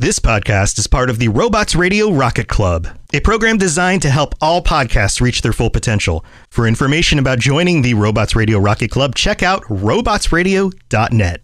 This 0.00 0.18
podcast 0.18 0.78
is 0.78 0.86
part 0.86 1.10
of 1.10 1.18
the 1.18 1.28
Robots 1.28 1.74
Radio 1.74 2.10
Rocket 2.10 2.48
Club, 2.48 2.88
a 3.12 3.20
program 3.20 3.58
designed 3.58 4.00
to 4.00 4.08
help 4.08 4.34
all 4.40 4.62
podcasts 4.62 5.20
reach 5.20 5.42
their 5.42 5.52
full 5.52 5.68
potential. 5.68 6.24
For 6.48 6.66
information 6.66 7.18
about 7.18 7.38
joining 7.38 7.82
the 7.82 7.92
Robots 7.92 8.34
Radio 8.34 8.58
Rocket 8.58 8.90
Club, 8.90 9.14
check 9.14 9.42
out 9.42 9.62
robotsradio.net. 9.64 11.42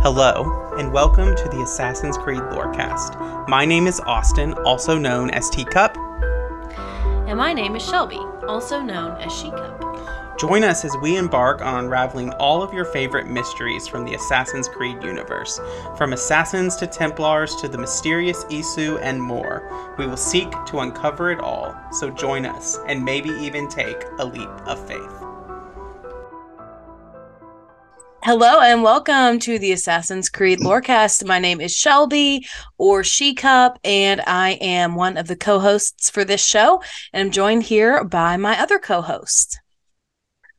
Hello, 0.00 0.74
and 0.78 0.94
welcome 0.94 1.36
to 1.36 1.44
the 1.50 1.60
Assassin's 1.62 2.16
Creed 2.16 2.40
Lorecast. 2.40 3.48
My 3.50 3.66
name 3.66 3.86
is 3.86 4.00
Austin, 4.00 4.54
also 4.64 4.96
known 4.96 5.28
as 5.28 5.50
Teacup. 5.50 5.98
And 7.28 7.36
my 7.36 7.52
name 7.52 7.76
is 7.76 7.84
Shelby, 7.84 8.20
also 8.48 8.80
known 8.80 9.20
as 9.20 9.30
She 9.30 9.50
Cup. 9.50 9.91
Join 10.38 10.64
us 10.64 10.84
as 10.84 10.96
we 11.02 11.18
embark 11.18 11.60
on 11.60 11.84
unraveling 11.84 12.30
all 12.32 12.62
of 12.62 12.72
your 12.72 12.86
favorite 12.86 13.28
mysteries 13.28 13.86
from 13.86 14.04
the 14.04 14.14
Assassin's 14.14 14.66
Creed 14.66 15.02
universe. 15.02 15.60
From 15.96 16.14
assassins 16.14 16.74
to 16.76 16.86
Templars 16.86 17.54
to 17.56 17.68
the 17.68 17.78
mysterious 17.78 18.44
Isu 18.44 18.98
and 19.02 19.22
more, 19.22 19.94
we 19.98 20.06
will 20.06 20.16
seek 20.16 20.50
to 20.66 20.80
uncover 20.80 21.30
it 21.30 21.38
all. 21.38 21.76
So 21.92 22.10
join 22.10 22.46
us 22.46 22.78
and 22.88 23.04
maybe 23.04 23.28
even 23.28 23.68
take 23.68 24.02
a 24.18 24.24
leap 24.24 24.48
of 24.66 24.84
faith. 24.88 25.12
Hello 28.24 28.60
and 28.60 28.82
welcome 28.82 29.38
to 29.40 29.58
the 29.58 29.72
Assassin's 29.72 30.28
Creed 30.28 30.60
Lorecast. 30.60 31.26
My 31.26 31.40
name 31.40 31.60
is 31.60 31.76
Shelby 31.76 32.46
or 32.78 33.04
She 33.04 33.34
Cup, 33.34 33.78
and 33.84 34.22
I 34.26 34.52
am 34.60 34.94
one 34.94 35.16
of 35.18 35.26
the 35.26 35.36
co 35.36 35.58
hosts 35.58 36.08
for 36.08 36.24
this 36.24 36.44
show. 36.44 36.82
And 37.12 37.26
I'm 37.26 37.32
joined 37.32 37.64
here 37.64 38.02
by 38.02 38.36
my 38.38 38.58
other 38.60 38.78
co 38.78 39.02
host. 39.02 39.61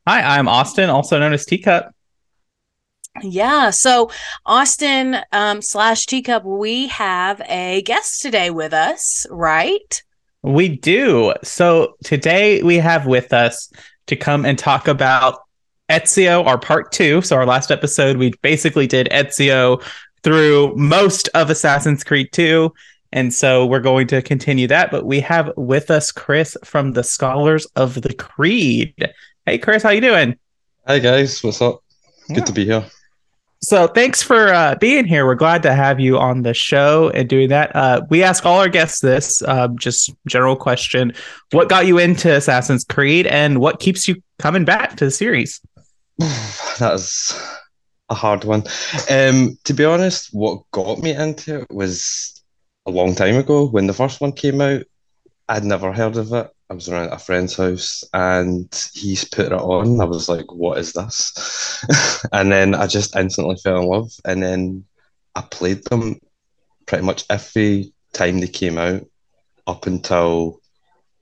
Hi, 0.05 0.38
I'm 0.38 0.49
Austin, 0.49 0.89
also 0.89 1.17
known 1.17 1.31
as 1.31 1.45
Teacup. 1.45 1.95
Yeah, 3.21 3.70
so 3.70 4.11
Austin 4.45 5.17
um, 5.31 5.61
slash 5.61 6.05
Teacup, 6.08 6.44
we 6.44 6.88
have 6.88 7.41
a 7.47 7.83
guest 7.83 8.22
today 8.22 8.50
with 8.50 8.73
us, 8.73 9.25
right? 9.30 10.03
We 10.42 10.67
do. 10.67 11.33
So 11.42 11.95
today 12.03 12.61
we 12.64 12.80
have 12.80 13.05
with 13.05 13.31
us 13.31 13.72
to 14.08 14.17
come 14.17 14.44
and 14.45 14.59
talk 14.59 14.89
about 14.89 15.39
Ezio, 15.89 16.45
our 16.45 16.59
part 16.59 16.92
two. 16.92 17.22
So 17.22 17.38
our 17.38 17.45
last 17.45 17.72
episode, 17.72 18.17
we 18.17 18.33
basically 18.42 18.88
did 18.88 19.08
Ezio 19.09 19.81
through 20.22 20.75
most 20.75 21.30
of 21.33 21.49
Assassin's 21.49 22.03
Creed 22.03 22.27
2. 22.33 22.73
And 23.14 23.33
so 23.33 23.66
we're 23.66 23.80
going 23.80 24.08
to 24.08 24.22
continue 24.22 24.67
that. 24.67 24.92
But 24.92 25.05
we 25.05 25.22
have 25.22 25.52
with 25.55 25.89
us 25.92 26.11
Chris 26.11 26.58
from 26.66 26.92
the 26.92 27.03
Scholars 27.03 27.66
of 27.77 28.02
the 28.02 28.14
Creed. 28.14 29.14
Hey, 29.45 29.58
Chris, 29.58 29.83
how 29.83 29.89
you 29.89 29.99
doing? 29.99 30.38
Hi 30.88 30.99
guys, 30.99 31.44
what's 31.44 31.61
up? 31.61 31.83
Good 32.30 32.38
yeah. 32.38 32.44
to 32.45 32.53
be 32.53 32.63
here. 32.63 32.86
So 33.61 33.88
thanks 33.88 34.23
for 34.23 34.53
uh, 34.53 34.75
being 34.75 35.03
here. 35.03 35.25
We're 35.25 35.36
glad 35.36 35.63
to 35.63 35.73
have 35.73 35.99
you 35.99 36.17
on 36.17 36.44
the 36.44 36.53
show 36.53 37.09
and 37.09 37.27
doing 37.27 37.49
that. 37.49 37.75
Uh, 37.75 38.03
we 38.09 38.23
ask 38.23 38.45
all 38.45 38.59
our 38.59 38.69
guests 38.69 39.02
this, 39.02 39.41
uh, 39.41 39.67
just 39.75 40.14
general 40.27 40.55
question: 40.55 41.11
What 41.52 41.67
got 41.67 41.88
you 41.88 41.97
into 41.97 42.33
Assassin's 42.33 42.86
Creed, 42.86 43.27
and 43.27 43.59
what 43.59 43.81
keeps 43.81 44.08
you 44.08 44.16
coming 44.39 44.64
back 44.64 44.95
to 44.95 45.05
the 45.05 45.11
series? 45.11 45.59
That's 46.80 47.38
a 48.09 48.16
hard 48.16 48.45
one. 48.45 48.64
Um, 49.09 49.58
to 49.66 49.73
be 49.73 49.83
honest, 49.83 50.30
what 50.31 50.64
got 50.71 50.99
me 50.99 51.14
into 51.14 51.64
it 51.64 51.67
was 51.69 52.41
a 52.86 52.91
long 52.91 53.14
time 53.14 53.36
ago 53.36 53.67
when 53.67 53.88
the 53.88 53.94
first 53.94 54.21
one 54.21 54.31
came 54.31 54.61
out. 54.61 54.83
I'd 55.49 55.66
never 55.66 55.91
heard 55.91 56.16
of 56.16 56.31
it. 56.31 56.49
I 56.69 56.73
was 56.73 56.89
around 56.89 57.08
at 57.08 57.14
a 57.14 57.19
friend's 57.19 57.56
house 57.56 58.03
and 58.14 58.67
he's 58.94 59.25
put 59.25 59.47
it 59.47 59.53
on. 59.53 60.00
I 60.00 60.06
was 60.06 60.30
like, 60.30 60.52
what 60.52 60.78
is 60.78 60.94
this? 60.94 61.86
and 62.31 62.52
then 62.52 62.73
I 62.73 62.88
just 62.88 63.16
instantly 63.16 63.58
fell 63.58 63.81
in 63.81 63.88
love. 63.88 64.11
And 64.25 64.42
then 64.42 64.86
I 65.36 65.42
played 65.42 65.83
them 65.86 66.20
pretty 66.86 67.03
much 67.03 67.25
every 67.30 67.94
time 68.14 68.39
they 68.39 68.47
came 68.47 68.78
out 68.78 69.04
up 69.67 69.87
until 69.87 70.61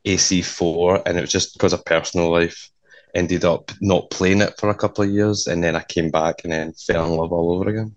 AC4. 0.06 1.04
And 1.06 1.18
it 1.18 1.22
was 1.22 1.32
just 1.32 1.54
because 1.54 1.74
of 1.74 1.86
personal 1.86 2.32
life. 2.32 2.70
Ended 3.14 3.44
up 3.44 3.72
not 3.82 4.10
playing 4.10 4.40
it 4.40 4.54
for 4.58 4.70
a 4.70 4.76
couple 4.76 5.04
of 5.04 5.10
years. 5.10 5.48
And 5.48 5.62
then 5.62 5.76
I 5.76 5.84
came 5.84 6.12
back 6.12 6.44
and 6.44 6.54
then 6.54 6.72
fell 6.74 7.06
in 7.06 7.18
love 7.18 7.34
all 7.34 7.56
over 7.56 7.70
again. 7.70 7.96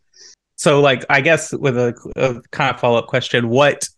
So, 0.57 0.81
like, 0.81 1.05
I 1.09 1.21
guess 1.21 1.53
with 1.53 1.77
a, 1.77 1.95
a 2.17 2.41
kind 2.51 2.75
of 2.75 2.81
follow 2.81 2.99
up 2.99 3.07
question, 3.07 3.49
what 3.49 3.89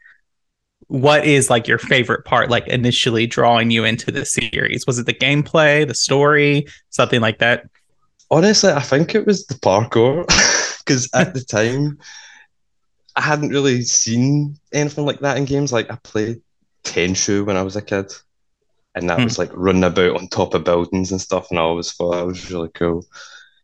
what 0.89 1.25
is 1.27 1.51
like 1.51 1.67
your 1.67 1.79
favorite 1.79 2.25
part 2.25 2.49
like 2.49 2.67
initially 2.69 3.27
drawing 3.27 3.71
you 3.71 3.85
into 3.85 4.11
the 4.11 4.25
series? 4.25 4.87
Was 4.87 4.99
it 4.99 5.07
the 5.07 5.15
gameplay 5.15 5.87
the 5.87 5.95
story 5.95 6.67
something 6.91 7.21
like 7.21 7.39
that? 7.39 7.65
Honestly 8.31 8.73
i 8.73 8.81
think 8.81 9.15
it 9.15 9.27
was 9.27 9.47
the 9.47 9.55
parkour 9.55 10.27
because 10.79 11.09
at 11.15 11.35
the 11.35 11.43
time 11.43 11.99
i 13.15 13.21
hadn't 13.21 13.51
really 13.51 13.83
seen 13.83 14.57
anything 14.73 15.05
like 15.05 15.21
that 15.21 15.37
in 15.37 15.45
games. 15.45 15.73
Like 15.73 15.91
i 15.91 15.97
played 16.03 16.41
Tenchu 16.85 17.45
when 17.45 17.57
i 17.57 17.63
was 17.63 17.77
a 17.77 17.83
kid 17.83 18.13
and 18.95 19.11
that 19.11 19.19
hmm. 19.19 19.25
was 19.25 19.39
like 19.39 19.51
running 19.53 19.85
about 19.85 20.17
on 20.17 20.29
top 20.29 20.55
of 20.55 20.65
buildings 20.65 21.11
and 21.11 21.21
stuff 21.21 21.49
and 21.51 21.59
i 21.59 21.63
always 21.63 21.93
thought 21.93 22.13
that 22.13 22.27
was 22.27 22.51
really 22.51 22.71
cool. 22.75 23.05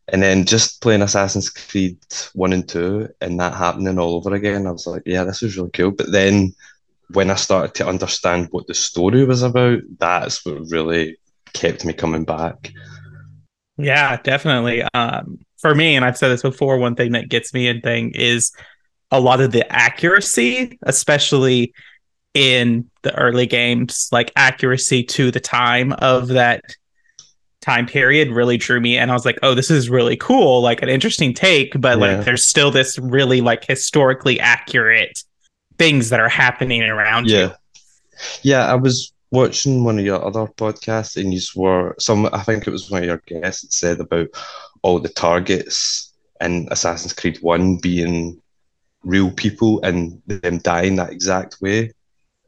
And 0.08 0.20
then 0.20 0.44
just 0.44 0.82
playing 0.82 1.02
assassin's 1.02 1.48
creed 1.48 1.98
1 2.34 2.52
and 2.52 2.68
2 2.68 3.08
and 3.20 3.38
that 3.38 3.54
happening 3.54 3.98
all 3.98 4.16
over 4.16 4.34
again 4.34 4.66
i 4.66 4.72
was 4.72 4.86
like 4.86 5.02
yeah 5.06 5.22
this 5.22 5.42
is 5.42 5.56
really 5.56 5.70
cool. 5.70 5.92
But 5.92 6.10
then 6.10 6.52
when 7.12 7.30
I 7.30 7.34
started 7.34 7.74
to 7.76 7.88
understand 7.88 8.48
what 8.50 8.66
the 8.66 8.74
story 8.74 9.24
was 9.24 9.42
about, 9.42 9.80
that's 9.98 10.44
what 10.44 10.70
really 10.70 11.18
kept 11.52 11.84
me 11.84 11.92
coming 11.92 12.24
back. 12.24 12.72
Yeah, 13.76 14.16
definitely. 14.22 14.82
Um, 14.94 15.40
for 15.58 15.74
me, 15.74 15.96
and 15.96 16.04
I've 16.04 16.18
said 16.18 16.28
this 16.28 16.42
before, 16.42 16.78
one 16.78 16.94
thing 16.94 17.12
that 17.12 17.28
gets 17.28 17.54
me 17.54 17.68
in 17.68 17.80
thing 17.80 18.12
is 18.14 18.52
a 19.10 19.20
lot 19.20 19.40
of 19.40 19.52
the 19.52 19.70
accuracy, 19.70 20.78
especially 20.82 21.72
in 22.34 22.90
the 23.02 23.14
early 23.16 23.46
games, 23.46 24.08
like 24.12 24.32
accuracy 24.36 25.04
to 25.04 25.30
the 25.30 25.40
time 25.40 25.92
of 25.94 26.28
that 26.28 26.62
time 27.60 27.86
period 27.86 28.30
really 28.30 28.56
drew 28.56 28.80
me 28.80 28.98
and 28.98 29.10
I 29.10 29.14
was 29.14 29.24
like, 29.24 29.38
oh, 29.42 29.54
this 29.54 29.70
is 29.70 29.88
really 29.88 30.16
cool, 30.16 30.60
like 30.62 30.82
an 30.82 30.88
interesting 30.88 31.32
take, 31.32 31.80
but 31.80 31.98
yeah. 31.98 32.16
like 32.16 32.24
there's 32.24 32.44
still 32.44 32.70
this 32.70 32.98
really 32.98 33.40
like 33.40 33.64
historically 33.64 34.40
accurate 34.40 35.22
things 35.82 36.10
that 36.10 36.20
are 36.20 36.28
happening 36.28 36.82
around 36.82 37.28
yeah. 37.28 37.38
you. 37.38 37.50
Yeah, 38.42 38.66
I 38.66 38.76
was 38.76 39.12
watching 39.32 39.82
one 39.82 39.98
of 39.98 40.04
your 40.04 40.24
other 40.24 40.46
podcasts, 40.46 41.16
and 41.16 41.34
you 41.34 41.40
were 41.56 41.96
some. 41.98 42.28
I 42.32 42.42
think 42.42 42.66
it 42.66 42.70
was 42.70 42.90
one 42.90 43.02
of 43.02 43.08
your 43.08 43.22
guests 43.26 43.78
said 43.78 43.98
about 44.00 44.28
all 44.82 45.00
the 45.00 45.08
targets 45.08 46.12
in 46.40 46.68
Assassin's 46.70 47.12
Creed 47.12 47.38
One 47.40 47.78
being 47.78 48.40
real 49.02 49.32
people 49.32 49.80
and 49.82 50.22
them 50.26 50.58
dying 50.58 50.96
that 50.96 51.10
exact 51.10 51.60
way. 51.60 51.92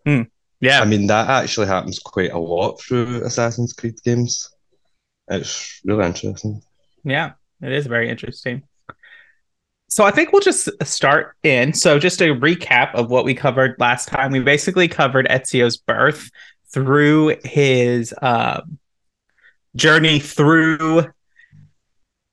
Hmm. 0.07 0.23
Yeah, 0.61 0.81
I 0.81 0.85
mean 0.85 1.09
that 1.09 1.29
actually 1.29 1.67
happens 1.67 1.99
quite 1.99 2.33
a 2.33 2.39
lot 2.39 2.81
through 2.81 3.25
Assassin's 3.25 3.73
Creed 3.73 3.97
games. 4.05 4.49
It's 5.29 5.81
really 5.85 6.07
interesting. 6.07 6.63
Yeah, 7.03 7.33
it 7.61 7.73
is 7.73 7.87
very 7.87 8.09
interesting. 8.09 8.63
So 9.95 10.03
I 10.03 10.11
think 10.11 10.33
we'll 10.33 10.43
just 10.43 10.69
start 10.83 11.37
in. 11.45 11.73
So 11.73 12.01
just 12.01 12.21
a 12.21 12.35
recap 12.35 12.93
of 12.97 13.13
what 13.13 13.25
we 13.25 13.33
covered 13.33 13.77
last 13.79 14.09
time. 14.09 14.33
We 14.33 14.41
basically 14.41 14.89
covered 14.89 15.29
Ezio's 15.29 15.77
birth 15.77 16.33
through 16.73 17.37
his 17.45 18.13
uh, 18.21 18.63
journey 19.77 20.19
through 20.19 21.05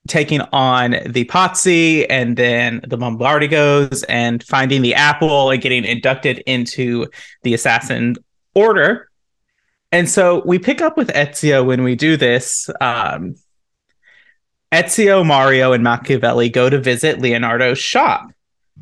taking 0.08 0.42
on 0.52 0.96
the 1.06 1.26
Pazzi 1.26 2.08
and 2.10 2.36
then 2.36 2.82
the 2.88 2.98
Lombardigos 2.98 4.04
and 4.10 4.42
finding 4.42 4.82
the 4.82 4.96
apple 4.96 5.52
and 5.52 5.62
getting 5.62 5.86
inducted 5.86 6.40
into 6.48 7.06
the 7.44 7.54
assassin 7.54 8.16
order. 8.56 9.08
And 9.92 10.10
so 10.10 10.42
we 10.48 10.58
pick 10.58 10.82
up 10.82 10.98
with 10.98 11.10
Ezio 11.10 11.64
when 11.64 11.84
we 11.84 11.94
do 11.96 12.18
this. 12.18 12.72
Um, 12.82 13.36
Ezio, 14.72 15.26
Mario, 15.26 15.74
and 15.74 15.84
Machiavelli 15.84 16.50
go 16.50 16.70
to 16.70 16.80
visit 16.80 17.20
Leonardo's 17.20 17.80
shop 17.80 18.32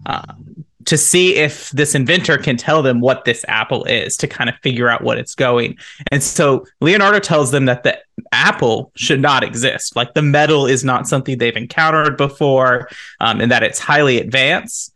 um, 0.06 0.66
to 0.86 0.98
see 0.98 1.36
if 1.36 1.70
this 1.72 1.96
inventor 1.96 2.38
can 2.38 2.58
tell 2.58 2.82
them 2.82 3.00
what 3.00 3.26
this 3.26 3.44
apple 3.48 3.84
is 3.86 4.16
to 4.18 4.28
kind 4.28 4.50
of 4.50 4.56
figure 4.58 4.90
out 4.90 5.04
what 5.04 5.18
it's 5.18 5.36
going. 5.36 5.78
And 6.12 6.24
so 6.24 6.66
Leonardo 6.80 7.20
tells 7.20 7.52
them 7.52 7.66
that 7.66 7.84
the 7.84 8.00
apple 8.32 8.92
should 8.96 9.20
not 9.20 9.44
exist. 9.44 9.96
Like 9.96 10.14
the 10.14 10.22
metal 10.22 10.66
is 10.66 10.84
not 10.84 11.08
something 11.08 11.38
they've 11.38 11.56
encountered 11.56 12.18
before 12.18 12.88
um, 13.20 13.42
and 13.42 13.52
that 13.52 13.64
it's 13.64 13.80
highly 13.80 14.20
advanced. 14.20 14.94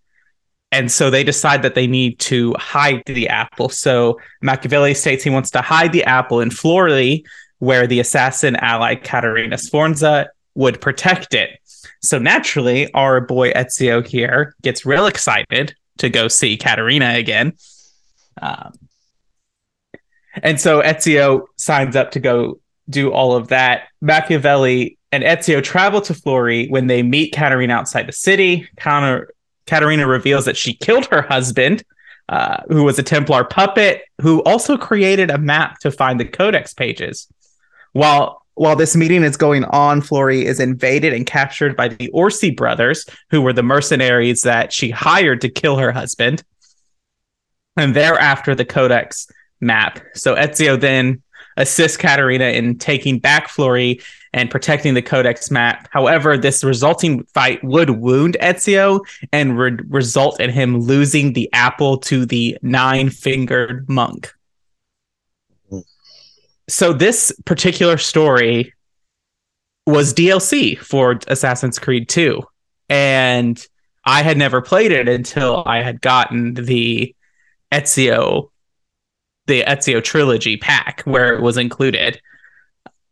And 0.72 0.92
so 0.92 1.12
they 1.12 1.24
decide 1.24 1.62
that 1.62 1.76
they 1.76 1.86
need 1.86 2.18
to 2.20 2.56
hide 2.58 3.04
the 3.06 3.30
apple. 3.30 3.70
So 3.70 4.20
Machiavelli 4.42 4.96
states 4.96 5.24
he 5.24 5.30
wants 5.30 5.52
to 5.52 5.62
hide 5.62 5.92
the 5.92 6.04
apple 6.06 6.40
in 6.40 6.50
Forli, 6.50 7.24
where 7.60 7.86
the 7.86 8.00
assassin 8.00 8.56
ally 8.56 8.96
Caterina 8.96 9.58
Sforza 9.60 10.30
would 10.56 10.82
protect 10.82 11.34
it. 11.34 11.60
So 12.02 12.20
naturally, 12.20 12.92
our 12.94 13.22
boy 13.22 13.52
Ezio 13.52 14.06
here 14.06 14.56
gets 14.62 14.86
real 14.86 15.06
excited 15.06 15.76
to 15.98 16.10
go 16.10 16.28
see 16.28 16.58
Caterina 16.58 17.16
again. 17.16 17.54
Um, 18.42 18.74
and 20.42 20.60
so 20.60 20.82
Ezio 20.82 21.46
signs 21.58 21.96
up 21.96 22.12
to 22.12 22.20
go 22.20 22.60
do 22.90 23.12
all 23.12 23.36
of 23.36 23.50
that. 23.50 23.84
Machiavelli 24.02 24.98
and 25.12 25.24
Ezio 25.24 25.64
travel 25.64 26.02
to 26.02 26.14
Florey 26.14 26.70
when 26.70 26.88
they 26.88 27.04
meet 27.04 27.34
Caterina 27.34 27.74
outside 27.74 28.08
the 28.08 28.14
city. 28.14 28.68
Caterina 28.78 30.08
reveals 30.08 30.46
that 30.46 30.58
she 30.58 30.74
killed 30.74 31.06
her 31.06 31.22
husband, 31.22 31.84
uh, 32.30 32.64
who 32.68 32.84
was 32.84 32.98
a 33.00 33.04
Templar 33.04 33.44
puppet, 33.44 34.04
who 34.22 34.42
also 34.44 34.78
created 34.78 35.30
a 35.30 35.38
map 35.38 35.80
to 35.80 35.92
find 35.92 36.20
the 36.20 36.26
Codex 36.26 36.74
pages. 36.74 37.28
While 37.92 38.43
while 38.56 38.76
this 38.76 38.96
meeting 38.96 39.24
is 39.24 39.38
going 39.38 39.64
on, 39.66 40.02
Florey 40.02 40.44
is 40.44 40.60
invaded 40.60 41.14
and 41.14 41.26
captured 41.26 41.76
by 41.76 41.88
the 41.88 42.10
Orsi 42.10 42.52
brothers, 42.52 43.06
who 43.30 43.42
were 43.42 43.54
the 43.54 43.64
mercenaries 43.64 44.42
that 44.42 44.72
she 44.72 44.90
hired 44.90 45.42
to 45.42 45.50
kill 45.50 45.78
her 45.78 45.92
husband. 45.92 46.44
And 47.78 47.96
thereafter, 47.96 48.54
the 48.54 48.66
Codex 48.66 49.28
map. 49.60 50.00
So 50.14 50.36
Ezio 50.36 50.80
then 50.80 51.24
assists 51.58 51.98
Caterina 51.98 52.46
in 52.46 52.78
taking 52.78 53.20
back 53.20 53.48
Florey 53.48 54.04
and 54.34 54.50
protecting 54.50 54.94
the 54.94 55.02
Codex 55.02 55.50
map. 55.50 55.88
However, 55.92 56.38
this 56.38 56.64
resulting 56.64 57.24
fight 57.26 57.64
would 57.64 57.92
wound 57.92 58.38
Ezio 58.42 59.02
and 59.32 59.58
would 59.58 59.92
result 59.92 60.40
in 60.40 60.50
him 60.50 60.80
losing 60.80 61.34
the 61.34 61.52
apple 61.54 61.98
to 62.00 62.26
the 62.26 62.58
nine 62.62 63.10
fingered 63.10 63.88
monk 63.90 64.34
so 66.74 66.92
this 66.92 67.32
particular 67.46 67.98
story 67.98 68.74
was 69.86 70.12
DLC 70.12 70.76
for 70.78 71.20
Assassin's 71.28 71.78
Creed 71.78 72.10
2 72.10 72.42
and 72.90 73.64
I 74.06 74.24
had 74.24 74.38
never 74.38 74.60
played 74.60 74.92
it 74.92 75.08
until 75.08 75.64
I 75.68 75.84
had 75.84 76.02
gotten 76.02 76.56
the 76.56 77.16
Ezio 77.72 78.50
the 79.46 79.62
Ezio 79.64 80.04
trilogy 80.04 80.58
pack 80.58 81.02
where 81.02 81.36
it 81.36 81.42
was 81.42 81.58
included. 81.58 82.20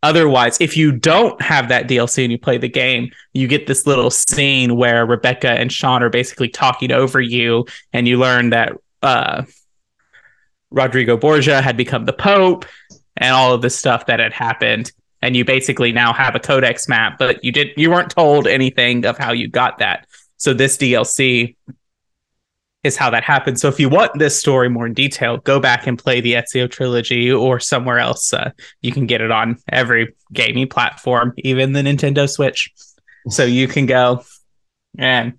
Otherwise, 0.01 0.59
if 0.59 0.75
you 0.75 0.91
don't 0.91 1.39
have 1.39 1.69
that 1.69 1.87
DLC 1.87 2.23
and 2.23 2.31
you 2.31 2.39
play 2.39 2.57
the 2.57 2.69
game, 2.69 3.11
you 3.33 3.47
get 3.47 3.67
this 3.67 3.85
little 3.85 4.09
scene 4.09 4.75
where 4.75 5.05
Rebecca 5.05 5.51
and 5.51 5.71
Shaun 5.71 6.01
are 6.01 6.09
basically 6.09 6.47
talking 6.47 6.91
over 6.91 7.19
you, 7.19 7.65
and 7.93 8.07
you 8.07 8.17
learn 8.17 8.51
that 8.51 8.71
uh, 9.03 9.43
Rodrigo 10.71 11.17
Borgia 11.17 11.61
had 11.61 11.75
become 11.75 12.05
the 12.05 12.13
Pope, 12.13 12.65
and 13.21 13.33
all 13.33 13.53
of 13.53 13.61
the 13.61 13.69
stuff 13.69 14.07
that 14.07 14.19
had 14.19 14.33
happened. 14.33 14.91
And 15.21 15.35
you 15.35 15.45
basically 15.45 15.91
now 15.91 16.11
have 16.11 16.35
a 16.35 16.39
codex 16.39 16.89
map 16.89 17.17
but 17.19 17.43
you 17.43 17.51
did 17.51 17.69
you 17.77 17.91
weren't 17.91 18.09
told 18.09 18.47
anything 18.47 19.05
of 19.05 19.17
how 19.17 19.31
you 19.31 19.47
got 19.47 19.77
that. 19.77 20.07
So 20.37 20.53
this 20.53 20.77
dlc 20.77 21.55
is 22.83 22.97
how 22.97 23.11
that 23.11 23.23
happened. 23.23 23.59
So 23.59 23.67
if 23.67 23.79
you 23.79 23.87
want 23.87 24.17
this 24.17 24.37
story 24.37 24.67
more 24.67 24.87
in 24.87 24.95
detail 24.95 25.37
go 25.37 25.59
back 25.59 25.85
and 25.85 25.97
play 25.97 26.19
the 26.19 26.33
ezio 26.33 26.69
trilogy 26.69 27.31
or 27.31 27.59
somewhere 27.59 27.99
else. 27.99 28.33
Uh, 28.33 28.49
you 28.81 28.91
can 28.91 29.05
get 29.05 29.21
it 29.21 29.29
on 29.29 29.57
every 29.71 30.15
gaming 30.33 30.67
platform 30.67 31.33
even 31.37 31.73
the 31.73 31.81
nintendo 31.81 32.27
switch. 32.27 32.71
So 33.29 33.45
you 33.45 33.67
can 33.67 33.85
go 33.85 34.23
and 34.97 35.33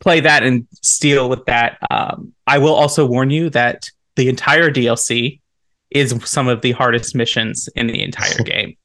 play 0.00 0.20
that 0.20 0.42
and 0.42 0.66
steal 0.82 1.28
with 1.28 1.44
that. 1.46 1.78
Um, 1.88 2.34
i 2.44 2.58
will 2.58 2.74
also 2.74 3.06
warn 3.06 3.30
you 3.30 3.50
that 3.50 3.88
the 4.16 4.28
entire 4.28 4.68
dlc 4.72 5.38
is 5.90 6.14
some 6.24 6.48
of 6.48 6.62
the 6.62 6.72
hardest 6.72 7.14
missions 7.14 7.68
in 7.74 7.86
the 7.86 8.02
entire 8.02 8.38
game. 8.44 8.76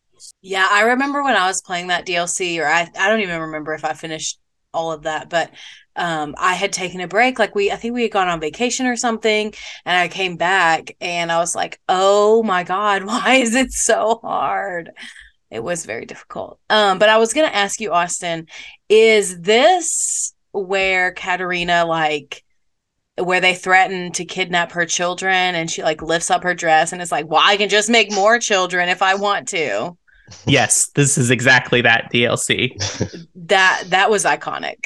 Yeah, 0.41 0.67
I 0.69 0.81
remember 0.81 1.23
when 1.23 1.35
I 1.35 1.47
was 1.47 1.61
playing 1.61 1.87
that 1.87 2.05
DLC, 2.05 2.59
or 2.59 2.67
I, 2.67 2.89
I 2.97 3.09
don't 3.09 3.21
even 3.21 3.41
remember 3.41 3.73
if 3.73 3.85
I 3.85 3.93
finished 3.93 4.39
all 4.73 4.91
of 4.91 5.03
that, 5.03 5.29
but 5.29 5.51
um, 5.95 6.35
I 6.37 6.55
had 6.55 6.73
taken 6.73 7.01
a 7.01 7.07
break. 7.07 7.39
Like 7.39 7.55
we, 7.55 7.71
I 7.71 7.75
think 7.75 7.93
we 7.93 8.03
had 8.03 8.11
gone 8.11 8.27
on 8.27 8.39
vacation 8.39 8.85
or 8.85 8.95
something, 8.95 9.53
and 9.85 9.97
I 9.97 10.07
came 10.07 10.37
back 10.37 10.95
and 10.99 11.31
I 11.31 11.37
was 11.37 11.55
like, 11.55 11.79
oh 11.87 12.43
my 12.43 12.63
God, 12.63 13.03
why 13.05 13.35
is 13.35 13.55
it 13.55 13.71
so 13.71 14.19
hard? 14.21 14.91
It 15.51 15.63
was 15.63 15.85
very 15.85 16.05
difficult. 16.05 16.59
Um, 16.69 16.97
but 16.97 17.09
I 17.09 17.17
was 17.17 17.33
going 17.33 17.47
to 17.47 17.55
ask 17.55 17.79
you, 17.79 17.91
Austin, 17.91 18.47
is 18.89 19.39
this 19.39 20.33
where 20.51 21.11
Caterina 21.11 21.85
like 21.85 22.43
where 23.17 23.41
they 23.41 23.53
threaten 23.53 24.11
to 24.13 24.25
kidnap 24.25 24.71
her 24.71 24.85
children 24.85 25.55
and 25.55 25.69
she 25.69 25.83
like 25.83 26.01
lifts 26.01 26.31
up 26.31 26.43
her 26.43 26.53
dress 26.53 26.91
and 26.91 27.01
is 27.01 27.11
like, 27.11 27.27
Well, 27.27 27.41
I 27.43 27.57
can 27.57 27.69
just 27.69 27.89
make 27.89 28.11
more 28.11 28.39
children 28.39 28.89
if 28.89 29.01
I 29.01 29.15
want 29.15 29.47
to. 29.49 29.97
Yes, 30.45 30.87
this 30.95 31.17
is 31.17 31.29
exactly 31.29 31.81
that 31.81 32.11
DLC. 32.11 32.71
that 33.35 33.83
that 33.87 34.09
was 34.09 34.25
iconic. 34.25 34.85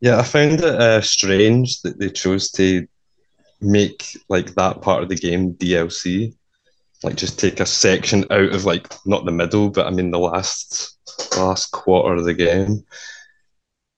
Yeah, 0.00 0.18
I 0.18 0.24
found 0.24 0.54
it 0.54 0.64
uh, 0.64 1.00
strange 1.00 1.80
that 1.82 1.98
they 1.98 2.10
chose 2.10 2.50
to 2.52 2.86
make 3.60 4.04
like 4.28 4.54
that 4.54 4.82
part 4.82 5.02
of 5.02 5.08
the 5.08 5.14
game 5.14 5.54
DLC. 5.54 6.34
Like 7.04 7.16
just 7.16 7.38
take 7.38 7.60
a 7.60 7.66
section 7.66 8.24
out 8.30 8.52
of 8.52 8.64
like 8.64 8.92
not 9.06 9.24
the 9.24 9.30
middle, 9.32 9.70
but 9.70 9.86
I 9.86 9.90
mean 9.90 10.10
the 10.10 10.18
last 10.18 10.98
last 11.36 11.70
quarter 11.70 12.14
of 12.14 12.24
the 12.24 12.34
game, 12.34 12.84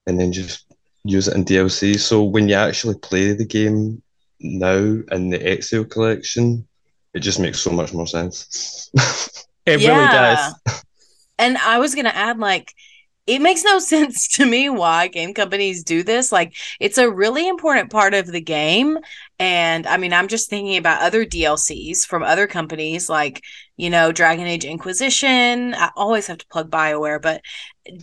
and 0.07 0.21
then 0.21 0.33
just 0.33 0.64
use 1.05 1.29
it 1.29 1.37
in 1.37 1.45
DLC. 1.45 1.99
So 1.99 2.23
when 2.23 2.49
you 2.49 2.55
actually 2.55 2.99
play 2.99 3.33
the 3.33 3.45
game 3.45 4.03
now 4.41 4.75
in 4.77 5.31
the 5.31 5.39
Ezio 5.39 5.89
collection, 5.89 6.67
it 7.13 7.21
just 7.21 7.39
makes 7.39 7.61
so 7.61 7.71
much 7.71 7.93
more 7.93 8.07
sense. 8.07 8.91
it 9.67 9.81
yeah. 9.81 9.97
really 9.97 10.13
does. 10.13 10.83
And 11.39 11.59
I 11.59 11.79
was 11.79 11.95
gonna 11.95 12.11
add 12.11 12.39
like 12.39 12.73
it 13.27 13.41
makes 13.41 13.65
no 13.65 13.79
sense 13.81 14.29
to 14.29 14.47
me 14.47 14.69
why 14.69 15.09
game 15.09 15.35
companies 15.35 15.85
do 15.85 16.03
this. 16.03 16.33
Like, 16.33 16.55
it's 16.81 16.99
a 16.99 17.11
really 17.11 17.49
important 17.49 17.91
part 17.91 18.15
of 18.15 18.27
the 18.27 18.41
game. 18.41 18.99
And 19.39 19.87
I 19.87 19.97
mean, 19.97 20.13
I'm 20.13 20.29
just 20.29 20.49
thinking 20.49 20.77
about 20.77 21.03
other 21.03 21.25
DLCs 21.25 22.07
from 22.07 22.23
other 22.23 22.47
companies, 22.47 23.09
like, 23.09 23.43
you 23.77 23.91
know, 23.91 24.13
Dragon 24.13 24.47
Age 24.47 24.65
Inquisition. 24.65 25.75
I 25.75 25.91
always 25.97 26.29
have 26.29 26.39
to 26.39 26.47
plug 26.47 26.71
BioWare, 26.71 27.21
but 27.21 27.43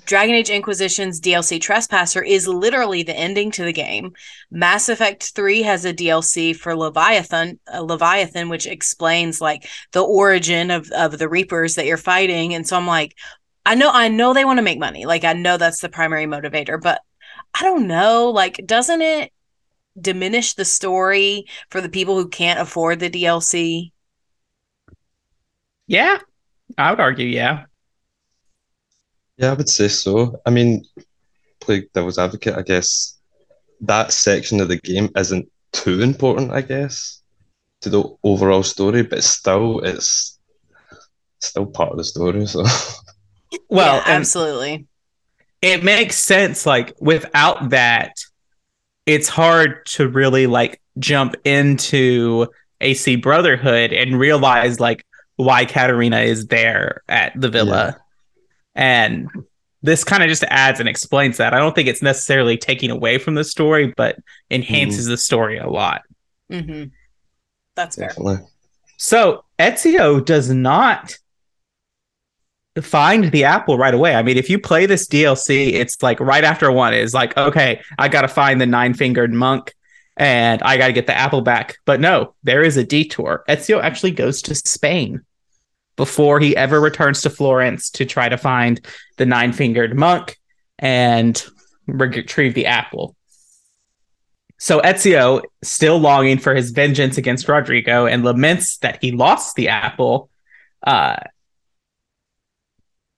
Dragon 0.05 0.35
Age 0.35 0.49
Inquisition's 0.49 1.21
DLC 1.21 1.59
Trespasser 1.59 2.21
is 2.21 2.47
literally 2.47 3.01
the 3.03 3.17
ending 3.17 3.49
to 3.51 3.63
the 3.63 3.71
game. 3.71 4.11
Mass 4.51 4.89
Effect 4.89 5.31
3 5.33 5.61
has 5.63 5.85
a 5.85 5.93
DLC 5.93 6.55
for 6.55 6.75
Leviathan, 6.75 7.59
uh, 7.73 7.79
Leviathan, 7.79 8.49
which 8.49 8.67
explains 8.67 9.39
like 9.39 9.67
the 9.93 10.03
origin 10.03 10.69
of, 10.69 10.91
of 10.91 11.17
the 11.17 11.29
Reapers 11.29 11.75
that 11.75 11.85
you're 11.85 11.97
fighting. 11.97 12.53
And 12.53 12.67
so 12.67 12.75
I'm 12.75 12.85
like, 12.85 13.15
I 13.65 13.75
know 13.75 13.91
I 13.91 14.07
know 14.07 14.33
they 14.33 14.45
want 14.45 14.57
to 14.57 14.63
make 14.63 14.79
money. 14.79 15.05
Like 15.05 15.23
I 15.23 15.33
know 15.33 15.57
that's 15.57 15.81
the 15.81 15.89
primary 15.89 16.25
motivator, 16.25 16.81
but 16.81 17.01
I 17.53 17.63
don't 17.63 17.87
know, 17.87 18.29
like 18.29 18.59
doesn't 18.65 19.01
it 19.01 19.31
diminish 19.99 20.53
the 20.53 20.65
story 20.65 21.45
for 21.69 21.81
the 21.81 21.89
people 21.89 22.15
who 22.15 22.29
can't 22.29 22.59
afford 22.59 22.99
the 22.99 23.09
DLC? 23.09 23.91
Yeah. 25.87 26.19
I 26.77 26.89
would 26.91 26.99
argue 26.99 27.27
yeah. 27.27 27.65
Yeah, 29.37 29.51
I 29.51 29.53
would 29.53 29.69
say 29.69 29.87
so. 29.87 30.39
I 30.45 30.49
mean, 30.51 30.85
play 31.59 31.87
devil's 31.93 32.17
advocate, 32.19 32.55
I 32.55 32.61
guess 32.61 33.17
that 33.81 34.13
section 34.13 34.61
of 34.61 34.67
the 34.67 34.77
game 34.77 35.09
isn't 35.17 35.49
too 35.73 36.01
important, 36.01 36.51
I 36.51 36.61
guess, 36.61 37.21
to 37.81 37.89
the 37.89 38.03
overall 38.23 38.63
story, 38.63 39.03
but 39.03 39.23
still 39.23 39.79
it's 39.79 40.39
still 41.39 41.65
part 41.65 41.91
of 41.91 41.97
the 41.97 42.03
story, 42.03 42.45
so 42.45 42.63
Well, 43.69 43.97
yeah, 43.97 44.03
absolutely. 44.05 44.87
It 45.61 45.83
makes 45.83 46.17
sense. 46.17 46.65
Like 46.65 46.93
without 46.99 47.69
that, 47.69 48.13
it's 49.05 49.29
hard 49.29 49.85
to 49.87 50.07
really 50.07 50.47
like 50.47 50.81
jump 50.99 51.35
into 51.45 52.47
AC 52.79 53.17
Brotherhood 53.17 53.93
and 53.93 54.19
realize 54.19 54.79
like 54.79 55.05
why 55.35 55.65
Caterina 55.65 56.21
is 56.21 56.47
there 56.47 57.03
at 57.07 57.39
the 57.39 57.49
villa. 57.49 57.95
Yeah. 57.95 58.01
And 58.75 59.29
this 59.81 60.03
kind 60.03 60.23
of 60.23 60.29
just 60.29 60.43
adds 60.47 60.79
and 60.79 60.87
explains 60.87 61.37
that. 61.37 61.53
I 61.53 61.59
don't 61.59 61.73
think 61.73 61.87
it's 61.87 62.01
necessarily 62.01 62.57
taking 62.57 62.91
away 62.91 63.17
from 63.17 63.35
the 63.35 63.43
story, 63.43 63.93
but 63.97 64.17
enhances 64.49 65.07
mm. 65.07 65.09
the 65.09 65.17
story 65.17 65.57
a 65.57 65.69
lot. 65.69 66.03
Mm-hmm. 66.51 66.89
That's 67.75 67.95
fair. 67.95 68.09
Definitely. 68.09 68.47
So 68.97 69.43
Ezio 69.57 70.23
does 70.23 70.51
not 70.51 71.17
find 72.79 73.31
the 73.31 73.43
apple 73.43 73.77
right 73.77 73.93
away. 73.93 74.15
I 74.15 74.23
mean, 74.23 74.37
if 74.37 74.49
you 74.49 74.57
play 74.59 74.85
this 74.85 75.07
DLC, 75.07 75.73
it's 75.73 76.01
like 76.01 76.19
right 76.19 76.43
after 76.43 76.71
one 76.71 76.93
is 76.93 77.13
like, 77.13 77.35
okay, 77.37 77.81
I 77.99 78.07
got 78.07 78.21
to 78.21 78.27
find 78.27 78.61
the 78.61 78.65
nine 78.65 78.93
fingered 78.93 79.33
monk 79.33 79.73
and 80.15 80.61
I 80.61 80.77
got 80.77 80.87
to 80.87 80.93
get 80.93 81.07
the 81.07 81.17
apple 81.17 81.41
back. 81.41 81.77
But 81.85 81.99
no, 81.99 82.33
there 82.43 82.63
is 82.63 82.77
a 82.77 82.83
detour. 82.83 83.43
Ezio 83.49 83.81
actually 83.81 84.11
goes 84.11 84.41
to 84.43 84.55
Spain 84.55 85.21
before 85.97 86.39
he 86.39 86.55
ever 86.55 86.79
returns 86.79 87.21
to 87.23 87.29
Florence 87.29 87.89
to 87.91 88.05
try 88.05 88.29
to 88.29 88.37
find 88.37 88.79
the 89.17 89.25
nine 89.25 89.51
fingered 89.51 89.97
monk 89.97 90.37
and 90.79 91.43
retrieve 91.87 92.53
the 92.53 92.67
apple. 92.67 93.15
So 94.57 94.79
Ezio, 94.79 95.41
still 95.63 95.97
longing 95.97 96.37
for 96.37 96.55
his 96.55 96.71
vengeance 96.71 97.17
against 97.17 97.47
Rodrigo 97.47 98.05
and 98.05 98.23
laments 98.23 98.77
that 98.77 98.99
he 99.01 99.11
lost 99.11 99.55
the 99.55 99.69
apple, 99.69 100.29
uh, 100.85 101.17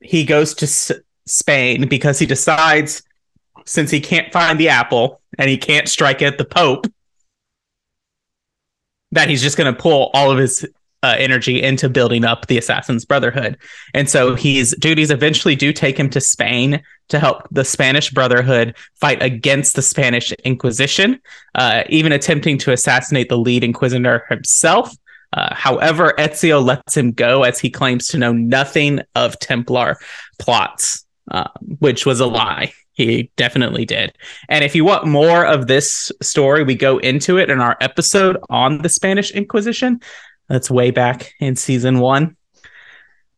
he 0.03 0.25
goes 0.25 0.53
to 0.55 0.65
S- 0.65 0.91
Spain 1.25 1.87
because 1.87 2.19
he 2.19 2.25
decides 2.25 3.03
since 3.65 3.89
he 3.89 3.99
can't 4.01 4.31
find 4.33 4.59
the 4.59 4.69
apple 4.69 5.21
and 5.37 5.49
he 5.49 5.57
can't 5.57 5.87
strike 5.87 6.21
at 6.21 6.37
the 6.37 6.45
Pope 6.45 6.87
that 9.11 9.29
he's 9.29 9.41
just 9.41 9.57
going 9.57 9.73
to 9.73 9.79
pull 9.79 10.09
all 10.13 10.31
of 10.31 10.37
his 10.37 10.65
uh, 11.03 11.15
energy 11.19 11.61
into 11.61 11.89
building 11.89 12.23
up 12.23 12.47
the 12.47 12.57
Assassin's 12.57 13.05
Brotherhood. 13.05 13.57
And 13.93 14.09
so 14.09 14.35
his 14.35 14.75
duties 14.79 15.11
eventually 15.11 15.55
do 15.55 15.73
take 15.73 15.99
him 15.99 16.09
to 16.11 16.21
Spain 16.21 16.81
to 17.09 17.19
help 17.19 17.47
the 17.51 17.65
Spanish 17.65 18.09
Brotherhood 18.09 18.75
fight 18.95 19.21
against 19.21 19.75
the 19.75 19.81
Spanish 19.81 20.31
Inquisition, 20.31 21.19
uh, 21.55 21.83
even 21.89 22.13
attempting 22.13 22.57
to 22.59 22.71
assassinate 22.71 23.29
the 23.29 23.37
lead 23.37 23.63
Inquisitor 23.63 24.25
himself. 24.29 24.95
Uh, 25.33 25.53
however, 25.55 26.13
Ezio 26.19 26.63
lets 26.63 26.95
him 26.95 27.11
go 27.11 27.43
as 27.43 27.59
he 27.59 27.69
claims 27.71 28.07
to 28.07 28.19
know 28.19 28.31
nothing 28.31 29.01
of 29.15 29.39
Templar 29.39 29.97
plots, 30.39 31.05
uh, 31.31 31.49
which 31.79 32.05
was 32.05 32.19
a 32.19 32.27
lie. 32.27 32.71
He 32.91 33.31
definitely 33.35 33.85
did. 33.85 34.15
And 34.47 34.63
if 34.63 34.75
you 34.75 34.85
want 34.85 35.07
more 35.07 35.43
of 35.43 35.65
this 35.65 36.11
story, 36.21 36.63
we 36.63 36.75
go 36.75 36.99
into 36.99 37.39
it 37.39 37.49
in 37.49 37.59
our 37.59 37.75
episode 37.81 38.37
on 38.51 38.83
the 38.83 38.89
Spanish 38.89 39.31
Inquisition. 39.31 40.01
That's 40.47 40.69
way 40.69 40.91
back 40.91 41.33
in 41.39 41.55
season 41.55 41.99
one. 41.99 42.37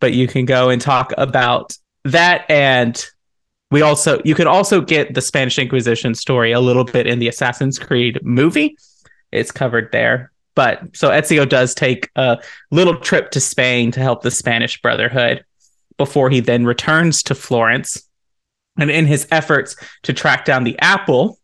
But 0.01 0.13
you 0.13 0.27
can 0.27 0.43
go 0.43 0.69
and 0.69 0.81
talk 0.81 1.13
about 1.17 1.77
that. 2.03 2.43
And 2.49 3.01
we 3.71 3.81
also, 3.81 4.21
you 4.25 4.35
can 4.35 4.47
also 4.47 4.81
get 4.81 5.13
the 5.13 5.21
Spanish 5.21 5.57
Inquisition 5.57 6.13
story 6.15 6.51
a 6.51 6.59
little 6.59 6.83
bit 6.83 7.07
in 7.07 7.19
the 7.19 7.29
Assassin's 7.29 7.79
Creed 7.79 8.19
movie. 8.21 8.75
It's 9.31 9.51
covered 9.51 9.93
there. 9.93 10.33
But 10.55 10.95
so 10.95 11.09
Ezio 11.09 11.47
does 11.47 11.75
take 11.75 12.09
a 12.15 12.41
little 12.71 12.97
trip 12.97 13.31
to 13.31 13.39
Spain 13.41 13.91
to 13.91 13.99
help 13.99 14.21
the 14.21 14.31
Spanish 14.31 14.81
Brotherhood 14.81 15.43
before 15.97 16.29
he 16.29 16.39
then 16.39 16.65
returns 16.65 17.23
to 17.23 17.35
Florence 17.35 18.07
and 18.77 18.91
in 18.91 19.05
his 19.05 19.27
efforts 19.31 19.75
to 20.03 20.13
track 20.13 20.45
down 20.45 20.63
the 20.63 20.77
apple 20.79 21.39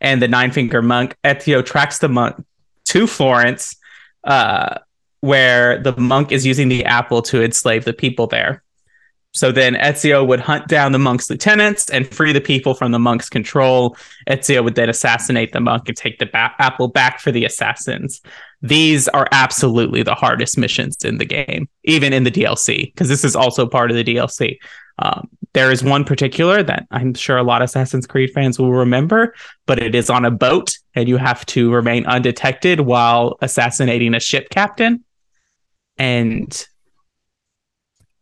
and 0.00 0.20
the 0.20 0.28
nine 0.28 0.50
finger 0.50 0.82
monk, 0.82 1.16
Ezio 1.24 1.64
tracks 1.64 1.98
the 1.98 2.08
monk 2.08 2.44
to 2.86 3.06
Florence, 3.06 3.76
uh, 4.24 4.78
where 5.20 5.78
the 5.78 5.96
monk 5.96 6.32
is 6.32 6.44
using 6.44 6.68
the 6.68 6.84
apple 6.84 7.22
to 7.22 7.42
enslave 7.42 7.84
the 7.84 7.92
people 7.92 8.26
there. 8.26 8.62
So 9.36 9.52
then 9.52 9.74
Ezio 9.74 10.26
would 10.26 10.40
hunt 10.40 10.66
down 10.66 10.92
the 10.92 10.98
monk's 10.98 11.28
lieutenants 11.28 11.90
and 11.90 12.08
free 12.08 12.32
the 12.32 12.40
people 12.40 12.72
from 12.72 12.92
the 12.92 12.98
monk's 12.98 13.28
control. 13.28 13.94
Ezio 14.30 14.64
would 14.64 14.76
then 14.76 14.88
assassinate 14.88 15.52
the 15.52 15.60
monk 15.60 15.88
and 15.88 15.96
take 15.96 16.18
the 16.18 16.24
ba- 16.24 16.54
apple 16.58 16.88
back 16.88 17.20
for 17.20 17.30
the 17.30 17.44
assassins. 17.44 18.22
These 18.62 19.08
are 19.08 19.28
absolutely 19.32 20.02
the 20.02 20.14
hardest 20.14 20.56
missions 20.56 20.96
in 21.04 21.18
the 21.18 21.26
game, 21.26 21.68
even 21.84 22.14
in 22.14 22.24
the 22.24 22.30
DLC, 22.30 22.94
because 22.94 23.10
this 23.10 23.24
is 23.24 23.36
also 23.36 23.66
part 23.66 23.90
of 23.90 23.96
the 23.98 24.04
DLC. 24.04 24.56
Um, 24.98 25.28
there 25.52 25.70
is 25.70 25.84
one 25.84 26.04
particular 26.04 26.62
that 26.62 26.86
I'm 26.90 27.12
sure 27.12 27.36
a 27.36 27.42
lot 27.42 27.60
of 27.60 27.66
Assassin's 27.66 28.06
Creed 28.06 28.30
fans 28.32 28.58
will 28.58 28.72
remember, 28.72 29.34
but 29.66 29.82
it 29.82 29.94
is 29.94 30.08
on 30.08 30.24
a 30.24 30.30
boat 30.30 30.78
and 30.94 31.10
you 31.10 31.18
have 31.18 31.44
to 31.46 31.70
remain 31.70 32.06
undetected 32.06 32.80
while 32.80 33.36
assassinating 33.42 34.14
a 34.14 34.20
ship 34.20 34.48
captain. 34.48 35.04
And 35.98 36.66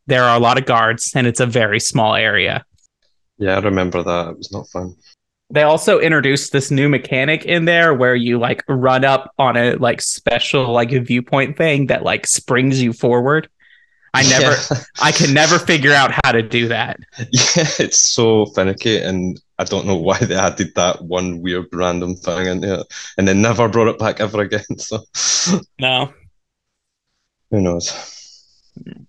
there 0.06 0.24
are 0.24 0.36
a 0.36 0.40
lot 0.40 0.58
of 0.58 0.66
guards 0.66 1.12
and 1.14 1.26
it's 1.26 1.40
a 1.40 1.46
very 1.46 1.80
small 1.80 2.14
area. 2.14 2.64
Yeah, 3.38 3.56
I 3.56 3.60
remember 3.60 4.02
that. 4.02 4.28
It 4.30 4.38
was 4.38 4.52
not 4.52 4.68
fun. 4.68 4.94
They 5.50 5.62
also 5.62 5.98
introduced 5.98 6.52
this 6.52 6.70
new 6.70 6.88
mechanic 6.88 7.44
in 7.44 7.64
there 7.64 7.94
where 7.94 8.14
you 8.14 8.38
like 8.38 8.64
run 8.68 9.04
up 9.04 9.32
on 9.38 9.56
a 9.56 9.74
like 9.74 10.00
special 10.00 10.72
like 10.72 10.90
viewpoint 10.90 11.56
thing 11.56 11.86
that 11.86 12.02
like 12.02 12.26
springs 12.26 12.82
you 12.82 12.92
forward. 12.92 13.48
I 14.14 14.22
never, 14.22 14.56
yeah. 14.70 14.80
I 15.02 15.10
can 15.10 15.34
never 15.42 15.58
figure 15.58 15.92
out 15.92 16.12
how 16.24 16.32
to 16.32 16.40
do 16.40 16.68
that. 16.68 17.00
Yeah, 17.18 17.66
it's 17.80 17.98
so 17.98 18.46
finicky, 18.46 18.98
and 18.98 19.40
I 19.58 19.64
don't 19.64 19.86
know 19.86 19.96
why 19.96 20.18
they 20.18 20.36
added 20.36 20.72
that 20.76 21.02
one 21.02 21.42
weird 21.42 21.66
random 21.72 22.14
thing 22.14 22.46
in 22.46 22.60
there, 22.60 22.84
and 23.18 23.26
then 23.26 23.42
never 23.42 23.68
brought 23.68 23.88
it 23.88 23.98
back 23.98 24.20
ever 24.20 24.42
again. 24.42 24.64
So, 24.78 25.00
no, 25.80 26.14
who 27.50 27.60
knows? 27.60 27.90
Mm. 28.80 29.06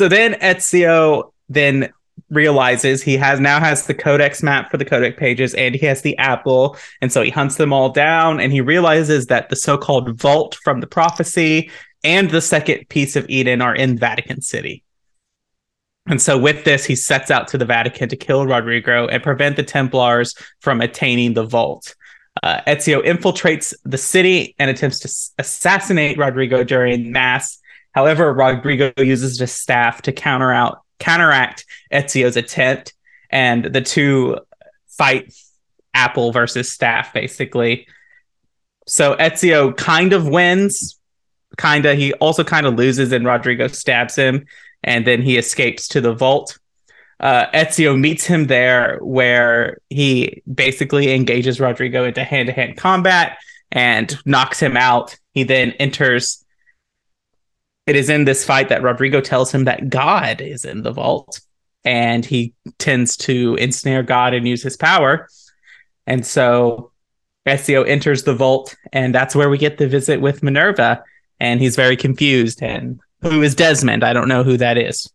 So 0.00 0.08
then 0.08 0.32
Ezio 0.40 1.30
then 1.50 1.92
realizes 2.30 3.02
he 3.02 3.18
has 3.18 3.38
now 3.38 3.60
has 3.60 3.84
the 3.84 3.92
codex 3.92 4.42
map 4.42 4.70
for 4.70 4.78
the 4.78 4.84
codex 4.86 5.18
pages 5.18 5.52
and 5.52 5.74
he 5.74 5.84
has 5.84 6.00
the 6.00 6.16
apple 6.16 6.78
and 7.02 7.12
so 7.12 7.20
he 7.20 7.28
hunts 7.28 7.56
them 7.56 7.70
all 7.70 7.90
down 7.90 8.40
and 8.40 8.50
he 8.50 8.62
realizes 8.62 9.26
that 9.26 9.50
the 9.50 9.56
so-called 9.56 10.18
vault 10.18 10.56
from 10.64 10.80
the 10.80 10.86
prophecy 10.86 11.70
and 12.02 12.30
the 12.30 12.40
second 12.40 12.88
piece 12.88 13.14
of 13.14 13.28
Eden 13.28 13.60
are 13.60 13.74
in 13.74 13.98
Vatican 13.98 14.40
City. 14.40 14.82
And 16.06 16.22
so, 16.22 16.38
with 16.38 16.64
this, 16.64 16.86
he 16.86 16.96
sets 16.96 17.30
out 17.30 17.48
to 17.48 17.58
the 17.58 17.66
Vatican 17.66 18.08
to 18.08 18.16
kill 18.16 18.46
Rodrigo 18.46 19.06
and 19.06 19.22
prevent 19.22 19.56
the 19.56 19.64
Templars 19.64 20.34
from 20.60 20.80
attaining 20.80 21.34
the 21.34 21.44
vault. 21.44 21.94
Uh, 22.42 22.62
Ezio 22.66 23.04
infiltrates 23.04 23.74
the 23.84 23.98
city 23.98 24.54
and 24.58 24.70
attempts 24.70 25.00
to 25.00 25.42
assassinate 25.42 26.16
Rodrigo 26.16 26.64
during 26.64 27.12
Mass. 27.12 27.59
However, 27.92 28.32
Rodrigo 28.32 28.92
uses 28.96 29.38
his 29.38 29.52
staff 29.52 30.02
to 30.02 30.12
counter 30.12 30.52
out, 30.52 30.82
counteract 30.98 31.64
Ezio's 31.92 32.36
attempt, 32.36 32.94
and 33.30 33.64
the 33.64 33.80
two 33.80 34.38
fight 34.88 35.32
Apple 35.94 36.32
versus 36.32 36.70
staff, 36.70 37.12
basically. 37.12 37.86
So 38.86 39.16
Ezio 39.16 39.76
kind 39.76 40.12
of 40.12 40.28
wins, 40.28 40.98
kind 41.56 41.84
of 41.86 41.96
he 41.96 42.12
also 42.14 42.44
kind 42.44 42.66
of 42.66 42.74
loses 42.74 43.12
and 43.12 43.24
Rodrigo 43.24 43.66
stabs 43.68 44.16
him 44.16 44.46
and 44.82 45.06
then 45.06 45.22
he 45.22 45.36
escapes 45.36 45.88
to 45.88 46.00
the 46.00 46.14
vault. 46.14 46.58
Uh, 47.18 47.46
Ezio 47.52 47.98
meets 47.98 48.24
him 48.24 48.46
there 48.46 48.98
where 49.02 49.78
he 49.90 50.42
basically 50.52 51.12
engages 51.12 51.60
Rodrigo 51.60 52.04
into 52.04 52.24
hand-to-hand 52.24 52.78
combat 52.78 53.38
and 53.70 54.16
knocks 54.24 54.58
him 54.58 54.76
out. 54.76 55.16
He 55.34 55.42
then 55.42 55.72
enters 55.72 56.44
it 57.86 57.96
is 57.96 58.08
in 58.08 58.24
this 58.24 58.44
fight 58.44 58.68
that 58.68 58.82
Rodrigo 58.82 59.20
tells 59.20 59.52
him 59.52 59.64
that 59.64 59.88
God 59.88 60.40
is 60.40 60.64
in 60.64 60.82
the 60.82 60.92
vault 60.92 61.40
and 61.84 62.24
he 62.24 62.54
tends 62.78 63.16
to 63.18 63.56
ensnare 63.56 64.02
God 64.02 64.34
and 64.34 64.46
use 64.46 64.62
his 64.62 64.76
power. 64.76 65.28
And 66.06 66.26
so 66.26 66.92
Ezio 67.46 67.86
enters 67.88 68.24
the 68.24 68.34
vault 68.34 68.76
and 68.92 69.14
that's 69.14 69.34
where 69.34 69.48
we 69.48 69.58
get 69.58 69.78
the 69.78 69.88
visit 69.88 70.20
with 70.20 70.42
Minerva 70.42 71.02
and 71.38 71.60
he's 71.60 71.76
very 71.76 71.96
confused. 71.96 72.62
And 72.62 73.00
who 73.22 73.42
is 73.42 73.54
Desmond? 73.54 74.04
I 74.04 74.12
don't 74.12 74.28
know 74.28 74.44
who 74.44 74.56
that 74.58 74.76
is. 74.76 75.10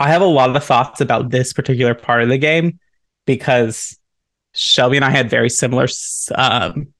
I 0.00 0.08
have 0.10 0.22
a 0.22 0.26
lot 0.26 0.54
of 0.54 0.64
thoughts 0.64 1.00
about 1.00 1.30
this 1.30 1.52
particular 1.52 1.94
part 1.94 2.22
of 2.22 2.28
the 2.28 2.38
game 2.38 2.78
because 3.26 3.98
Shelby 4.54 4.96
and 4.96 5.04
I 5.04 5.10
had 5.10 5.28
very 5.28 5.50
similar 5.50 5.88
um, 6.34 6.92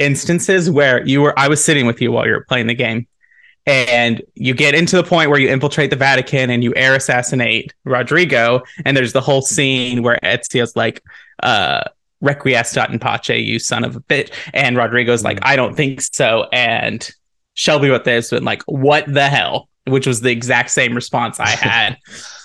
instances 0.00 0.70
where 0.70 1.06
you 1.06 1.22
were 1.22 1.38
I 1.38 1.48
was 1.48 1.62
sitting 1.62 1.86
with 1.86 2.00
you 2.00 2.10
while 2.12 2.26
you 2.26 2.32
were 2.32 2.44
playing 2.44 2.66
the 2.66 2.74
game 2.74 3.06
and 3.66 4.22
you 4.34 4.54
get 4.54 4.74
into 4.74 4.96
the 4.96 5.04
point 5.04 5.30
where 5.30 5.38
you 5.38 5.48
infiltrate 5.48 5.90
the 5.90 5.96
Vatican 5.96 6.50
and 6.50 6.64
you 6.64 6.74
air 6.74 6.94
assassinate 6.94 7.74
Rodrigo 7.84 8.62
and 8.84 8.96
there's 8.96 9.12
the 9.12 9.20
whole 9.20 9.42
scene 9.42 10.02
where 10.02 10.18
Ezio's 10.22 10.74
like 10.74 11.02
uh 11.42 11.82
requiescat 12.22 12.90
in 12.90 12.98
pace, 12.98 13.28
you 13.28 13.58
son 13.58 13.84
of 13.84 13.96
a 13.96 14.00
bitch. 14.00 14.30
And 14.52 14.76
Rodrigo's 14.76 15.24
like, 15.24 15.38
I 15.42 15.56
don't 15.56 15.74
think 15.74 16.00
so. 16.00 16.48
And 16.52 17.08
Shelby 17.54 17.90
with 17.90 18.04
this 18.04 18.30
been 18.30 18.44
like, 18.44 18.62
what 18.64 19.12
the 19.12 19.28
hell? 19.28 19.68
Which 19.86 20.06
was 20.06 20.20
the 20.20 20.30
exact 20.30 20.70
same 20.70 20.94
response 20.94 21.40
I 21.40 21.48
had. 21.48 21.98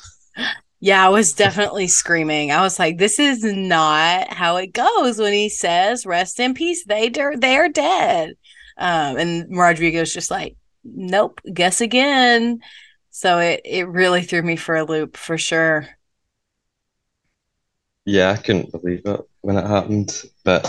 yeah, 0.86 1.04
I 1.04 1.10
was 1.10 1.34
definitely 1.34 1.88
screaming. 1.88 2.52
I 2.52 2.62
was 2.62 2.78
like, 2.78 3.00
this 3.00 3.18
is 3.18 3.44
not 3.44 4.32
how 4.32 4.58
it 4.58 4.72
goes 4.72 5.18
when 5.18 5.34
he 5.34 5.50
says, 5.50 6.06
rest 6.06 6.40
in 6.40 6.54
peace. 6.54 6.86
They 6.86 7.10
they're 7.10 7.70
dead. 7.70 8.36
Um, 8.78 9.18
and 9.18 9.58
Rodrigo's 9.58 10.14
just 10.14 10.30
like, 10.30 10.58
nope, 10.84 11.42
guess 11.52 11.82
again. 11.82 12.60
So 13.10 13.40
it, 13.40 13.62
it 13.66 13.88
really 13.88 14.22
threw 14.22 14.44
me 14.44 14.58
for 14.58 14.76
a 14.76 14.84
loop 14.84 15.18
for 15.18 15.40
sure. 15.40 15.88
Yeah, 18.06 18.30
I 18.30 18.38
couldn't 18.38 18.72
believe 18.72 19.02
it 19.06 19.22
when 19.42 19.58
it 19.58 19.66
happened. 19.66 20.22
But 20.44 20.66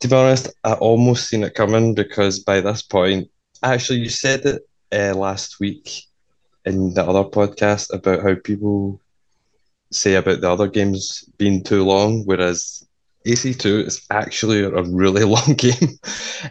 to 0.00 0.08
be 0.08 0.14
honest, 0.14 0.50
I 0.64 0.74
almost 0.74 1.30
seen 1.30 1.44
it 1.44 1.54
coming 1.54 1.94
because 1.94 2.40
by 2.40 2.60
this 2.60 2.82
point, 2.82 3.30
actually, 3.62 4.00
you 4.00 4.10
said 4.10 4.44
it 4.44 4.68
uh, 4.92 5.16
last 5.16 5.60
week 5.60 6.02
in 6.66 6.92
the 6.92 7.02
other 7.02 7.24
podcast 7.24 7.90
about 7.94 8.22
how 8.22 8.34
people 8.34 9.00
say 9.90 10.14
about 10.14 10.40
the 10.40 10.50
other 10.50 10.68
games 10.68 11.24
being 11.38 11.62
too 11.62 11.84
long, 11.84 12.24
whereas 12.24 12.86
AC2 13.26 13.86
is 13.86 14.06
actually 14.10 14.62
a 14.62 14.82
really 14.82 15.24
long 15.36 15.54
game. 15.54 15.98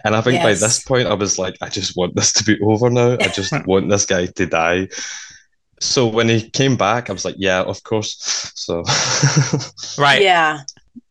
And 0.04 0.16
I 0.16 0.22
think 0.22 0.36
yes. 0.36 0.44
by 0.44 0.54
this 0.54 0.84
point, 0.84 1.08
I 1.08 1.14
was 1.14 1.40
like, 1.40 1.56
I 1.62 1.70
just 1.70 1.96
want 1.96 2.16
this 2.16 2.32
to 2.34 2.44
be 2.44 2.60
over 2.62 2.90
now. 2.90 3.14
I 3.20 3.28
just 3.30 3.54
want 3.66 3.90
this 3.90 4.06
guy 4.06 4.28
to 4.28 4.46
die. 4.46 4.90
So 5.80 6.08
when 6.08 6.30
he 6.30 6.50
came 6.50 6.76
back, 6.78 7.10
I 7.10 7.14
was 7.14 7.26
like, 7.26 7.36
yeah, 7.38 7.62
of 7.62 7.84
course. 7.84 8.18
So, 8.56 8.84
right. 10.02 10.22
Yeah. 10.22 10.62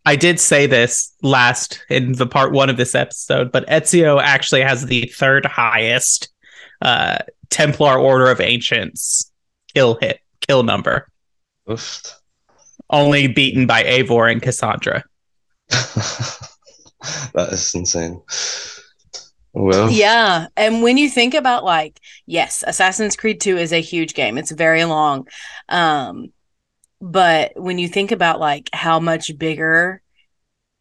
I 0.06 0.16
did 0.16 0.38
say 0.38 0.66
this 0.66 1.14
last 1.22 1.82
in 1.88 2.12
the 2.12 2.26
part 2.26 2.52
one 2.52 2.68
of 2.68 2.76
this 2.76 2.94
episode, 2.94 3.50
but 3.50 3.66
Ezio 3.68 4.20
actually 4.22 4.60
has 4.60 4.84
the 4.84 5.06
third 5.14 5.46
highest 5.46 6.28
uh, 6.82 7.18
Templar 7.48 7.98
Order 7.98 8.30
of 8.30 8.40
Ancients 8.40 9.30
kill 9.74 9.96
hit, 10.00 10.20
kill 10.46 10.62
number. 10.62 11.08
Oof. 11.70 12.02
Only 12.90 13.26
beaten 13.28 13.66
by 13.66 13.82
Eivor 13.84 14.30
and 14.30 14.42
Cassandra. 14.42 15.04
that 15.68 17.48
is 17.52 17.74
insane. 17.74 18.20
Well, 19.52 19.90
Yeah. 19.90 20.48
And 20.56 20.82
when 20.82 20.98
you 20.98 21.08
think 21.08 21.34
about 21.34 21.64
like, 21.64 22.00
yes, 22.26 22.64
Assassin's 22.66 23.16
Creed 23.16 23.40
2 23.40 23.56
is 23.56 23.72
a 23.72 23.80
huge 23.80 24.14
game. 24.14 24.36
It's 24.36 24.50
very 24.50 24.84
long. 24.84 25.28
Um, 25.68 26.32
but 27.00 27.52
when 27.56 27.78
you 27.78 27.88
think 27.88 28.10
about 28.12 28.40
like 28.40 28.68
how 28.72 28.98
much 29.00 29.36
bigger 29.38 30.00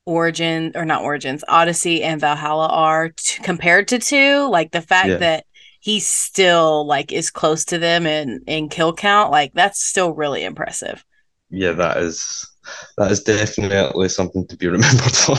Origin 0.05 0.71
or 0.75 0.85
not 0.85 1.03
Origins, 1.03 1.43
Odyssey 1.47 2.03
and 2.03 2.19
Valhalla 2.19 2.67
are 2.67 3.09
t- 3.09 3.41
compared 3.43 3.87
to 3.89 3.99
2, 3.99 4.47
like 4.49 4.71
the 4.71 4.81
fact 4.81 5.07
Yeah. 5.09 5.17
that 5.17 5.45
he 5.83 5.99
still 5.99 6.85
like 6.87 7.11
is 7.11 7.29
close 7.29 7.65
to 7.65 7.77
them 7.77 8.07
in 8.07 8.41
in 8.47 8.69
kill 8.69 8.93
count, 8.93 9.31
like 9.31 9.51
that's 9.53 9.83
still 9.83 10.13
really 10.13 10.45
impressive. 10.45 11.03
yeah, 11.49 11.73
that 11.73 11.97
is 11.97 12.49
that 12.97 13.11
is 13.11 13.21
definitely 13.21 14.07
something 14.07 14.47
to 14.47 14.55
be 14.55 14.67
remembered 14.77 15.11
for. 15.11 15.35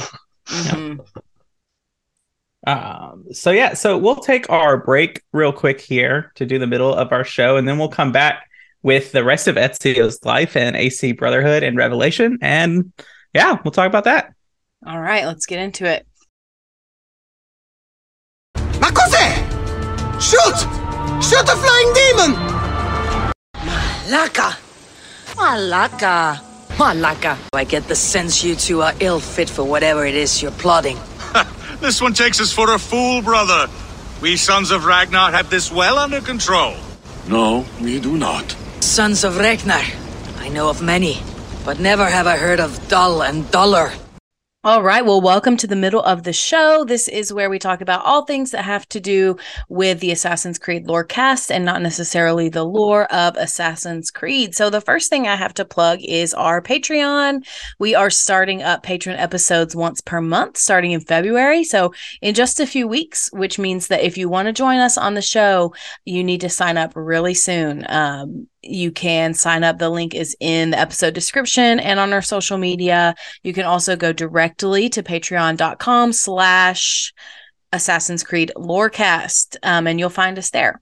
Mhm. 0.46 1.00
Um, 2.66 3.24
so 3.32 3.50
yeah, 3.52 3.72
so 3.72 3.96
we'll 3.96 4.16
take 4.16 4.48
our 4.50 4.76
break 4.76 5.22
real 5.32 5.52
quick 5.52 5.80
here 5.80 6.30
to 6.34 6.44
do 6.44 6.58
the 6.58 6.66
middle 6.66 6.94
of 6.94 7.10
our 7.12 7.24
show, 7.24 7.56
and 7.56 7.66
then 7.66 7.78
we'll 7.78 7.88
come 7.88 8.12
back 8.12 8.48
with 8.82 9.12
the 9.12 9.24
rest 9.24 9.48
of 9.48 9.56
Ezio's 9.56 10.22
life 10.26 10.56
and 10.56 10.76
AC 10.76 11.12
Brotherhood 11.12 11.62
and 11.62 11.76
Revelation, 11.78 12.36
and 12.42 12.92
yeah, 13.32 13.56
we'll 13.64 13.72
talk 13.72 13.86
about 13.86 14.04
that. 14.04 14.34
All 14.86 15.00
right, 15.00 15.24
let's 15.24 15.46
get 15.46 15.58
into 15.58 15.86
it. 15.86 16.06
Ma 18.80 18.90
cos'è? 18.90 19.43
Shoot! 20.24 20.58
Shoot 21.22 21.44
the 21.44 21.56
flying 21.62 21.90
demon! 22.00 22.32
Malaka! 23.56 24.56
Malaka! 25.36 26.40
Malaka! 26.78 27.36
I 27.52 27.64
get 27.64 27.86
the 27.88 27.94
sense 27.94 28.42
you 28.42 28.54
two 28.56 28.80
are 28.80 28.94
ill 29.00 29.20
fit 29.20 29.50
for 29.50 29.64
whatever 29.64 30.06
it 30.06 30.14
is 30.14 30.40
you're 30.40 30.50
plotting. 30.52 30.98
This 31.80 32.00
one 32.00 32.14
takes 32.14 32.40
us 32.40 32.52
for 32.52 32.72
a 32.72 32.78
fool, 32.78 33.20
brother. 33.20 33.68
We 34.22 34.36
sons 34.38 34.70
of 34.70 34.86
Ragnar 34.86 35.30
have 35.32 35.50
this 35.50 35.70
well 35.70 35.98
under 35.98 36.22
control. 36.22 36.74
No, 37.28 37.66
we 37.82 38.00
do 38.00 38.16
not. 38.16 38.56
Sons 38.80 39.24
of 39.24 39.36
Ragnar. 39.36 39.84
I 40.38 40.48
know 40.48 40.70
of 40.70 40.80
many, 40.80 41.20
but 41.66 41.78
never 41.80 42.06
have 42.06 42.26
I 42.26 42.38
heard 42.38 42.60
of 42.60 42.88
Dull 42.88 43.22
and 43.22 43.50
Duller. 43.50 43.92
All 44.66 44.82
right. 44.82 45.04
Well, 45.04 45.20
welcome 45.20 45.58
to 45.58 45.66
the 45.66 45.76
middle 45.76 46.00
of 46.04 46.22
the 46.22 46.32
show. 46.32 46.86
This 46.86 47.06
is 47.06 47.34
where 47.34 47.50
we 47.50 47.58
talk 47.58 47.82
about 47.82 48.02
all 48.02 48.24
things 48.24 48.50
that 48.52 48.64
have 48.64 48.88
to 48.88 48.98
do 48.98 49.36
with 49.68 50.00
the 50.00 50.10
Assassin's 50.10 50.58
Creed 50.58 50.86
lore 50.86 51.04
cast 51.04 51.52
and 51.52 51.66
not 51.66 51.82
necessarily 51.82 52.48
the 52.48 52.64
lore 52.64 53.04
of 53.12 53.36
Assassin's 53.36 54.10
Creed. 54.10 54.54
So, 54.54 54.70
the 54.70 54.80
first 54.80 55.10
thing 55.10 55.28
I 55.28 55.36
have 55.36 55.52
to 55.54 55.66
plug 55.66 55.98
is 56.02 56.32
our 56.32 56.62
Patreon. 56.62 57.46
We 57.78 57.94
are 57.94 58.08
starting 58.08 58.62
up 58.62 58.82
patron 58.82 59.18
episodes 59.18 59.76
once 59.76 60.00
per 60.00 60.22
month 60.22 60.56
starting 60.56 60.92
in 60.92 61.00
February. 61.02 61.62
So, 61.64 61.92
in 62.22 62.34
just 62.34 62.58
a 62.58 62.66
few 62.66 62.88
weeks, 62.88 63.28
which 63.34 63.58
means 63.58 63.88
that 63.88 64.02
if 64.02 64.16
you 64.16 64.30
want 64.30 64.46
to 64.46 64.52
join 64.54 64.78
us 64.78 64.96
on 64.96 65.12
the 65.12 65.20
show, 65.20 65.74
you 66.06 66.24
need 66.24 66.40
to 66.40 66.48
sign 66.48 66.78
up 66.78 66.92
really 66.96 67.34
soon. 67.34 67.84
Um, 67.90 68.48
you 68.66 68.90
can 68.92 69.34
sign 69.34 69.64
up. 69.64 69.78
The 69.78 69.90
link 69.90 70.14
is 70.14 70.36
in 70.40 70.70
the 70.70 70.78
episode 70.78 71.14
description 71.14 71.80
and 71.80 72.00
on 72.00 72.12
our 72.12 72.22
social 72.22 72.58
media. 72.58 73.14
You 73.42 73.52
can 73.52 73.64
also 73.64 73.96
go 73.96 74.12
directly 74.12 74.88
to 74.90 75.02
patreon.com 75.02 76.12
slash 76.12 77.12
Assassin's 77.72 78.22
Creed 78.22 78.52
Lorecast, 78.56 79.56
um, 79.62 79.86
and 79.86 79.98
you'll 79.98 80.10
find 80.10 80.38
us 80.38 80.50
there. 80.50 80.80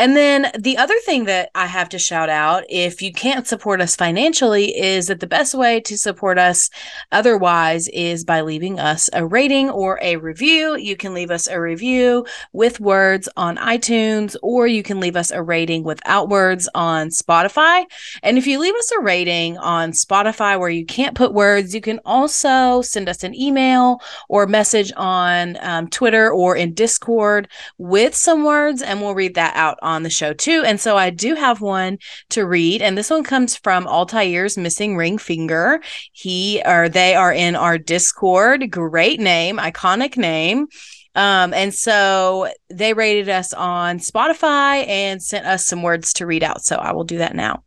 And 0.00 0.16
then 0.16 0.50
the 0.58 0.78
other 0.78 0.98
thing 1.00 1.26
that 1.26 1.50
I 1.54 1.66
have 1.66 1.90
to 1.90 1.98
shout 1.98 2.30
out, 2.30 2.64
if 2.70 3.02
you 3.02 3.12
can't 3.12 3.46
support 3.46 3.82
us 3.82 3.94
financially, 3.94 4.74
is 4.74 5.08
that 5.08 5.20
the 5.20 5.26
best 5.26 5.54
way 5.54 5.78
to 5.80 5.98
support 5.98 6.38
us 6.38 6.70
otherwise 7.12 7.86
is 7.88 8.24
by 8.24 8.40
leaving 8.40 8.80
us 8.80 9.10
a 9.12 9.26
rating 9.26 9.68
or 9.68 9.98
a 10.00 10.16
review. 10.16 10.74
You 10.74 10.96
can 10.96 11.12
leave 11.12 11.30
us 11.30 11.46
a 11.48 11.60
review 11.60 12.24
with 12.54 12.80
words 12.80 13.28
on 13.36 13.58
iTunes, 13.58 14.36
or 14.42 14.66
you 14.66 14.82
can 14.82 15.00
leave 15.00 15.16
us 15.16 15.30
a 15.30 15.42
rating 15.42 15.84
without 15.84 16.30
words 16.30 16.66
on 16.74 17.10
Spotify. 17.10 17.84
And 18.22 18.38
if 18.38 18.46
you 18.46 18.58
leave 18.58 18.76
us 18.76 18.90
a 18.92 19.02
rating 19.02 19.58
on 19.58 19.92
Spotify 19.92 20.58
where 20.58 20.70
you 20.70 20.86
can't 20.86 21.14
put 21.14 21.34
words, 21.34 21.74
you 21.74 21.82
can 21.82 22.00
also 22.06 22.80
send 22.80 23.10
us 23.10 23.22
an 23.22 23.34
email 23.34 24.00
or 24.30 24.46
message 24.46 24.94
on 24.96 25.58
um, 25.60 25.90
Twitter 25.90 26.30
or 26.30 26.56
in 26.56 26.72
Discord 26.72 27.48
with 27.76 28.14
some 28.14 28.44
words, 28.44 28.80
and 28.80 29.02
we'll 29.02 29.14
read 29.14 29.34
that 29.34 29.54
out 29.56 29.76
on 29.82 29.89
the 29.98 30.10
show 30.10 30.32
too. 30.32 30.62
And 30.66 30.80
so 30.80 30.96
I 30.96 31.10
do 31.10 31.34
have 31.34 31.60
one 31.60 31.98
to 32.30 32.46
read, 32.46 32.82
and 32.82 32.96
this 32.96 33.10
one 33.10 33.24
comes 33.24 33.56
from 33.56 33.86
Altair's 33.86 34.56
Missing 34.56 34.96
Ring 34.96 35.18
Finger. 35.18 35.80
He 36.12 36.62
or 36.64 36.88
they 36.88 37.14
are 37.14 37.32
in 37.32 37.56
our 37.56 37.78
Discord. 37.78 38.70
Great 38.70 39.20
name, 39.20 39.58
iconic 39.58 40.16
name. 40.16 40.68
Um, 41.14 41.52
and 41.52 41.74
so 41.74 42.48
they 42.68 42.94
rated 42.94 43.28
us 43.28 43.52
on 43.52 43.98
Spotify 43.98 44.86
and 44.86 45.22
sent 45.22 45.44
us 45.44 45.66
some 45.66 45.82
words 45.82 46.12
to 46.14 46.26
read 46.26 46.42
out. 46.42 46.62
So 46.62 46.76
I 46.76 46.92
will 46.92 47.04
do 47.04 47.18
that 47.18 47.34
now. 47.34 47.64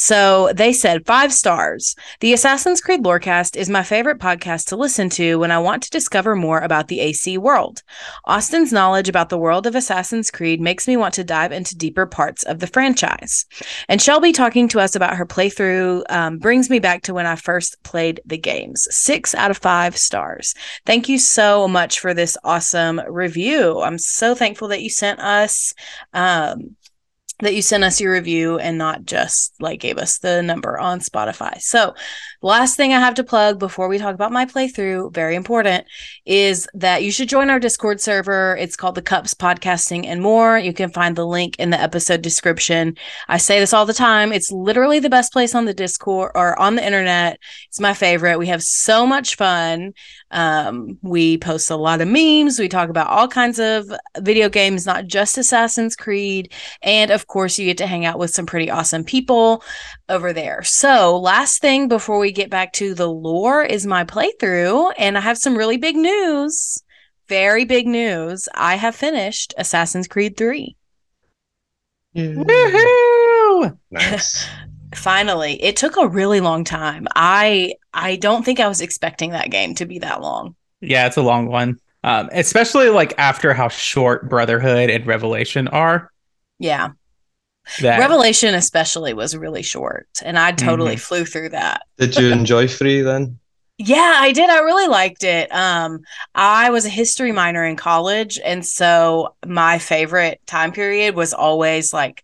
So 0.00 0.50
they 0.54 0.72
said 0.72 1.04
five 1.04 1.30
stars. 1.30 1.94
The 2.20 2.32
Assassin's 2.32 2.80
Creed 2.80 3.02
Lorecast 3.02 3.54
is 3.54 3.68
my 3.68 3.82
favorite 3.82 4.18
podcast 4.18 4.64
to 4.68 4.76
listen 4.76 5.10
to 5.10 5.38
when 5.38 5.50
I 5.50 5.58
want 5.58 5.82
to 5.82 5.90
discover 5.90 6.34
more 6.34 6.58
about 6.58 6.88
the 6.88 7.00
AC 7.00 7.36
world. 7.36 7.82
Austin's 8.24 8.72
knowledge 8.72 9.10
about 9.10 9.28
the 9.28 9.36
world 9.36 9.66
of 9.66 9.74
Assassin's 9.74 10.30
Creed 10.30 10.58
makes 10.58 10.88
me 10.88 10.96
want 10.96 11.12
to 11.14 11.22
dive 11.22 11.52
into 11.52 11.76
deeper 11.76 12.06
parts 12.06 12.44
of 12.44 12.60
the 12.60 12.66
franchise. 12.66 13.44
And 13.90 14.00
Shelby 14.00 14.32
talking 14.32 14.68
to 14.68 14.80
us 14.80 14.96
about 14.96 15.16
her 15.16 15.26
playthrough 15.26 16.04
um, 16.08 16.38
brings 16.38 16.70
me 16.70 16.78
back 16.78 17.02
to 17.02 17.12
when 17.12 17.26
I 17.26 17.36
first 17.36 17.82
played 17.82 18.22
the 18.24 18.38
games. 18.38 18.88
Six 18.90 19.34
out 19.34 19.50
of 19.50 19.58
five 19.58 19.98
stars. 19.98 20.54
Thank 20.86 21.10
you 21.10 21.18
so 21.18 21.68
much 21.68 22.00
for 22.00 22.14
this 22.14 22.38
awesome 22.42 23.02
review. 23.06 23.82
I'm 23.82 23.98
so 23.98 24.34
thankful 24.34 24.68
that 24.68 24.80
you 24.80 24.88
sent 24.88 25.20
us. 25.20 25.74
Um, 26.14 26.74
that 27.40 27.54
you 27.54 27.62
sent 27.62 27.84
us 27.84 28.00
your 28.00 28.12
review 28.12 28.58
and 28.58 28.78
not 28.78 29.04
just 29.04 29.54
like 29.60 29.80
gave 29.80 29.98
us 29.98 30.18
the 30.18 30.42
number 30.42 30.78
on 30.78 31.00
Spotify. 31.00 31.60
So, 31.60 31.94
last 32.42 32.76
thing 32.76 32.92
I 32.92 33.00
have 33.00 33.14
to 33.14 33.24
plug 33.24 33.58
before 33.58 33.88
we 33.88 33.98
talk 33.98 34.14
about 34.14 34.32
my 34.32 34.46
playthrough, 34.46 35.12
very 35.12 35.34
important, 35.34 35.86
is 36.24 36.66
that 36.74 37.02
you 37.02 37.12
should 37.12 37.28
join 37.28 37.50
our 37.50 37.60
Discord 37.60 38.00
server. 38.00 38.56
It's 38.58 38.76
called 38.76 38.94
the 38.94 39.02
Cups 39.02 39.34
Podcasting 39.34 40.06
and 40.06 40.22
More. 40.22 40.58
You 40.58 40.72
can 40.72 40.90
find 40.90 41.16
the 41.16 41.26
link 41.26 41.56
in 41.58 41.70
the 41.70 41.80
episode 41.80 42.22
description. 42.22 42.96
I 43.28 43.36
say 43.36 43.60
this 43.60 43.74
all 43.74 43.86
the 43.86 43.92
time. 43.92 44.32
It's 44.32 44.50
literally 44.50 44.98
the 44.98 45.10
best 45.10 45.32
place 45.32 45.54
on 45.54 45.66
the 45.66 45.74
Discord 45.74 46.32
or 46.34 46.58
on 46.58 46.76
the 46.76 46.84
internet. 46.84 47.38
It's 47.68 47.80
my 47.80 47.94
favorite. 47.94 48.38
We 48.38 48.46
have 48.46 48.62
so 48.62 49.06
much 49.06 49.36
fun. 49.36 49.92
Um, 50.30 50.98
we 51.02 51.38
post 51.38 51.70
a 51.70 51.76
lot 51.76 52.00
of 52.00 52.08
memes. 52.08 52.58
We 52.58 52.68
talk 52.68 52.88
about 52.88 53.08
all 53.08 53.28
kinds 53.28 53.58
of 53.58 53.86
video 54.18 54.48
games, 54.48 54.86
not 54.86 55.06
just 55.06 55.36
Assassin's 55.36 55.96
Creed. 55.96 56.52
And 56.82 57.10
of 57.10 57.26
course, 57.26 57.58
you 57.58 57.66
get 57.66 57.78
to 57.78 57.86
hang 57.86 58.04
out 58.04 58.18
with 58.18 58.30
some 58.30 58.46
pretty 58.46 58.70
awesome 58.70 59.04
people 59.04 59.62
over 60.08 60.32
there. 60.32 60.62
So, 60.62 61.18
last 61.18 61.60
thing 61.60 61.88
before 61.88 62.18
we 62.18 62.29
get 62.32 62.50
back 62.50 62.72
to 62.74 62.94
the 62.94 63.08
lore 63.08 63.62
is 63.62 63.86
my 63.86 64.04
playthrough. 64.04 64.92
And 64.98 65.16
I 65.16 65.20
have 65.20 65.38
some 65.38 65.56
really 65.56 65.76
big 65.76 65.96
news. 65.96 66.82
Very 67.28 67.64
big 67.64 67.86
news. 67.86 68.48
I 68.54 68.76
have 68.76 68.94
finished 68.94 69.54
Assassin's 69.56 70.08
Creed 70.08 70.36
3. 70.36 70.76
Woohoo! 72.16 73.78
Nice. 73.90 74.48
Finally, 74.94 75.62
it 75.62 75.76
took 75.76 75.96
a 75.96 76.08
really 76.08 76.40
long 76.40 76.64
time. 76.64 77.06
I 77.14 77.74
I 77.94 78.16
don't 78.16 78.44
think 78.44 78.58
I 78.58 78.66
was 78.66 78.80
expecting 78.80 79.30
that 79.30 79.50
game 79.50 79.76
to 79.76 79.86
be 79.86 80.00
that 80.00 80.20
long. 80.20 80.56
Yeah, 80.80 81.06
it's 81.06 81.16
a 81.16 81.22
long 81.22 81.46
one. 81.46 81.78
Um, 82.02 82.28
especially 82.32 82.88
like 82.88 83.14
after 83.18 83.54
how 83.54 83.68
short 83.68 84.28
Brotherhood 84.28 84.90
and 84.90 85.06
Revelation 85.06 85.68
are. 85.68 86.10
Yeah. 86.58 86.90
That 87.80 87.98
Revelation 87.98 88.54
especially 88.54 89.14
was 89.14 89.36
really 89.36 89.62
short 89.62 90.08
and 90.24 90.38
I 90.38 90.52
totally 90.52 90.96
flew 90.96 91.24
through 91.24 91.50
that. 91.50 91.82
Did 91.98 92.16
you 92.16 92.30
enjoy 92.30 92.68
Free 92.68 93.02
then? 93.02 93.38
Yeah, 93.78 94.16
I 94.18 94.32
did. 94.32 94.50
I 94.50 94.58
really 94.60 94.88
liked 94.88 95.24
it. 95.24 95.52
Um 95.54 96.00
I 96.34 96.70
was 96.70 96.84
a 96.84 96.90
history 96.90 97.32
minor 97.32 97.64
in 97.64 97.76
college 97.76 98.38
and 98.44 98.64
so 98.64 99.34
my 99.46 99.78
favorite 99.78 100.40
time 100.46 100.72
period 100.72 101.14
was 101.14 101.32
always 101.32 101.92
like 101.92 102.22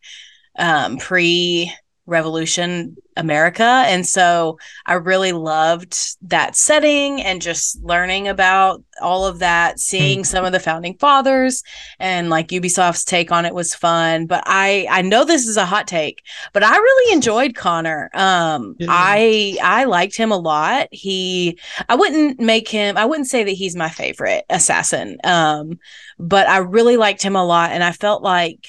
um 0.58 0.98
pre 0.98 1.72
revolution 2.06 2.96
America 3.16 3.82
and 3.86 4.06
so 4.06 4.58
I 4.84 4.94
really 4.94 5.32
loved 5.32 6.16
that 6.22 6.54
setting 6.54 7.22
and 7.22 7.40
just 7.40 7.82
learning 7.82 8.28
about 8.28 8.82
all 9.00 9.26
of 9.26 9.38
that, 9.40 9.80
seeing 9.80 10.22
some 10.24 10.44
of 10.44 10.52
the 10.52 10.60
founding 10.60 10.96
fathers 10.98 11.62
and 11.98 12.30
like 12.30 12.48
Ubisoft's 12.48 13.04
take 13.04 13.32
on 13.32 13.44
it 13.44 13.54
was 13.54 13.74
fun, 13.74 14.26
but 14.26 14.42
I 14.46 14.86
I 14.90 15.02
know 15.02 15.24
this 15.24 15.46
is 15.46 15.56
a 15.56 15.66
hot 15.66 15.86
take, 15.88 16.22
but 16.52 16.62
I 16.62 16.76
really 16.76 17.12
enjoyed 17.14 17.54
Connor. 17.54 18.10
Um 18.14 18.76
Yeah. 18.78 18.86
I 18.90 19.56
I 19.62 19.84
liked 19.84 20.16
him 20.16 20.30
a 20.30 20.36
lot. 20.36 20.88
He 20.92 21.58
I 21.88 21.94
wouldn't 21.96 22.38
make 22.38 22.68
him 22.68 22.96
I 22.96 23.04
wouldn't 23.06 23.28
say 23.28 23.44
that 23.44 23.50
he's 23.50 23.74
my 23.76 23.88
favorite 23.88 24.44
assassin. 24.50 25.18
Um 25.24 25.78
but 26.18 26.48
I 26.48 26.58
really 26.58 26.96
liked 26.96 27.22
him 27.22 27.36
a 27.36 27.44
lot 27.44 27.72
and 27.72 27.82
I 27.82 27.92
felt 27.92 28.22
like 28.22 28.68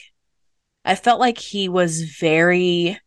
I 0.85 0.95
felt 0.95 1.19
like 1.19 1.37
he 1.37 1.67
was 1.67 2.01
very 2.03 2.97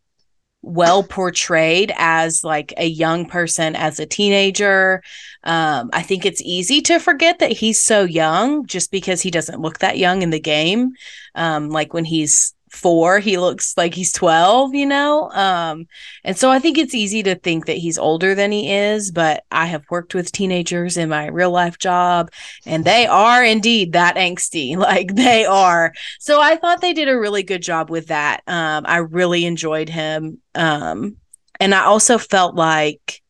well 0.61 1.03
portrayed 1.03 1.91
as 1.97 2.43
like 2.43 2.73
a 2.77 2.85
young 2.85 3.25
person 3.25 3.75
as 3.75 3.99
a 3.99 4.05
teenager. 4.05 5.01
Um, 5.43 5.89
i 5.93 6.03
think 6.03 6.23
it's 6.25 6.41
easy 6.41 6.81
to 6.81 6.99
forget 6.99 7.39
that 7.39 7.51
he's 7.51 7.81
so 7.81 8.03
young 8.03 8.67
just 8.67 8.91
because 8.91 9.21
he 9.21 9.31
doesn't 9.31 9.59
look 9.59 9.79
that 9.79 9.97
young 9.97 10.21
in 10.21 10.29
the 10.29 10.39
game. 10.39 10.93
Um, 11.35 11.69
like 11.69 11.93
when 11.93 12.05
he's 12.05 12.53
four 12.71 13.19
he 13.19 13.37
looks 13.37 13.75
like 13.77 13.93
he's 13.93 14.13
12 14.13 14.73
you 14.73 14.85
know? 14.85 15.29
Um 15.31 15.87
and 16.23 16.37
so 16.37 16.49
i 16.49 16.59
think 16.59 16.77
it's 16.77 16.95
easy 16.95 17.23
to 17.23 17.35
think 17.35 17.65
that 17.65 17.77
he's 17.77 17.97
older 17.97 18.33
than 18.35 18.51
he 18.51 18.71
is 18.71 19.11
but 19.11 19.43
i 19.51 19.65
have 19.65 19.83
worked 19.89 20.15
with 20.15 20.31
teenagers 20.31 20.97
in 20.97 21.09
my 21.09 21.27
real 21.27 21.51
life 21.51 21.77
job 21.77 22.31
and 22.65 22.85
they 22.85 23.05
are 23.05 23.43
indeed 23.43 23.93
that 23.93 24.15
angsty. 24.15 24.75
Like 24.91 25.15
they 25.15 25.45
are. 25.45 25.93
So 26.19 26.41
i 26.41 26.55
thought 26.55 26.81
they 26.81 26.93
did 26.93 27.07
a 27.07 27.19
really 27.19 27.43
good 27.43 27.61
job 27.61 27.89
with 27.89 28.07
that. 28.07 28.41
Um 28.47 28.85
i 28.87 28.97
really 28.97 29.45
enjoyed 29.45 29.89
him. 29.89 30.39
Um 30.55 31.17
and 31.59 31.75
i 31.75 31.83
also 31.83 32.17
felt 32.17 32.55
like 32.55 33.21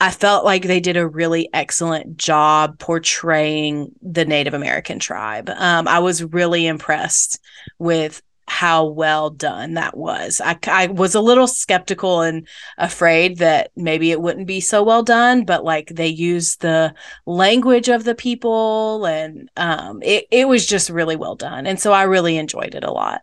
I 0.00 0.10
felt 0.12 0.44
like 0.44 0.62
they 0.62 0.78
did 0.78 0.96
a 0.96 1.08
really 1.08 1.48
excellent 1.52 2.16
job 2.16 2.78
portraying 2.78 3.90
the 4.00 4.24
Native 4.24 4.54
American 4.54 5.00
tribe. 5.00 5.50
Um, 5.50 5.88
I 5.88 5.98
was 5.98 6.22
really 6.22 6.66
impressed 6.66 7.40
with 7.80 8.22
how 8.48 8.86
well 8.86 9.30
done 9.30 9.74
that 9.74 9.96
was. 9.96 10.40
I, 10.42 10.58
I 10.66 10.86
was 10.88 11.14
a 11.14 11.20
little 11.20 11.46
skeptical 11.46 12.22
and 12.22 12.48
afraid 12.78 13.38
that 13.38 13.70
maybe 13.76 14.10
it 14.10 14.20
wouldn't 14.20 14.46
be 14.46 14.60
so 14.60 14.82
well 14.82 15.02
done, 15.02 15.44
but 15.44 15.64
like 15.64 15.88
they 15.88 16.08
used 16.08 16.60
the 16.60 16.94
language 17.26 17.88
of 17.88 18.04
the 18.04 18.14
people 18.14 19.04
and 19.04 19.50
um, 19.56 20.02
it, 20.02 20.26
it 20.30 20.48
was 20.48 20.66
just 20.66 20.90
really 20.90 21.16
well 21.16 21.34
done. 21.34 21.66
And 21.66 21.78
so 21.78 21.92
I 21.92 22.04
really 22.04 22.36
enjoyed 22.36 22.74
it 22.74 22.84
a 22.84 22.90
lot. 22.90 23.22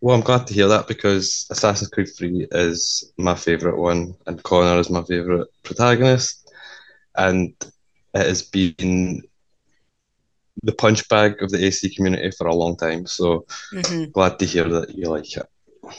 Well, 0.00 0.14
I'm 0.14 0.20
glad 0.22 0.46
to 0.46 0.54
hear 0.54 0.68
that 0.68 0.88
because 0.88 1.46
Assassin's 1.50 1.90
Creed 1.90 2.08
3 2.16 2.48
is 2.52 3.12
my 3.16 3.34
favourite 3.34 3.78
one 3.78 4.14
and 4.26 4.42
Connor 4.42 4.78
is 4.78 4.90
my 4.90 5.02
favourite 5.02 5.46
protagonist. 5.62 6.52
And 7.16 7.54
it 8.14 8.26
has 8.26 8.42
been 8.42 9.22
the 10.62 10.72
punch 10.72 11.08
bag 11.08 11.42
of 11.42 11.50
the 11.50 11.64
AC 11.64 11.94
community 11.94 12.30
for 12.36 12.46
a 12.46 12.54
long 12.54 12.76
time. 12.76 13.06
So 13.06 13.46
Mhm. 13.72 14.12
glad 14.12 14.38
to 14.40 14.46
hear 14.46 14.68
that 14.68 14.94
you 14.96 15.08
like 15.08 15.36
it. 15.36 15.46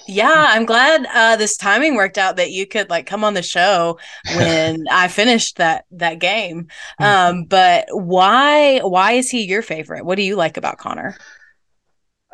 Yeah, 0.10 0.48
I'm 0.50 0.65
glad 0.65 1.06
uh, 1.13 1.36
this 1.36 1.58
timing 1.58 1.96
worked 1.96 2.17
out 2.17 2.38
that 2.38 2.52
you 2.52 2.65
could 2.65 2.89
like 2.89 3.06
come 3.06 3.24
on 3.26 3.34
the 3.34 3.43
show 3.43 4.00
when 4.30 4.86
I 4.89 5.10
finished 5.10 5.58
that 5.58 5.86
that 5.91 6.20
game. 6.20 6.67
Um, 7.02 7.43
but 7.43 7.88
why 7.91 8.80
why 8.80 9.13
is 9.13 9.30
he 9.30 9.43
your 9.46 9.62
favorite? 9.62 10.06
What 10.06 10.15
do 10.15 10.24
you 10.24 10.36
like 10.38 10.56
about 10.58 10.78
Connor? 10.78 11.20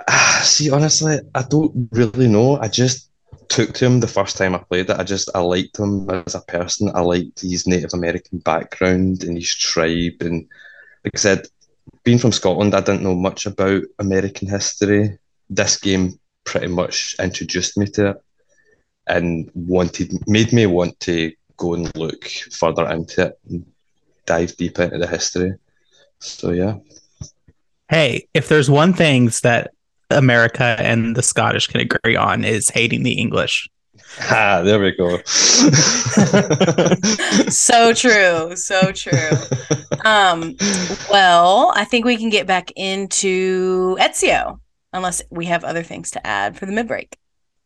See, 0.42 0.70
honestly, 0.72 1.20
I 1.36 1.44
don't 1.44 1.90
really 1.92 2.28
know. 2.28 2.58
I 2.58 2.68
just 2.68 3.10
took 3.50 3.74
to 3.74 3.86
him 3.86 4.00
the 4.00 4.08
first 4.08 4.38
time 4.38 4.56
I 4.56 4.60
played 4.60 4.90
it. 4.90 4.98
I 5.00 5.04
just 5.04 5.30
I 5.36 5.40
liked 5.40 5.78
him 5.78 6.10
as 6.10 6.36
a 6.36 6.42
person. 6.42 6.92
I 6.94 7.02
liked 7.02 7.42
his 7.42 7.68
Native 7.68 7.94
American 7.94 8.40
background 8.40 9.24
and 9.24 9.38
his 9.38 9.54
tribe. 9.54 10.22
And 10.22 10.48
like 11.06 11.14
I 11.16 11.20
said, 11.20 11.48
being 12.04 12.18
from 12.18 12.32
Scotland, 12.32 12.76
I 12.76 12.82
didn't 12.82 13.04
know 13.04 13.16
much 13.16 13.46
about 13.46 13.84
American 14.00 14.48
history. 14.48 15.18
This 15.50 15.78
game 15.78 16.20
pretty 16.44 16.68
much 16.68 17.16
introduced 17.20 17.78
me 17.78 17.86
to 17.88 18.10
it 18.12 18.18
and 19.08 19.50
wanted 19.54 20.14
made 20.28 20.54
me 20.54 20.66
want 20.66 21.00
to 21.02 21.32
go 21.58 21.74
and 21.74 21.96
look 21.98 22.26
further 22.52 22.90
into 22.90 23.28
it 23.28 23.40
and 23.50 23.66
dive 24.26 24.56
deep 24.58 24.80
into 24.80 24.98
the 24.98 25.08
history. 25.08 25.54
So 26.20 26.52
yeah. 26.52 26.78
Hey, 27.90 28.28
if 28.34 28.48
there's 28.48 28.70
one 28.70 28.94
thing 28.94 29.30
that 29.44 29.72
America 30.10 30.76
and 30.80 31.16
the 31.16 31.24
Scottish 31.24 31.68
can 31.68 31.82
agree 31.82 32.16
on 32.16 32.44
is 32.44 32.70
hating 32.70 33.04
the 33.04 33.14
English. 33.14 33.70
Ah, 34.22 34.62
there 34.64 34.80
we 34.80 34.92
go. 34.92 35.22
so 37.50 37.94
true, 37.94 38.56
so 38.56 38.92
true. 38.92 39.30
Um, 40.06 40.56
well, 41.10 41.74
I 41.76 41.86
think 41.86 42.06
we 42.06 42.18
can 42.18 42.30
get 42.30 42.46
back 42.46 42.72
into 42.76 43.98
Ezio, 44.00 44.60
unless 44.92 45.22
we 45.30 45.46
have 45.46 45.64
other 45.64 45.84
things 45.84 46.12
to 46.12 46.26
add 46.26 46.58
for 46.58 46.66
the 46.66 46.72
mid 46.72 46.88
break. 46.88 47.18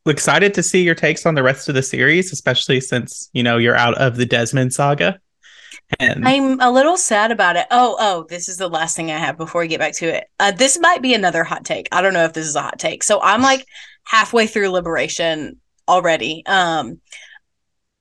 Excited 0.05 0.53
to 0.53 0.63
see 0.63 0.83
your 0.83 0.95
takes 0.95 1.25
on 1.25 1.35
the 1.35 1.43
rest 1.43 1.67
of 1.67 1.75
the 1.75 1.83
series, 1.83 2.31
especially 2.31 2.79
since 2.79 3.29
you 3.33 3.43
know 3.43 3.57
you're 3.57 3.75
out 3.75 3.97
of 3.97 4.15
the 4.15 4.25
Desmond 4.25 4.73
saga. 4.73 5.19
And 5.99 6.27
I'm 6.27 6.59
a 6.59 6.71
little 6.71 6.97
sad 6.97 7.31
about 7.31 7.55
it. 7.55 7.65
Oh, 7.71 7.95
oh, 7.99 8.25
this 8.29 8.49
is 8.49 8.57
the 8.57 8.67
last 8.69 8.95
thing 8.95 9.11
I 9.11 9.17
have 9.17 9.37
before 9.37 9.61
we 9.61 9.67
get 9.67 9.79
back 9.79 9.93
to 9.97 10.07
it. 10.07 10.25
Uh, 10.39 10.51
this 10.51 10.77
might 10.79 11.01
be 11.01 11.13
another 11.13 11.43
hot 11.43 11.63
take. 11.63 11.87
I 11.91 12.01
don't 12.01 12.13
know 12.13 12.25
if 12.25 12.33
this 12.33 12.47
is 12.47 12.55
a 12.55 12.61
hot 12.61 12.79
take. 12.79 13.03
So 13.03 13.21
I'm 13.21 13.41
like 13.41 13.65
halfway 14.03 14.47
through 14.47 14.69
Liberation 14.69 15.59
already. 15.87 16.45
Um, 16.45 17.01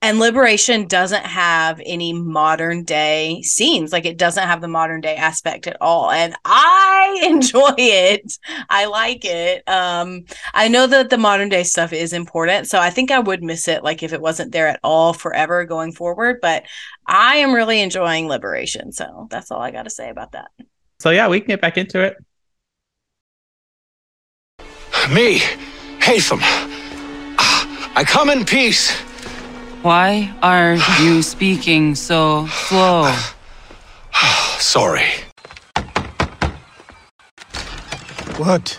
and 0.02 0.18
Liberation 0.20 0.86
doesn't 0.86 1.24
have 1.24 1.80
any 1.84 2.12
modern 2.12 2.84
day 2.84 3.40
scenes. 3.42 3.92
Like 3.92 4.04
it 4.04 4.18
doesn't 4.18 4.46
have 4.46 4.60
the 4.60 4.68
modern 4.68 5.00
day 5.00 5.16
aspect 5.16 5.66
at 5.66 5.78
all. 5.80 6.10
And 6.10 6.36
I 6.44 7.22
enjoy 7.26 7.74
it. 7.76 8.38
I 8.68 8.84
like 8.86 9.24
it. 9.24 9.66
Um, 9.66 10.26
I 10.52 10.68
know 10.68 10.86
that 10.86 11.10
the 11.10 11.18
modern 11.18 11.48
day 11.48 11.62
stuff 11.62 11.92
is 11.92 12.12
important. 12.12 12.68
So 12.68 12.78
I 12.78 12.90
think 12.90 13.10
I 13.10 13.18
would 13.18 13.42
miss 13.42 13.68
it 13.68 13.82
like 13.82 14.02
if 14.02 14.12
it 14.12 14.20
wasn't 14.20 14.52
there 14.52 14.68
at 14.68 14.80
all 14.84 15.12
forever 15.12 15.64
going 15.64 15.92
forward. 15.92 16.38
But 16.42 16.64
I 17.06 17.36
am 17.36 17.54
really 17.54 17.80
enjoying 17.80 18.28
Liberation. 18.28 18.92
So 18.92 19.26
that's 19.30 19.50
all 19.50 19.60
I 19.60 19.70
got 19.70 19.84
to 19.84 19.90
say 19.90 20.10
about 20.10 20.32
that. 20.32 20.50
so 21.00 21.10
yeah, 21.10 21.26
we 21.26 21.40
can 21.40 21.48
get 21.48 21.60
back 21.62 21.78
into 21.78 22.00
it. 22.00 22.16
Me, 25.10 25.40
Hatham. 26.00 26.40
I 27.98 28.04
come 28.04 28.28
in 28.28 28.44
peace. 28.44 28.90
Why 29.80 30.30
are 30.42 30.76
you 31.00 31.22
speaking 31.22 31.94
so 31.94 32.46
slow? 32.46 33.10
Sorry. 34.58 35.08
What? 38.36 38.78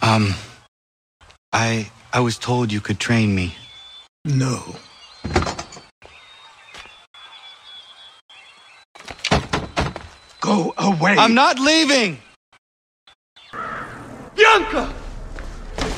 Um, 0.00 0.34
I 1.52 1.90
I 2.10 2.20
was 2.20 2.38
told 2.38 2.72
you 2.72 2.80
could 2.80 2.98
train 2.98 3.34
me. 3.34 3.54
No. 4.24 4.76
Go 10.40 10.72
away. 10.78 11.16
I'm 11.18 11.34
not 11.34 11.58
leaving. 11.58 12.16
Bianca! 14.34 14.90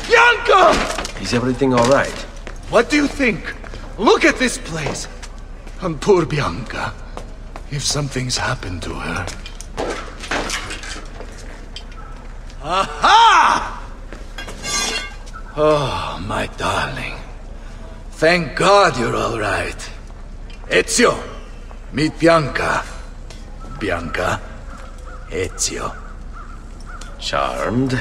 Bianca! 0.09 1.02
Is 1.22 1.32
everything 1.32 1.72
all 1.72 1.87
right? 1.87 2.18
What 2.68 2.90
do 2.90 2.96
you 2.96 3.06
think? 3.06 3.54
Look 3.96 4.24
at 4.24 4.37
this 4.37 4.58
place. 4.58 5.06
And 5.80 6.00
poor 6.00 6.26
Bianca. 6.26 6.92
If 7.70 7.82
something's 7.82 8.37
happened 8.37 8.82
to 8.82 8.94
her. 8.94 9.26
Aha! 12.62 13.78
Oh, 15.56 16.24
my 16.26 16.48
darling. 16.58 17.14
Thank 18.12 18.56
God 18.56 18.98
you're 18.98 19.14
all 19.14 19.38
right. 19.38 19.90
Ezio, 20.68 21.22
meet 21.92 22.18
Bianca. 22.18 22.85
Bianca, 23.78 24.40
Ezio. 25.30 25.94
Charmed. 27.18 28.00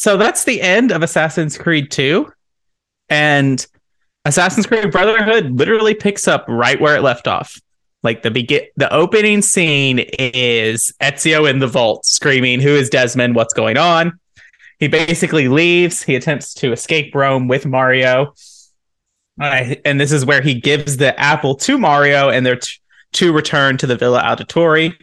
So 0.00 0.16
that's 0.16 0.44
the 0.44 0.62
end 0.62 0.92
of 0.92 1.02
Assassin's 1.02 1.58
Creed 1.58 1.90
2. 1.90 2.26
And 3.10 3.66
Assassin's 4.24 4.66
Creed 4.66 4.90
Brotherhood 4.90 5.50
literally 5.50 5.92
picks 5.92 6.26
up 6.26 6.46
right 6.48 6.80
where 6.80 6.96
it 6.96 7.02
left 7.02 7.28
off. 7.28 7.60
Like 8.02 8.22
the 8.22 8.30
begin 8.30 8.62
the 8.76 8.90
opening 8.94 9.42
scene 9.42 9.98
is 9.98 10.90
Ezio 11.02 11.50
in 11.50 11.58
the 11.58 11.66
vault 11.66 12.06
screaming, 12.06 12.60
Who 12.60 12.70
is 12.70 12.88
Desmond? 12.88 13.34
What's 13.34 13.52
going 13.52 13.76
on? 13.76 14.18
He 14.78 14.88
basically 14.88 15.48
leaves. 15.48 16.02
He 16.02 16.16
attempts 16.16 16.54
to 16.54 16.72
escape 16.72 17.14
Rome 17.14 17.46
with 17.46 17.66
Mario. 17.66 18.32
And 19.38 20.00
this 20.00 20.12
is 20.12 20.24
where 20.24 20.40
he 20.40 20.58
gives 20.58 20.96
the 20.96 21.18
apple 21.20 21.56
to 21.56 21.76
Mario 21.76 22.30
and 22.30 22.46
they're 22.46 22.56
t- 22.56 22.72
to 23.12 23.34
return 23.34 23.76
to 23.76 23.86
the 23.86 23.96
Villa 23.96 24.22
Auditore. 24.22 24.96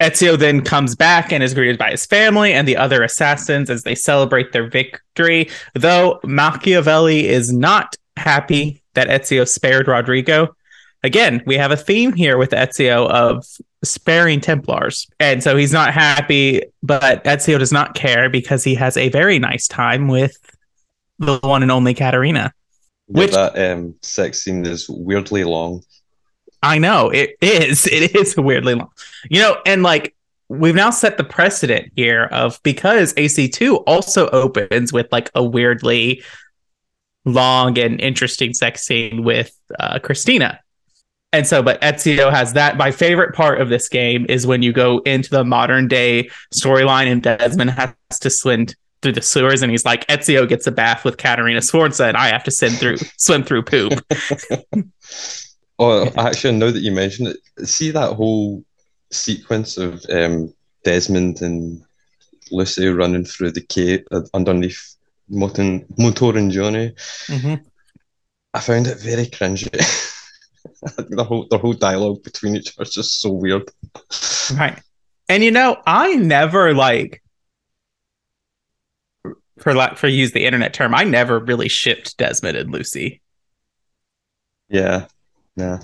Ezio 0.00 0.36
then 0.36 0.60
comes 0.62 0.96
back 0.96 1.32
and 1.32 1.42
is 1.42 1.54
greeted 1.54 1.78
by 1.78 1.92
his 1.92 2.04
family 2.04 2.52
and 2.52 2.66
the 2.66 2.76
other 2.76 3.02
assassins 3.02 3.70
as 3.70 3.84
they 3.84 3.94
celebrate 3.94 4.52
their 4.52 4.68
victory. 4.68 5.48
Though 5.74 6.20
Machiavelli 6.24 7.28
is 7.28 7.52
not 7.52 7.96
happy 8.16 8.82
that 8.94 9.08
Ezio 9.08 9.46
spared 9.46 9.88
Rodrigo. 9.88 10.54
Again, 11.02 11.42
we 11.46 11.56
have 11.56 11.70
a 11.70 11.76
theme 11.76 12.12
here 12.12 12.38
with 12.38 12.50
Ezio 12.50 13.08
of 13.08 13.44
sparing 13.84 14.40
Templars. 14.40 15.06
And 15.20 15.42
so 15.42 15.56
he's 15.56 15.72
not 15.72 15.92
happy, 15.92 16.62
but 16.82 17.22
Ezio 17.24 17.58
does 17.58 17.72
not 17.72 17.94
care 17.94 18.28
because 18.30 18.64
he 18.64 18.74
has 18.74 18.96
a 18.96 19.10
very 19.10 19.38
nice 19.38 19.68
time 19.68 20.08
with 20.08 20.36
the 21.18 21.38
one 21.38 21.62
and 21.62 21.70
only 21.70 21.94
Caterina. 21.94 22.52
Which 23.06 23.32
that 23.32 23.58
um, 23.58 23.94
sex 24.02 24.42
scene 24.42 24.64
is 24.64 24.88
weirdly 24.88 25.44
long. 25.44 25.82
I 26.64 26.78
know 26.78 27.10
it 27.10 27.36
is. 27.40 27.86
It 27.92 28.16
is 28.16 28.36
weirdly 28.36 28.74
long. 28.74 28.90
You 29.30 29.40
know, 29.40 29.60
and 29.66 29.82
like 29.82 30.14
we've 30.48 30.74
now 30.74 30.90
set 30.90 31.16
the 31.16 31.24
precedent 31.24 31.92
here 31.94 32.24
of 32.24 32.58
because 32.62 33.12
AC2 33.14 33.84
also 33.86 34.28
opens 34.30 34.92
with 34.92 35.10
like 35.12 35.30
a 35.34 35.44
weirdly 35.44 36.22
long 37.24 37.78
and 37.78 38.00
interesting 38.00 38.54
sex 38.54 38.82
scene 38.82 39.22
with 39.22 39.56
uh, 39.78 39.98
Cristina. 39.98 40.60
And 41.32 41.46
so, 41.46 41.62
but 41.62 41.80
Ezio 41.80 42.30
has 42.30 42.52
that. 42.52 42.76
My 42.76 42.90
favorite 42.90 43.34
part 43.34 43.60
of 43.60 43.68
this 43.68 43.88
game 43.88 44.24
is 44.28 44.46
when 44.46 44.62
you 44.62 44.72
go 44.72 44.98
into 45.00 45.30
the 45.30 45.44
modern 45.44 45.88
day 45.88 46.30
storyline 46.54 47.10
and 47.10 47.22
Desmond 47.22 47.70
has 47.70 47.94
to 48.20 48.30
swim 48.30 48.66
through 49.02 49.12
the 49.12 49.22
sewers 49.22 49.62
and 49.62 49.70
he's 49.70 49.84
like, 49.84 50.06
Ezio 50.06 50.48
gets 50.48 50.66
a 50.66 50.72
bath 50.72 51.04
with 51.04 51.16
Caterina 51.16 51.60
Sforza 51.60 52.06
and 52.06 52.16
I 52.16 52.28
have 52.28 52.44
to 52.44 52.50
swim 52.50 52.72
through 52.72 52.96
swim 53.18 53.42
through 53.42 53.62
poop. 53.64 53.92
Oh, 55.78 56.10
actually, 56.16 56.56
now 56.56 56.70
that 56.70 56.82
you 56.82 56.92
mention 56.92 57.26
it, 57.26 57.68
see 57.68 57.90
that 57.90 58.14
whole 58.14 58.64
sequence 59.10 59.76
of 59.76 60.04
um, 60.10 60.52
Desmond 60.84 61.42
and 61.42 61.82
Lucy 62.50 62.88
running 62.88 63.24
through 63.24 63.52
the 63.52 63.60
cave 63.60 64.04
uh, 64.12 64.22
underneath 64.34 64.96
Motor, 65.28 65.80
Monteriggioni. 65.98 66.94
Mm-hmm. 67.26 67.54
I 68.52 68.60
found 68.60 68.86
it 68.86 69.00
very 69.00 69.26
cringy. 69.26 69.70
the 71.08 71.24
whole 71.24 71.46
the 71.50 71.58
whole 71.58 71.72
dialogue 71.72 72.22
between 72.22 72.56
each 72.56 72.76
other 72.76 72.84
is 72.84 72.94
just 72.94 73.20
so 73.20 73.32
weird. 73.32 73.68
Right. 74.56 74.80
And 75.28 75.42
you 75.42 75.50
know, 75.50 75.80
I 75.86 76.14
never 76.14 76.74
like 76.74 77.22
for 79.58 79.74
like 79.74 79.96
for 79.96 80.08
use 80.08 80.32
the 80.32 80.44
internet 80.44 80.74
term, 80.74 80.94
I 80.94 81.04
never 81.04 81.38
really 81.38 81.68
shipped 81.68 82.16
Desmond 82.18 82.56
and 82.56 82.70
Lucy. 82.70 83.22
Yeah, 84.68 85.06
yeah. 85.56 85.78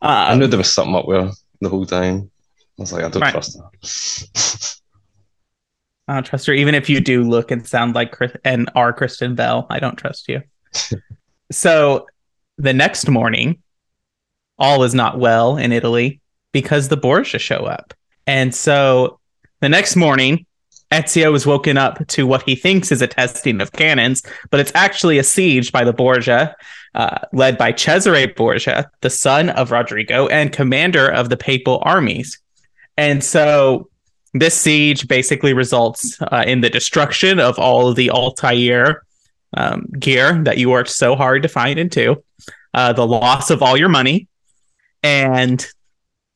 I 0.00 0.32
Um, 0.32 0.38
knew 0.38 0.46
there 0.46 0.58
was 0.58 0.72
something 0.72 0.94
up 0.94 1.06
there 1.08 1.30
the 1.60 1.68
whole 1.68 1.86
time. 1.86 2.30
I 2.78 2.82
was 2.82 2.92
like, 2.92 3.04
I 3.04 3.08
don't 3.08 3.22
Right. 3.22 3.32
trust 3.32 3.58
her. 3.58 4.80
I 6.08 6.14
don't 6.14 6.24
trust 6.26 6.46
her, 6.46 6.52
even 6.52 6.74
if 6.74 6.90
you 6.90 7.00
do 7.00 7.22
look 7.22 7.50
and 7.50 7.66
sound 7.66 7.94
like 7.94 8.12
Chris- 8.12 8.36
and 8.44 8.70
are 8.74 8.92
Kristen 8.92 9.34
Bell. 9.34 9.66
I 9.70 9.78
don't 9.78 9.96
trust 9.96 10.28
you. 10.28 10.42
so 11.52 12.06
the 12.58 12.72
next 12.74 13.08
morning, 13.08 13.62
all 14.58 14.84
is 14.84 14.94
not 14.94 15.18
well 15.18 15.56
in 15.56 15.72
Italy 15.72 16.20
because 16.52 16.88
the 16.88 16.96
Borgia 16.96 17.38
show 17.38 17.64
up. 17.64 17.94
And 18.26 18.54
so 18.54 19.18
the 19.60 19.68
next 19.68 19.96
morning, 19.96 20.46
Ezio 20.92 21.34
is 21.34 21.46
woken 21.46 21.76
up 21.78 22.06
to 22.08 22.26
what 22.26 22.42
he 22.42 22.54
thinks 22.54 22.92
is 22.92 23.02
a 23.02 23.06
testing 23.06 23.60
of 23.60 23.72
cannons, 23.72 24.22
but 24.50 24.60
it's 24.60 24.72
actually 24.74 25.18
a 25.18 25.24
siege 25.24 25.72
by 25.72 25.82
the 25.84 25.92
Borgia, 25.92 26.54
uh, 26.94 27.18
led 27.32 27.58
by 27.58 27.72
Cesare 27.72 28.32
Borgia, 28.34 28.90
the 29.00 29.10
son 29.10 29.50
of 29.50 29.70
Rodrigo 29.70 30.26
and 30.28 30.52
commander 30.52 31.08
of 31.08 31.28
the 31.28 31.36
papal 31.36 31.82
armies. 31.82 32.38
And 32.96 33.22
so 33.22 33.88
this 34.32 34.54
siege 34.54 35.08
basically 35.08 35.52
results 35.52 36.20
uh, 36.20 36.44
in 36.46 36.60
the 36.60 36.70
destruction 36.70 37.40
of 37.40 37.58
all 37.58 37.88
of 37.88 37.96
the 37.96 38.10
Altair 38.10 39.02
um, 39.56 39.86
gear 39.98 40.42
that 40.44 40.58
you 40.58 40.70
worked 40.70 40.90
so 40.90 41.14
hard 41.14 41.42
to 41.42 41.48
find 41.48 41.78
into, 41.78 42.22
uh, 42.74 42.92
the 42.92 43.06
loss 43.06 43.50
of 43.50 43.62
all 43.62 43.76
your 43.76 43.88
money, 43.88 44.28
and 45.02 45.66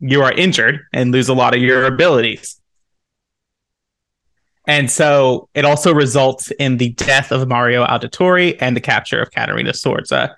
you 0.00 0.22
are 0.22 0.32
injured 0.32 0.80
and 0.92 1.10
lose 1.10 1.28
a 1.28 1.34
lot 1.34 1.54
of 1.54 1.60
your 1.60 1.84
abilities. 1.84 2.60
And 4.66 4.90
so 4.90 5.48
it 5.54 5.64
also 5.64 5.94
results 5.94 6.50
in 6.52 6.76
the 6.76 6.90
death 6.90 7.32
of 7.32 7.48
Mario 7.48 7.84
Auditore 7.86 8.56
and 8.60 8.76
the 8.76 8.80
capture 8.80 9.20
of 9.20 9.30
Caterina 9.30 9.72
Sforza 9.72 10.36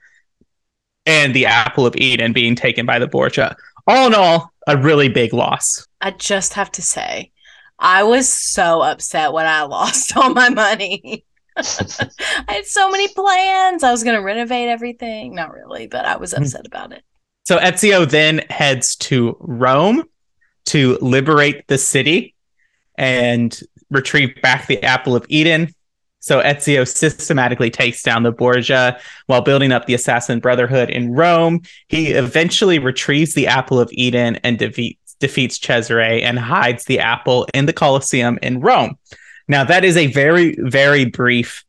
and 1.06 1.34
the 1.34 1.46
Apple 1.46 1.86
of 1.86 1.96
Eden 1.96 2.32
being 2.32 2.54
taken 2.54 2.86
by 2.86 2.98
the 2.98 3.06
Borgia. 3.06 3.56
All 3.86 4.06
in 4.06 4.14
all, 4.14 4.52
a 4.66 4.76
really 4.76 5.08
big 5.08 5.32
loss. 5.32 5.86
I 6.00 6.12
just 6.12 6.54
have 6.54 6.70
to 6.72 6.82
say, 6.82 7.32
I 7.78 8.02
was 8.02 8.28
so 8.28 8.82
upset 8.82 9.32
when 9.32 9.46
I 9.46 9.62
lost 9.64 10.16
all 10.16 10.32
my 10.32 10.48
money. 10.48 11.24
I 11.56 12.44
had 12.48 12.66
so 12.66 12.90
many 12.90 13.08
plans. 13.08 13.82
I 13.82 13.90
was 13.90 14.04
going 14.04 14.16
to 14.16 14.22
renovate 14.22 14.68
everything. 14.68 15.34
Not 15.34 15.52
really, 15.52 15.86
but 15.86 16.04
I 16.04 16.16
was 16.16 16.32
hmm. 16.32 16.42
upset 16.42 16.66
about 16.66 16.92
it. 16.92 17.02
So 17.44 17.58
Ezio 17.58 18.08
then 18.08 18.42
heads 18.50 18.96
to 18.96 19.36
Rome 19.40 20.04
to 20.66 20.98
liberate 21.00 21.66
the 21.66 21.78
city 21.78 22.34
and 22.96 23.58
retrieve 23.90 24.40
back 24.42 24.66
the 24.66 24.82
Apple 24.84 25.16
of 25.16 25.26
Eden. 25.28 25.74
So 26.20 26.42
Ezio 26.42 26.87
systematically 26.87 27.70
takes 27.70 28.02
down 28.02 28.22
the 28.22 28.30
Borgia 28.30 29.00
while 29.26 29.40
building 29.40 29.72
up 29.72 29.87
the 29.87 29.94
Assassin 29.94 30.38
Brotherhood 30.38 30.90
in 30.90 31.12
Rome. 31.12 31.62
He 31.88 32.09
eventually 32.09 32.78
retrieves 32.78 33.35
the 33.35 33.46
Apple 33.46 33.80
of 33.80 33.88
Eden 33.92 34.37
and 34.44 34.59
defeats, 34.59 35.16
defeats 35.18 35.59
Cesare 35.59 36.22
and 36.22 36.38
hides 36.38 36.85
the 36.85 36.98
apple 36.98 37.46
in 37.54 37.66
the 37.66 37.72
Colosseum 37.72 38.38
in 38.42 38.61
Rome. 38.61 38.98
Now, 39.48 39.64
that 39.64 39.85
is 39.85 39.96
a 39.96 40.06
very, 40.09 40.56
very 40.59 41.04
brief 41.06 41.64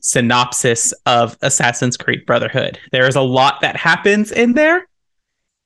synopsis 0.00 0.92
of 1.06 1.36
Assassin's 1.42 1.96
Creed 1.96 2.24
Brotherhood. 2.26 2.78
There 2.92 3.08
is 3.08 3.16
a 3.16 3.20
lot 3.20 3.60
that 3.62 3.76
happens 3.76 4.32
in 4.32 4.54
there, 4.54 4.88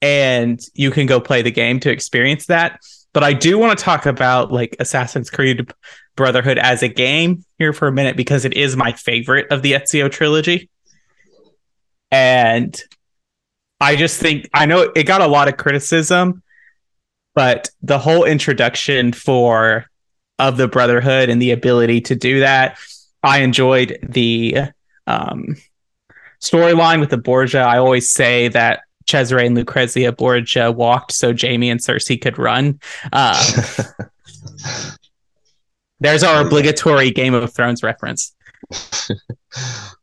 and 0.03 0.61
you 0.75 0.91
can 0.91 1.07
go 1.07 1.21
play 1.21 1.43
the 1.43 1.51
game 1.51 1.81
to 1.81 1.91
experience 1.91 2.47
that. 2.47 2.81
But 3.13 3.25
I 3.25 3.33
do 3.33 3.59
want 3.59 3.79
to 3.79 3.85
talk 3.85 4.07
about 4.07 4.53
like 4.53 4.77
Assassin's 4.81 5.31
Creed 5.31 5.71
Brotherhood 6.17 6.59
as 6.59 6.83
a 6.83 6.89
game 6.89 7.45
here 7.59 7.73
for 7.73 7.89
a 7.89 7.93
minute 7.93 8.17
because 8.17 8.45
it 8.45 8.55
is 8.55 8.77
my 8.77 8.93
favorite 8.93 9.51
of 9.51 9.63
the 9.63 9.73
Ezio 9.73 10.11
trilogy. 10.11 10.71
And 12.11 12.81
I 13.81 13.97
just 13.97 14.21
think 14.21 14.49
I 14.55 14.67
know 14.67 14.93
it 14.95 15.05
got 15.05 15.21
a 15.21 15.27
lot 15.27 15.49
of 15.49 15.57
criticism, 15.57 16.43
but 17.35 17.71
the 17.83 17.99
whole 17.99 18.25
introduction 18.25 19.13
for 19.13 19.87
of 20.39 20.57
the 20.57 20.69
Brotherhood 20.69 21.29
and 21.29 21.41
the 21.41 21.51
ability 21.51 22.01
to 22.03 22.15
do 22.15 22.41
that, 22.41 22.79
I 23.23 23.39
enjoyed 23.39 23.99
the 24.03 24.59
um, 25.07 25.57
storyline 26.41 27.01
with 27.01 27.11
the 27.11 27.19
Borgia. 27.19 27.61
I 27.61 27.79
always 27.79 28.11
say 28.11 28.49
that 28.49 28.83
Cesare 29.07 29.45
and 29.45 29.55
Lucrezia 29.55 30.13
Borgia 30.13 30.73
walked 30.73 31.13
so 31.13 31.35
Jaime 31.39 31.71
and 31.71 31.81
Cersei 31.81 32.21
could 32.21 32.39
run. 32.39 32.81
Um, 33.13 33.37
there's 36.01 36.23
our 36.23 36.47
obligatory 36.47 37.11
Game 37.11 37.35
of 37.35 37.53
Thrones 37.53 37.83
reference. 37.83 38.35
I 38.73 39.17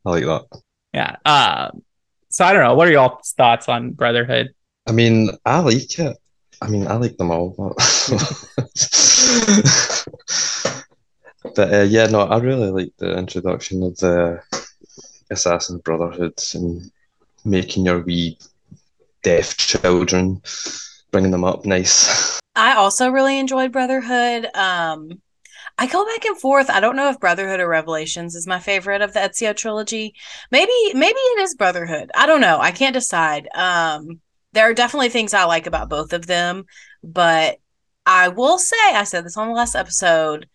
like 0.04 0.24
that. 0.24 0.46
Yeah. 0.92 1.16
Um, 1.24 1.82
so 2.28 2.44
I 2.44 2.52
don't 2.52 2.62
know. 2.62 2.74
What 2.74 2.88
are 2.88 2.92
y'all's 2.92 3.32
thoughts 3.32 3.68
on 3.68 3.92
Brotherhood? 3.92 4.54
I 4.86 4.92
mean, 4.92 5.30
I 5.44 5.60
like 5.60 5.98
it. 5.98 6.16
I 6.60 6.68
mean, 6.68 6.86
I 6.86 6.94
like 6.94 7.16
them 7.16 7.30
all, 7.30 7.50
but, 7.50 7.74
but 11.56 11.72
uh, 11.72 11.82
yeah, 11.82 12.06
no, 12.06 12.20
I 12.20 12.38
really 12.38 12.70
like 12.70 12.92
the 12.98 13.18
introduction 13.18 13.82
of 13.82 13.96
the 13.96 14.40
Assassin 15.30 15.78
Brotherhood 15.78 16.38
and 16.54 16.90
making 17.44 17.86
your 17.86 18.00
wee 18.00 18.38
deaf 19.22 19.56
children, 19.56 20.42
bringing 21.10 21.32
them 21.32 21.44
up 21.44 21.64
nice. 21.64 22.40
I 22.54 22.74
also 22.74 23.10
really 23.10 23.38
enjoyed 23.38 23.72
Brotherhood. 23.72 24.46
Um, 24.54 25.22
I 25.78 25.86
go 25.86 26.04
back 26.04 26.24
and 26.24 26.38
forth. 26.38 26.70
I 26.70 26.80
don't 26.80 26.96
know 26.96 27.08
if 27.08 27.20
Brotherhood 27.20 27.60
or 27.60 27.68
Revelations 27.68 28.34
is 28.34 28.46
my 28.46 28.58
favorite 28.58 29.02
of 29.02 29.12
the 29.12 29.20
Ezio 29.20 29.56
trilogy. 29.56 30.14
Maybe, 30.50 30.72
maybe 30.94 31.18
it 31.18 31.40
is 31.40 31.54
Brotherhood. 31.54 32.10
I 32.14 32.26
don't 32.26 32.40
know. 32.40 32.58
I 32.60 32.70
can't 32.70 32.94
decide. 32.94 33.48
Um, 33.54 34.20
there 34.52 34.68
are 34.68 34.74
definitely 34.74 35.08
things 35.08 35.34
I 35.34 35.44
like 35.44 35.66
about 35.66 35.88
both 35.88 36.12
of 36.12 36.26
them, 36.26 36.64
but 37.02 37.58
I 38.04 38.28
will 38.28 38.58
say, 38.58 38.76
I 38.92 39.04
said 39.04 39.24
this 39.24 39.36
on 39.36 39.48
the 39.48 39.54
last 39.54 39.74
episode. 39.74 40.48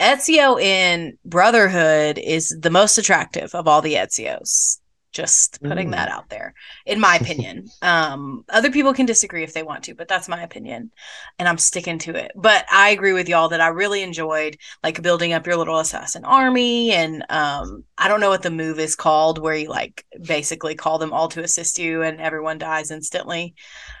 Ezio 0.00 0.60
in 0.60 1.18
Brotherhood 1.24 2.18
is 2.18 2.56
the 2.60 2.70
most 2.70 2.98
attractive 2.98 3.54
of 3.54 3.68
all 3.68 3.82
the 3.82 3.94
Ezios. 3.94 4.78
Just 5.12 5.62
putting 5.62 5.88
Mm. 5.88 5.92
that 5.92 6.08
out 6.08 6.30
there, 6.30 6.54
in 6.86 6.98
my 6.98 7.16
opinion. 7.20 7.68
um, 7.82 8.44
other 8.48 8.70
people 8.70 8.94
can 8.94 9.04
disagree 9.06 9.42
if 9.42 9.52
they 9.52 9.62
want 9.62 9.84
to, 9.84 9.94
but 9.94 10.08
that's 10.08 10.28
my 10.28 10.42
opinion, 10.42 10.90
and 11.38 11.46
I'm 11.48 11.58
sticking 11.58 11.98
to 12.00 12.14
it. 12.16 12.32
But 12.34 12.64
I 12.72 12.90
agree 12.90 13.12
with 13.12 13.28
y'all 13.28 13.50
that 13.50 13.60
I 13.60 13.68
really 13.68 14.02
enjoyed 14.02 14.56
like 14.82 15.02
building 15.02 15.34
up 15.34 15.46
your 15.46 15.56
little 15.56 15.78
assassin 15.78 16.24
army, 16.24 16.92
and 16.92 17.24
um, 17.28 17.84
I 17.98 18.08
don't 18.08 18.20
know 18.20 18.30
what 18.30 18.42
the 18.42 18.50
move 18.50 18.78
is 18.78 18.96
called, 18.96 19.38
where 19.38 19.54
you 19.54 19.68
like 19.68 20.04
basically 20.22 20.74
call 20.74 20.98
them 20.98 21.12
all 21.12 21.28
to 21.28 21.42
assist 21.42 21.78
you, 21.78 22.02
and 22.02 22.18
everyone 22.20 22.56
dies 22.58 22.90
instantly. 22.90 23.54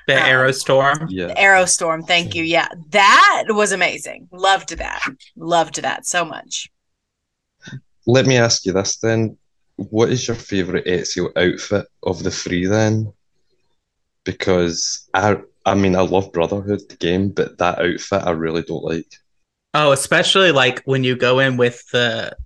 The 0.06 0.14
Arrow 0.14 0.50
Storm. 0.52 1.06
Yeah. 1.10 1.26
The 1.28 1.38
Arrow 1.38 1.66
Storm, 1.66 2.04
thank 2.04 2.34
you. 2.34 2.42
Yeah, 2.42 2.68
that 2.90 3.44
was 3.48 3.72
amazing. 3.72 4.28
Loved 4.32 4.78
that. 4.78 5.02
Loved 5.36 5.82
that 5.82 6.06
so 6.06 6.24
much. 6.24 6.70
Let 8.06 8.26
me 8.26 8.36
ask 8.36 8.66
you 8.66 8.72
this 8.72 8.96
then. 8.96 9.36
What 9.90 10.10
is 10.10 10.26
your 10.26 10.34
favourite 10.36 10.84
Ezio 10.86 11.30
outfit 11.36 11.86
of 12.02 12.22
the 12.22 12.30
three 12.30 12.66
then? 12.66 13.12
Because 14.24 15.08
I 15.14 15.38
I 15.66 15.74
mean 15.74 15.96
I 15.96 16.00
love 16.02 16.32
Brotherhood 16.32 16.80
the 16.88 16.96
game, 16.96 17.30
but 17.30 17.58
that 17.58 17.78
outfit 17.78 18.22
I 18.24 18.30
really 18.30 18.62
don't 18.62 18.84
like. 18.84 19.06
Oh, 19.74 19.92
especially 19.92 20.52
like 20.52 20.82
when 20.84 21.02
you 21.02 21.16
go 21.16 21.38
in 21.38 21.56
with 21.56 21.82
the 21.90 22.36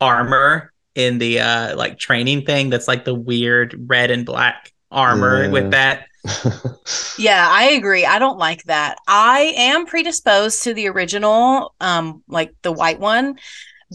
armor 0.00 0.72
in 0.94 1.18
the 1.18 1.40
uh 1.40 1.76
like 1.76 1.98
training 1.98 2.44
thing 2.46 2.70
that's 2.70 2.88
like 2.88 3.04
the 3.04 3.14
weird 3.14 3.74
red 3.88 4.10
and 4.10 4.24
black 4.24 4.72
armor 4.90 5.44
Yeah. 5.44 5.50
with 5.50 5.70
that. 5.72 6.06
Yeah, 7.18 7.46
I 7.48 7.70
agree. 7.72 8.04
I 8.04 8.18
don't 8.18 8.38
like 8.38 8.64
that. 8.64 8.98
I 9.06 9.52
am 9.56 9.86
predisposed 9.86 10.64
to 10.64 10.74
the 10.74 10.88
original, 10.88 11.74
um, 11.80 12.24
like 12.26 12.52
the 12.62 12.72
white 12.72 12.98
one, 12.98 13.38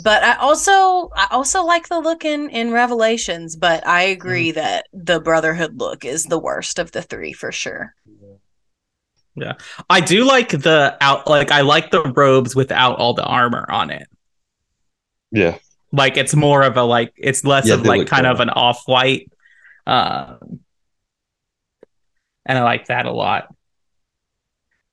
But 0.04 0.24
I 0.24 0.36
also 0.36 1.10
I 1.16 1.28
also 1.32 1.64
like 1.64 1.88
the 1.88 2.00
look 2.00 2.26
in 2.26 2.50
in 2.50 2.72
Revelations, 2.72 3.56
but 3.56 3.86
I 3.86 4.04
agree 4.04 4.52
that 4.52 4.88
the 4.94 5.20
Brotherhood 5.20 5.80
look 5.80 6.06
is 6.06 6.24
the 6.26 6.40
worst 6.40 6.80
of 6.80 6.92
the 6.92 7.02
three 7.02 7.34
for 7.34 7.52
sure. 7.52 7.96
Yeah. 9.36 9.54
I 9.90 10.02
do 10.02 10.26
like 10.26 10.50
the 10.50 10.98
out 11.02 11.28
like 11.28 11.52
I 11.52 11.62
like 11.62 11.92
the 11.92 12.04
robes 12.04 12.56
without 12.56 12.98
all 12.98 13.14
the 13.14 13.24
armor 13.24 13.66
on 13.70 13.90
it. 13.90 14.08
Yeah. 15.32 15.58
Like 15.92 16.18
it's 16.18 16.36
more 16.36 16.64
of 16.64 16.78
a 16.78 16.84
like 16.84 17.14
it's 17.16 17.44
less 17.44 17.68
Yeah, 17.68 17.76
of 17.76 17.86
like 17.86 18.00
look 18.00 18.08
kind 18.10 18.28
of 18.28 18.40
an 18.40 18.50
off-white. 18.50 19.32
Um 19.88 20.60
and 22.46 22.58
I 22.58 22.64
like 22.64 22.88
that 22.88 23.06
a 23.06 23.12
lot. 23.12 23.54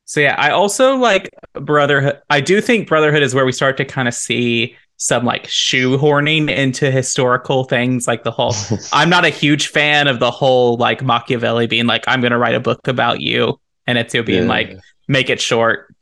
So 0.05 0.21
yeah, 0.21 0.37
I 0.39 0.51
also 0.51 0.97
like 0.97 1.31
Brotherhood. 1.55 2.21
I 2.31 2.41
do 2.41 2.61
think 2.61 2.89
Brotherhood 2.89 3.25
is 3.25 3.35
where 3.35 3.45
we 3.45 3.53
start 3.53 3.77
to 3.79 3.85
kind 3.85 4.07
of 4.07 4.15
see 4.15 4.77
some 4.99 5.25
like 5.25 5.47
shoehorning 5.47 6.51
into 6.51 6.91
historical 6.91 7.65
things 7.65 8.07
like 8.07 8.25
the 8.25 8.31
whole 8.31 8.55
I'm 8.93 9.11
not 9.11 9.25
a 9.25 9.31
huge 9.31 9.69
fan 9.69 10.09
of 10.09 10.21
the 10.21 10.31
whole 10.31 10.77
like 10.77 11.03
Machiavelli 11.03 11.67
being 11.67 11.87
like 11.87 12.05
I'm 12.07 12.21
going 12.21 12.33
to 12.33 12.39
write 12.39 12.55
a 12.55 12.61
book 12.61 12.89
about 12.89 13.21
you 13.21 13.61
and 13.87 13.99
Ezio 13.99 14.25
being 14.25 14.45
Yeah. 14.45 14.49
like 14.49 14.77
make 15.09 15.29
it 15.31 15.41
short. 15.41 15.95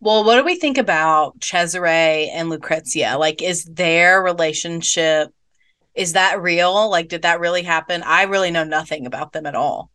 Well, 0.00 0.24
what 0.24 0.36
do 0.36 0.44
we 0.44 0.56
think 0.56 0.76
about 0.76 1.40
Cesare 1.40 2.28
and 2.32 2.50
Lucrezia? 2.50 3.16
Like, 3.18 3.40
is 3.42 3.64
their 3.64 4.22
relationship 4.22 5.32
is 5.94 6.12
that 6.12 6.42
real? 6.42 6.90
Like, 6.90 7.08
did 7.08 7.22
that 7.22 7.40
really 7.40 7.62
happen? 7.62 8.02
I 8.04 8.24
really 8.24 8.50
know 8.50 8.64
nothing 8.64 9.06
about 9.06 9.32
them 9.32 9.46
at 9.46 9.54
all. 9.54 9.90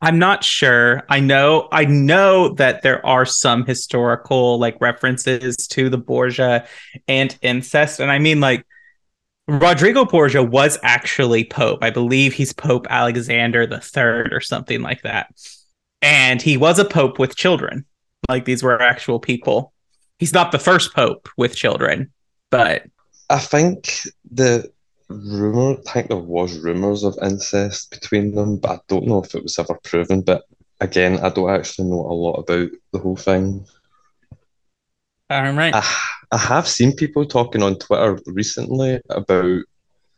I'm 0.00 0.18
not 0.18 0.44
sure. 0.44 1.02
I 1.08 1.20
know 1.20 1.68
I 1.72 1.84
know 1.84 2.50
that 2.54 2.82
there 2.82 3.04
are 3.04 3.24
some 3.24 3.66
historical 3.66 4.58
like 4.58 4.80
references 4.80 5.56
to 5.68 5.88
the 5.88 5.98
Borgia 5.98 6.66
and 7.08 7.36
incest 7.42 7.98
and 7.98 8.10
I 8.10 8.18
mean 8.18 8.40
like 8.40 8.64
Rodrigo 9.48 10.04
Borgia 10.04 10.42
was 10.42 10.78
actually 10.82 11.44
pope. 11.44 11.82
I 11.82 11.90
believe 11.90 12.34
he's 12.34 12.52
Pope 12.52 12.86
Alexander 12.90 13.66
the 13.66 13.76
3rd 13.76 14.32
or 14.32 14.42
something 14.42 14.82
like 14.82 15.02
that. 15.02 15.34
And 16.02 16.40
he 16.42 16.58
was 16.58 16.78
a 16.78 16.84
pope 16.84 17.18
with 17.18 17.34
children. 17.34 17.86
Like 18.28 18.44
these 18.44 18.62
were 18.62 18.80
actual 18.80 19.18
people. 19.18 19.72
He's 20.18 20.34
not 20.34 20.52
the 20.52 20.58
first 20.58 20.94
pope 20.94 21.28
with 21.38 21.56
children, 21.56 22.12
but 22.50 22.84
I 23.30 23.38
think 23.38 24.02
the 24.30 24.70
rumor, 25.08 25.78
I 25.86 25.90
think 25.92 26.08
there 26.08 26.16
was 26.16 26.58
rumors 26.58 27.04
of 27.04 27.18
incest 27.22 27.90
between 27.90 28.34
them, 28.34 28.58
but 28.58 28.70
I 28.70 28.80
don't 28.88 29.06
know 29.06 29.22
if 29.22 29.34
it 29.34 29.42
was 29.42 29.58
ever 29.58 29.78
proven. 29.84 30.22
But 30.22 30.44
again, 30.80 31.18
I 31.20 31.28
don't 31.30 31.50
actually 31.50 31.88
know 31.88 32.00
a 32.00 32.12
lot 32.14 32.34
about 32.40 32.70
the 32.92 32.98
whole 32.98 33.16
thing. 33.16 33.66
all 35.30 35.52
right. 35.52 35.74
I, 35.74 35.96
I 36.32 36.38
have 36.38 36.68
seen 36.68 36.96
people 36.96 37.26
talking 37.26 37.62
on 37.62 37.78
Twitter 37.78 38.18
recently 38.26 39.00
about 39.10 39.62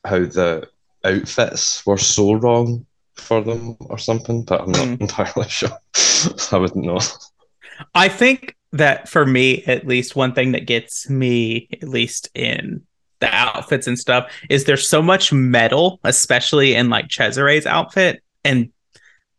how 0.05 0.19
the 0.21 0.69
outfits 1.05 1.85
were 1.87 1.99
so 1.99 2.35
wrong 2.35 2.87
for 3.17 3.43
them 3.43 3.77
or 3.81 3.99
something, 3.99 4.45
but 4.45 4.61
I'm 4.63 4.73
not 4.73 4.89
Mhm. 4.89 5.01
entirely 5.01 5.49
sure. 5.49 5.71
I 6.53 6.59
wouldn't 6.59 6.85
know. 6.85 7.01
I 7.95 8.09
think 8.09 8.57
that 8.73 9.09
for 9.09 9.25
me, 9.27 9.65
at 9.65 9.87
least, 9.87 10.15
one 10.17 10.35
thing 10.35 10.53
that 10.53 10.67
gets 10.67 11.09
me, 11.09 11.69
at 11.73 11.89
least 11.89 12.29
in 12.35 12.83
the 13.21 13.33
outfits 13.35 13.87
and 13.87 13.99
stuff, 13.99 14.31
is 14.49 14.65
there's 14.65 14.89
so 14.89 15.03
much 15.03 15.33
metal, 15.33 16.01
especially 16.05 16.75
in 16.75 16.91
like 16.91 17.09
Cesare's 17.09 17.67
outfit, 17.67 18.23
and 18.45 18.71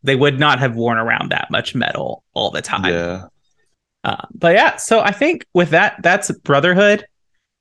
they 0.02 0.16
would 0.16 0.38
not 0.38 0.58
have 0.58 0.74
worn 0.74 0.98
around 0.98 1.30
that 1.30 1.50
much 1.50 1.74
metal 1.74 2.24
all 2.34 2.50
the 2.50 2.62
time. 2.62 2.92
Yeah. 2.92 3.26
Uh, 4.04 4.26
but 4.34 4.54
yeah, 4.54 4.76
so 4.76 5.00
I 5.00 5.12
think 5.12 5.46
with 5.54 5.70
that, 5.70 5.96
that's 6.02 6.30
Brotherhood, 6.38 7.06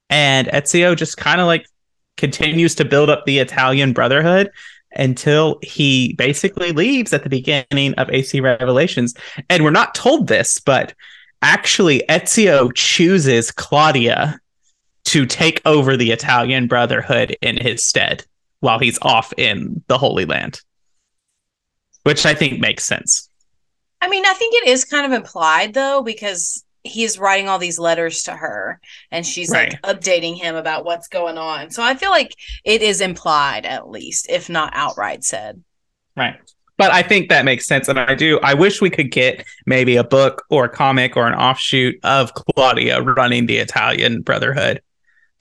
and 0.09 0.47
Ezio 0.47 0.95
just 0.95 1.17
kind 1.17 1.39
of 1.39 1.47
like 1.47 1.65
continues 2.17 2.75
to 2.75 2.85
build 2.85 3.09
up 3.09 3.25
the 3.25 3.39
Italian 3.39 3.93
Brotherhood 3.93 4.51
until 4.93 5.57
he 5.61 6.13
basically 6.13 6.71
leaves 6.71 7.13
at 7.13 7.23
the 7.23 7.29
beginning 7.29 7.93
of 7.95 8.09
AC 8.09 8.41
Revelations. 8.41 9.13
And 9.49 9.63
we're 9.63 9.71
not 9.71 9.95
told 9.95 10.27
this, 10.27 10.59
but 10.59 10.93
actually, 11.41 12.03
Ezio 12.09 12.71
chooses 12.75 13.51
Claudia 13.51 14.40
to 15.11 15.25
take 15.25 15.61
over 15.65 15.97
the 15.97 16.11
Italian 16.11 16.67
Brotherhood 16.67 17.35
in 17.41 17.57
his 17.57 17.85
stead 17.85 18.23
while 18.61 18.79
he's 18.79 18.97
off 19.01 19.33
in 19.37 19.83
the 19.87 19.97
Holy 19.97 20.23
Land, 20.23 20.61
which 22.03 22.25
I 22.25 22.33
think 22.33 22.61
makes 22.61 22.85
sense. 22.85 23.27
I 23.99 24.07
mean, 24.07 24.25
I 24.25 24.33
think 24.33 24.55
it 24.55 24.69
is 24.69 24.85
kind 24.85 25.05
of 25.05 25.11
implied 25.11 25.73
though, 25.73 26.01
because 26.01 26.63
he's 26.83 27.19
writing 27.19 27.49
all 27.49 27.59
these 27.59 27.77
letters 27.77 28.23
to 28.23 28.31
her 28.31 28.79
and 29.11 29.25
she's 29.25 29.51
like 29.51 29.81
updating 29.81 30.37
him 30.37 30.55
about 30.55 30.85
what's 30.85 31.09
going 31.09 31.37
on. 31.37 31.71
So 31.71 31.83
I 31.83 31.95
feel 31.95 32.09
like 32.09 32.33
it 32.63 32.81
is 32.81 33.01
implied 33.01 33.65
at 33.65 33.89
least, 33.89 34.29
if 34.29 34.49
not 34.49 34.71
outright 34.73 35.25
said. 35.25 35.61
Right. 36.15 36.39
But 36.77 36.91
I 36.91 37.03
think 37.03 37.27
that 37.27 37.43
makes 37.43 37.67
sense. 37.67 37.89
And 37.89 37.99
I 37.99 38.15
do, 38.15 38.39
I 38.41 38.53
wish 38.53 38.79
we 38.79 38.89
could 38.89 39.11
get 39.11 39.45
maybe 39.65 39.97
a 39.97 40.05
book 40.05 40.45
or 40.49 40.63
a 40.65 40.69
comic 40.69 41.17
or 41.17 41.27
an 41.27 41.33
offshoot 41.33 41.99
of 42.03 42.33
Claudia 42.33 43.01
running 43.01 43.45
the 43.45 43.57
Italian 43.57 44.21
Brotherhood. 44.21 44.81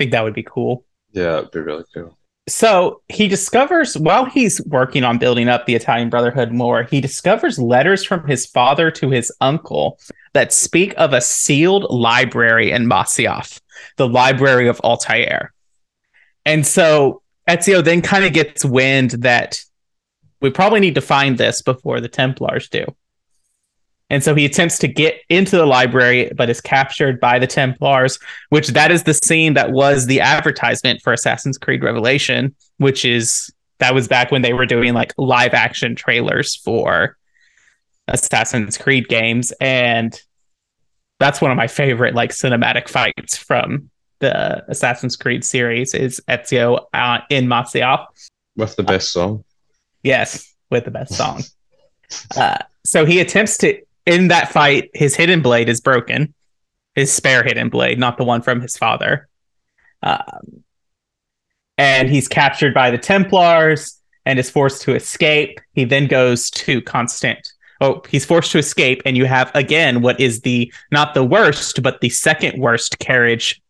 Think 0.00 0.12
that 0.12 0.24
would 0.24 0.32
be 0.32 0.42
cool. 0.42 0.86
Yeah, 1.12 1.40
it'd 1.40 1.50
be 1.50 1.60
really 1.60 1.84
cool. 1.92 2.16
So 2.48 3.02
he 3.10 3.28
discovers, 3.28 3.98
while 3.98 4.24
he's 4.24 4.58
working 4.64 5.04
on 5.04 5.18
building 5.18 5.46
up 5.46 5.66
the 5.66 5.74
Italian 5.74 6.08
Brotherhood 6.08 6.52
more, 6.52 6.84
he 6.84 7.02
discovers 7.02 7.58
letters 7.58 8.02
from 8.02 8.26
his 8.26 8.46
father 8.46 8.90
to 8.92 9.10
his 9.10 9.30
uncle 9.42 10.00
that 10.32 10.54
speak 10.54 10.94
of 10.96 11.12
a 11.12 11.20
sealed 11.20 11.84
library 11.90 12.70
in 12.70 12.86
Masyaf, 12.86 13.60
the 13.98 14.08
library 14.08 14.68
of 14.68 14.80
Altair. 14.80 15.52
And 16.46 16.66
so 16.66 17.20
Ezio 17.46 17.84
then 17.84 18.00
kind 18.00 18.24
of 18.24 18.32
gets 18.32 18.64
wind 18.64 19.10
that 19.10 19.62
we 20.40 20.48
probably 20.48 20.80
need 20.80 20.94
to 20.94 21.02
find 21.02 21.36
this 21.36 21.60
before 21.60 22.00
the 22.00 22.08
Templars 22.08 22.70
do. 22.70 22.86
And 24.10 24.24
so 24.24 24.34
he 24.34 24.44
attempts 24.44 24.78
to 24.80 24.88
get 24.88 25.20
into 25.28 25.56
the 25.56 25.66
library, 25.66 26.30
but 26.36 26.50
is 26.50 26.60
captured 26.60 27.20
by 27.20 27.38
the 27.38 27.46
Templars, 27.46 28.18
which 28.48 28.68
that 28.68 28.90
is 28.90 29.04
the 29.04 29.14
scene 29.14 29.54
that 29.54 29.70
was 29.70 30.06
the 30.06 30.20
advertisement 30.20 31.00
for 31.00 31.12
Assassin's 31.12 31.56
Creed 31.56 31.84
Revelation, 31.84 32.54
which 32.78 33.04
is 33.04 33.52
that 33.78 33.94
was 33.94 34.08
back 34.08 34.30
when 34.30 34.42
they 34.42 34.52
were 34.52 34.66
doing 34.66 34.94
like 34.94 35.14
live 35.16 35.54
action 35.54 35.94
trailers 35.94 36.56
for 36.56 37.16
Assassin's 38.08 38.76
Creed 38.76 39.08
games. 39.08 39.52
And 39.60 40.20
that's 41.20 41.40
one 41.40 41.52
of 41.52 41.56
my 41.56 41.68
favorite 41.68 42.14
like 42.14 42.30
cinematic 42.30 42.88
fights 42.88 43.36
from 43.36 43.90
the 44.18 44.64
Assassin's 44.68 45.16
Creed 45.16 45.44
series 45.44 45.94
is 45.94 46.20
Ezio 46.28 46.86
uh, 46.92 47.20
in 47.30 47.46
Masyaf. 47.46 48.06
With 48.56 48.74
the 48.76 48.82
best 48.82 49.12
song. 49.12 49.44
Yes, 50.02 50.52
with 50.70 50.84
the 50.84 50.90
best 50.90 51.14
song. 51.14 51.42
uh, 52.36 52.58
so 52.84 53.04
he 53.04 53.20
attempts 53.20 53.56
to 53.58 53.80
in 54.06 54.28
that 54.28 54.52
fight. 54.52 54.90
His 54.94 55.16
hidden 55.16 55.42
blade 55.42 55.68
is 55.68 55.80
broken. 55.80 56.34
His 56.94 57.12
spare 57.12 57.42
hidden 57.42 57.68
blade, 57.68 57.98
not 57.98 58.16
the 58.16 58.24
one 58.24 58.42
from 58.42 58.60
his 58.60 58.76
father. 58.76 59.28
Um, 60.02 60.64
and 61.78 62.10
he's 62.10 62.28
captured 62.28 62.74
by 62.74 62.90
the 62.90 62.98
Templars 62.98 63.98
and 64.26 64.38
is 64.38 64.50
forced 64.50 64.82
to 64.82 64.94
escape. 64.94 65.60
He 65.72 65.84
then 65.84 66.06
goes 66.06 66.50
to 66.50 66.82
Constant. 66.82 67.52
Oh, 67.80 68.02
he's 68.10 68.26
forced 68.26 68.52
to 68.52 68.58
escape, 68.58 69.00
and 69.06 69.16
you 69.16 69.24
have 69.24 69.50
again 69.54 70.02
what 70.02 70.20
is 70.20 70.42
the 70.42 70.70
not 70.90 71.14
the 71.14 71.24
worst, 71.24 71.82
but 71.82 72.02
the 72.02 72.10
second 72.10 72.60
worst 72.60 72.98
carriage 72.98 73.62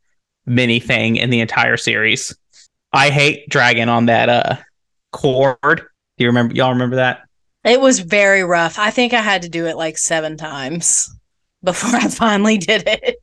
mini 0.47 0.81
thing 0.81 1.15
in 1.15 1.31
the 1.31 1.39
entire 1.39 1.77
series. 1.77 2.37
I 2.93 3.11
hate 3.11 3.49
dragging 3.49 3.89
on 3.89 4.07
that 4.07 4.29
uh 4.29 4.57
cord. 5.13 5.61
Do 5.63 6.25
you 6.25 6.27
remember? 6.27 6.55
Y'all 6.55 6.73
remember 6.73 6.97
that? 6.97 7.21
It 7.65 7.81
was 7.81 8.01
very 8.01 8.43
rough. 8.43 8.79
I 8.79 8.91
think 8.91 9.13
I 9.13 9.21
had 9.21 9.43
to 9.43 9.49
do 9.49 9.67
it 9.67 9.77
like 9.77 9.99
seven 9.99 10.37
times 10.37 11.09
before 11.63 11.95
I 11.95 12.09
finally 12.09 12.59
did 12.59 12.85
it. 12.87 13.17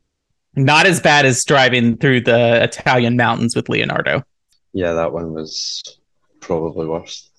Not 0.54 0.86
as 0.86 1.00
bad 1.00 1.26
as 1.26 1.44
driving 1.44 1.96
through 1.96 2.22
the 2.22 2.62
Italian 2.62 3.16
mountains 3.16 3.54
with 3.54 3.68
Leonardo. 3.68 4.22
Yeah, 4.72 4.92
that 4.92 5.12
one 5.12 5.32
was 5.32 5.82
probably 6.40 6.86
worse. 6.86 7.30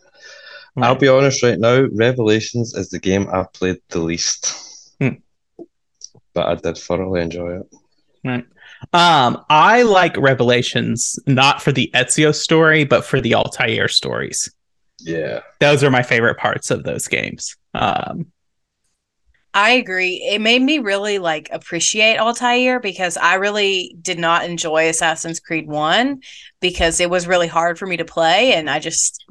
I'll 0.77 0.95
be 0.95 1.07
honest 1.09 1.43
right 1.43 1.59
now, 1.59 1.88
Revelations 1.93 2.73
is 2.73 2.89
the 2.89 2.99
game 2.99 3.27
I've 3.31 3.51
played 3.51 3.77
the 3.89 3.99
least. 3.99 4.93
Hmm. 5.01 5.15
But 6.33 6.47
I 6.47 6.56
did 6.56 6.77
thoroughly 6.77 7.21
enjoy 7.21 7.60
it. 7.60 7.75
Right. 8.23 8.45
Um, 8.93 9.43
I 9.50 9.81
like 9.81 10.15
Revelations 10.15 11.19
not 11.27 11.62
for 11.62 11.73
the 11.73 11.91
Ezio 11.93 12.33
story, 12.33 12.85
but 12.85 13.04
for 13.04 13.19
the 13.19 13.35
Altair 13.35 13.89
stories. 13.89 14.50
Yeah. 15.02 15.41
Those 15.60 15.83
are 15.83 15.91
my 15.91 16.04
favorite 16.04 16.37
parts 16.37 16.71
of 16.71 16.83
those 16.83 17.08
games. 17.08 17.56
Um, 17.73 18.31
I 19.54 19.71
agree. 19.71 20.21
It 20.29 20.41
made 20.41 20.62
me 20.62 20.79
really 20.79 21.17
like 21.17 21.50
appreciate 21.52 22.17
Altair 22.17 22.79
because 22.79 23.17
I 23.17 23.35
really 23.35 23.95
did 24.02 24.19
not 24.19 24.45
enjoy 24.45 24.89
Assassin's 24.89 25.39
Creed 25.39 25.67
1 25.67 26.21
because 26.60 27.00
it 27.00 27.10
was 27.10 27.27
really 27.27 27.47
hard 27.47 27.79
for 27.79 27.87
me 27.87 27.97
to 27.97 28.06
play 28.06 28.54
and 28.54 28.69
I 28.69 28.79
just 28.79 29.25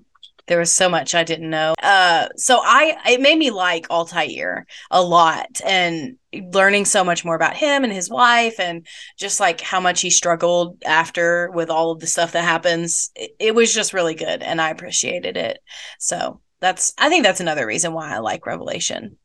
there 0.49 0.59
was 0.59 0.72
so 0.72 0.88
much 0.88 1.14
I 1.14 1.24
didn't 1.24 1.51
know. 1.51 1.74
Uh, 1.82 2.28
so 2.36 2.61
I 2.62 2.96
it 3.09 3.20
made 3.20 3.38
me 3.38 3.51
like 3.51 3.88
Altair 3.90 4.66
a 4.90 5.03
lot, 5.03 5.61
and 5.64 6.16
learning 6.53 6.84
so 6.84 7.05
much 7.05 7.24
more 7.24 7.36
about 7.36 7.57
him 7.57 7.84
and 7.84 7.92
his 7.92 8.11
wife, 8.11 8.59
and 8.59 8.86
just 9.16 9.40
like 9.40 9.61
how 9.61 9.80
much 9.80 10.01
he 10.01 10.11
struggled 10.11 10.82
after 10.84 11.51
with 11.53 11.70
all 11.70 11.92
of 11.92 12.01
the 12.01 12.07
stuff 12.07 12.32
that 12.32 12.44
happens. 12.44 13.11
It, 13.14 13.30
it 13.38 13.55
was 13.55 13.72
just 13.72 13.92
really 13.92 14.14
good, 14.14 14.42
and 14.42 14.61
I 14.61 14.70
appreciated 14.70 15.36
it. 15.36 15.61
So 15.99 16.40
that's 16.61 16.92
I 16.99 17.09
think 17.09 17.24
that's 17.24 17.40
another 17.40 17.66
reason 17.66 17.92
why 17.92 18.14
I 18.14 18.18
like 18.18 18.46
Revelation. 18.46 19.16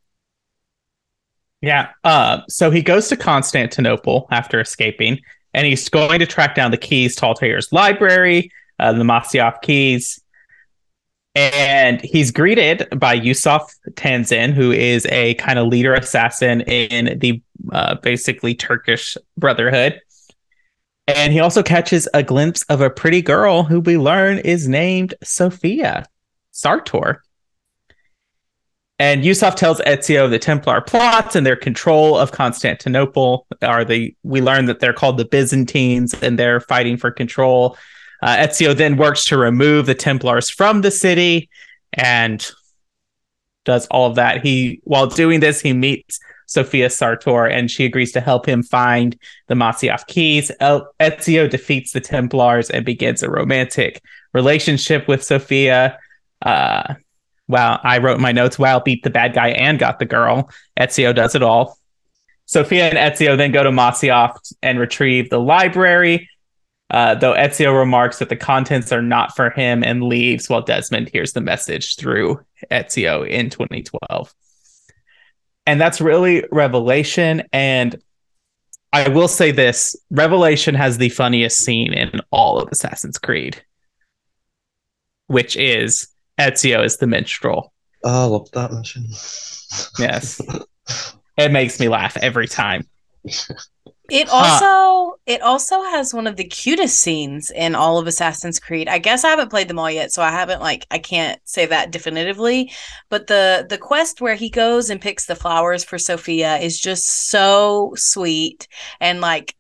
Yeah. 1.62 1.92
Uh, 2.04 2.42
so 2.50 2.72
he 2.72 2.82
goes 2.82 3.08
to 3.08 3.16
Constantinople 3.16 4.28
after 4.32 4.60
escaping, 4.60 5.20
and 5.54 5.66
he's 5.66 5.88
going 5.88 6.20
to 6.20 6.26
track 6.26 6.56
down 6.56 6.72
the 6.72 6.78
keys 6.78 7.16
to 7.16 7.26
Altair's 7.26 7.72
library, 7.72 8.52
uh, 8.80 8.92
the 8.92 9.06
Masyaf 9.06 9.62
keys. 9.62 10.20
And 11.36 12.00
he's 12.02 12.32
greeted 12.32 12.88
by 12.96 13.14
Yusuf 13.14 13.74
Tazim, 13.92 14.54
who 14.54 14.72
is 14.72 15.08
a 15.08 15.34
kind 15.36 15.58
of 15.58 15.68
leader 15.68 15.94
assassin 15.96 16.62
in 16.62 17.18
the 17.20 17.42
uh, 17.72 17.96
basically 17.96 18.54
Turkish 18.54 19.18
Brotherhood. 19.38 20.00
And 21.08 21.34
he 21.34 21.40
also 21.40 21.64
catches 21.64 22.08
a 22.14 22.24
glimpse 22.24 22.64
of 22.64 22.82
a 22.82 22.90
pretty 22.90 23.22
girl 23.22 23.64
who 23.64 23.80
we 23.80 23.98
learn 23.98 24.40
is 24.40 24.68
named 24.68 25.16
Sofia 25.24 26.06
Sartor. 26.52 27.24
And 29.00 29.26
Yusuf 29.26 29.56
tells 29.56 29.82
Ezio 29.82 30.30
the 30.30 30.40
Templar 30.40 30.80
plots 30.82 31.36
and 31.36 31.46
their 31.46 31.56
control 31.56 32.16
of 32.16 32.32
Constantinople 32.32 33.48
are 33.62 33.84
the 33.84 34.16
we 34.24 34.40
learn 34.40 34.66
that 34.68 34.80
they're 34.80 34.94
called 34.94 35.18
the 35.18 35.26
Byzantines 35.26 36.14
and 36.22 36.38
they're 36.38 36.62
fighting 36.62 36.96
for 36.96 37.12
control. 37.12 37.76
Uh, 38.24 38.38
Ezio 38.38 38.76
then 38.76 38.96
works 38.96 39.26
to 39.26 39.38
remove 39.38 39.86
the 39.86 39.94
Templars 39.94 40.50
from 40.50 40.82
the 40.82 40.92
city 40.92 41.50
and 41.92 42.50
does 43.66 43.86
all 43.88 44.10
of 44.10 44.16
that. 44.16 44.44
He 44.44 44.80
while 44.84 45.08
doing 45.08 45.42
this, 45.42 45.60
he 45.60 45.74
meets 45.74 46.20
Sofia 46.48 46.90
Sartor 46.90 47.46
and 47.46 47.70
she 47.70 47.84
agrees 47.84 48.14
to 48.14 48.22
help 48.22 48.48
him 48.48 48.64
find 48.64 49.18
the 49.48 49.56
Masyaf 49.56 50.08
keys. 50.08 50.52
El- 50.62 50.88
Ezio 51.02 51.50
defeats 51.50 51.92
the 51.92 52.02
Templars 52.02 52.70
and 52.70 52.86
begins 52.86 53.24
a 53.24 53.30
romantic 53.30 54.02
relationship 54.34 55.08
with 55.08 55.24
Sofia. 55.24 55.98
Uh, 56.42 56.96
Wow, 57.48 57.80
I 57.84 57.98
wrote 57.98 58.20
my 58.20 58.32
notes. 58.32 58.58
Wow, 58.58 58.80
beat 58.80 59.04
the 59.04 59.10
bad 59.10 59.34
guy 59.34 59.50
and 59.50 59.78
got 59.78 60.00
the 60.00 60.06
girl. 60.06 60.50
Ezio 60.80 61.14
does 61.14 61.36
it 61.36 61.44
all. 61.44 61.78
Sofia 62.46 62.90
and 62.90 62.98
Ezio 62.98 63.38
then 63.38 63.52
go 63.52 63.64
to 63.64 63.70
Masyaf 63.70 64.38
and 64.62 64.80
retrieve 64.80 65.30
the 65.30 65.40
library. 65.40 66.30
Uh, 66.94 67.16
though 67.16 67.34
Ezio 67.34 67.78
remarks 67.78 68.20
that 68.20 68.30
the 68.30 68.36
contents 68.36 68.92
are 68.92 69.02
not 69.02 69.36
for 69.36 69.50
him 69.50 69.84
and 69.84 70.04
leaves 70.04 70.48
while 70.48 70.62
Desmond 70.62 71.10
hears 71.12 71.34
the 71.34 71.42
message 71.42 71.96
through 71.96 72.40
Ezio 72.70 73.28
in 73.28 73.50
2012. 73.50 74.32
And 75.66 75.82
that's 75.82 76.00
really 76.00 76.46
Revelation. 76.52 77.42
And 77.52 78.00
I 78.94 79.10
will 79.10 79.28
say 79.28 79.50
this 79.50 79.96
Revelation 80.12 80.76
has 80.76 81.00
the 81.00 81.10
funniest 81.10 81.58
scene 81.58 81.94
in 81.94 82.22
all 82.30 82.60
of 82.60 82.70
Assassin's 82.72 83.18
Creed, 83.18 83.60
which 85.26 85.58
is 85.58 86.10
Ezio 86.40 86.86
is 86.86 86.98
the 86.98 87.08
minstrel. 87.08 87.74
Oh, 88.04 88.24
I 88.24 88.26
love 88.26 88.52
that 88.52 88.72
mission. 88.72 89.08
Yes. 89.98 90.40
it 91.38 91.52
makes 91.52 91.80
me 91.80 91.90
laugh 91.90 92.18
every 92.18 92.48
time. 92.48 92.88
It 94.10 94.28
also 94.30 95.18
it 95.26 95.42
also 95.42 95.82
has 95.84 96.14
one 96.14 96.28
of 96.28 96.36
the 96.36 96.44
cutest 96.44 97.00
scenes 97.00 97.50
in 97.50 97.74
all 97.74 97.98
of 97.98 98.06
Assassin's 98.06 98.60
Creed. 98.60 98.90
I 98.90 99.00
guess 99.00 99.24
I 99.24 99.30
haven't 99.30 99.50
played 99.50 99.70
them 99.70 99.80
all 99.80 99.90
yet, 99.90 100.12
so 100.12 100.22
I 100.22 100.30
haven't 100.30 100.62
like 100.62 100.86
I 100.92 101.00
can't 101.00 101.40
say 101.46 101.66
that 101.68 101.92
definitively. 101.92 102.72
But 103.10 103.28
the 103.28 103.66
the 103.70 103.78
quest 103.78 104.20
where 104.20 104.36
he 104.36 104.50
goes 104.50 104.90
and 104.90 105.00
picks 105.00 105.26
the 105.26 105.36
flowers 105.36 105.86
for 105.86 105.98
Sofia 105.98 106.58
is 106.58 106.80
just 106.80 107.30
so 107.30 107.94
sweet 107.96 108.68
and 109.00 109.22
like 109.22 109.56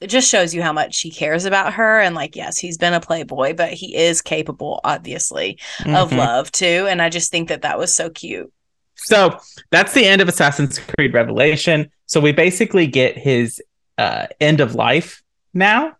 it 0.00 0.08
just 0.08 0.28
shows 0.28 0.54
you 0.54 0.62
how 0.62 0.72
much 0.72 1.00
he 1.00 1.10
cares 1.10 1.44
about 1.44 1.74
her 1.74 2.00
and 2.00 2.14
like 2.14 2.36
yes 2.36 2.58
he's 2.58 2.78
been 2.78 2.94
a 2.94 3.00
playboy 3.00 3.52
but 3.52 3.72
he 3.72 3.96
is 3.96 4.22
capable 4.22 4.80
obviously 4.84 5.58
mm-hmm. 5.80 5.96
of 5.96 6.12
love 6.12 6.52
too 6.52 6.86
and 6.88 7.02
i 7.02 7.08
just 7.08 7.32
think 7.32 7.48
that 7.48 7.62
that 7.62 7.78
was 7.78 7.94
so 7.94 8.08
cute 8.10 8.52
so 8.94 9.36
that's 9.70 9.94
the 9.94 10.04
end 10.04 10.20
of 10.22 10.28
assassin's 10.28 10.78
creed 10.78 11.12
revelation 11.14 11.90
so 12.06 12.20
we 12.20 12.32
basically 12.32 12.86
get 12.86 13.18
his 13.18 13.60
uh, 13.98 14.26
end 14.40 14.60
of 14.60 14.74
life 14.74 15.22
now 15.52 15.96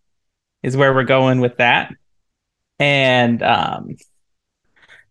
is 0.62 0.76
where 0.76 0.94
we're 0.94 1.04
going 1.04 1.40
with 1.40 1.56
that 1.58 1.92
and 2.78 3.42
um 3.42 3.96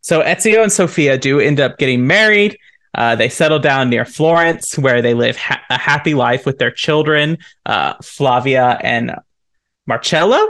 so 0.01 0.21
ezio 0.21 0.63
and 0.63 0.71
sofia 0.71 1.17
do 1.17 1.39
end 1.39 1.59
up 1.59 1.77
getting 1.77 2.07
married 2.07 2.57
uh, 2.97 3.15
they 3.15 3.29
settle 3.29 3.59
down 3.59 3.91
near 3.91 4.05
Florence, 4.05 4.77
where 4.77 5.03
they 5.03 5.13
live 5.13 5.37
ha- 5.37 5.61
a 5.69 5.77
happy 5.77 6.15
life 6.15 6.47
with 6.47 6.57
their 6.57 6.71
children, 6.71 7.37
uh, 7.67 7.93
Flavia 8.01 8.79
and 8.81 9.13
Marcello. 9.85 10.49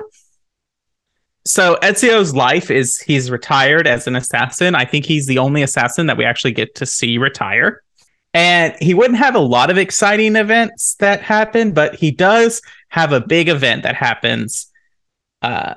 So 1.46 1.78
Ezio's 1.82 2.34
life 2.34 2.72
is 2.72 2.98
he's 3.00 3.30
retired 3.30 3.86
as 3.86 4.08
an 4.08 4.16
assassin. 4.16 4.76
I 4.76 4.86
think 4.86 5.06
he's 5.06 5.28
the 5.28 5.38
only 5.38 5.62
assassin 5.62 6.08
that 6.08 6.18
we 6.18 6.26
actually 6.26 6.54
get 6.54 6.76
to 6.76 6.86
see 6.86 7.18
retire. 7.18 7.84
And 8.34 8.76
he 8.80 8.94
wouldn't 8.94 9.20
have 9.20 9.36
a 9.36 9.40
lot 9.40 9.70
of 9.70 9.78
exciting 9.78 10.36
events 10.36 10.96
that 11.00 11.22
happen, 11.22 11.72
but 11.72 11.96
he 11.96 12.12
does 12.12 12.62
have 12.90 13.12
a 13.12 13.22
big 13.22 13.50
event 13.50 13.84
that 13.84 13.96
happens, 13.96 14.72
uh, 15.42 15.76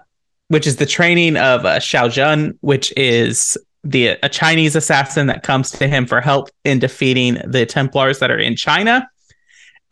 which 0.49 0.67
is 0.67 0.77
the 0.77 0.87
training 0.87 1.37
of 1.37 1.65
uh, 1.65 1.79
Shao 1.79 2.09
Jun, 2.09 2.59
which 2.61 2.93
is 2.97 3.57
the 3.83 4.09
a 4.23 4.29
Chinese 4.29 4.77
assassin 4.77 5.27
that 5.29 5.43
comes 5.43 5.71
to 5.71 5.89
him 5.89 6.07
for 6.07 6.21
help 6.21 6.51
in 6.65 6.79
defeating 6.79 7.39
the 7.47 7.65
Templars 7.65 8.19
that 8.19 8.31
are 8.31 8.39
in 8.39 8.57
China. 8.57 9.09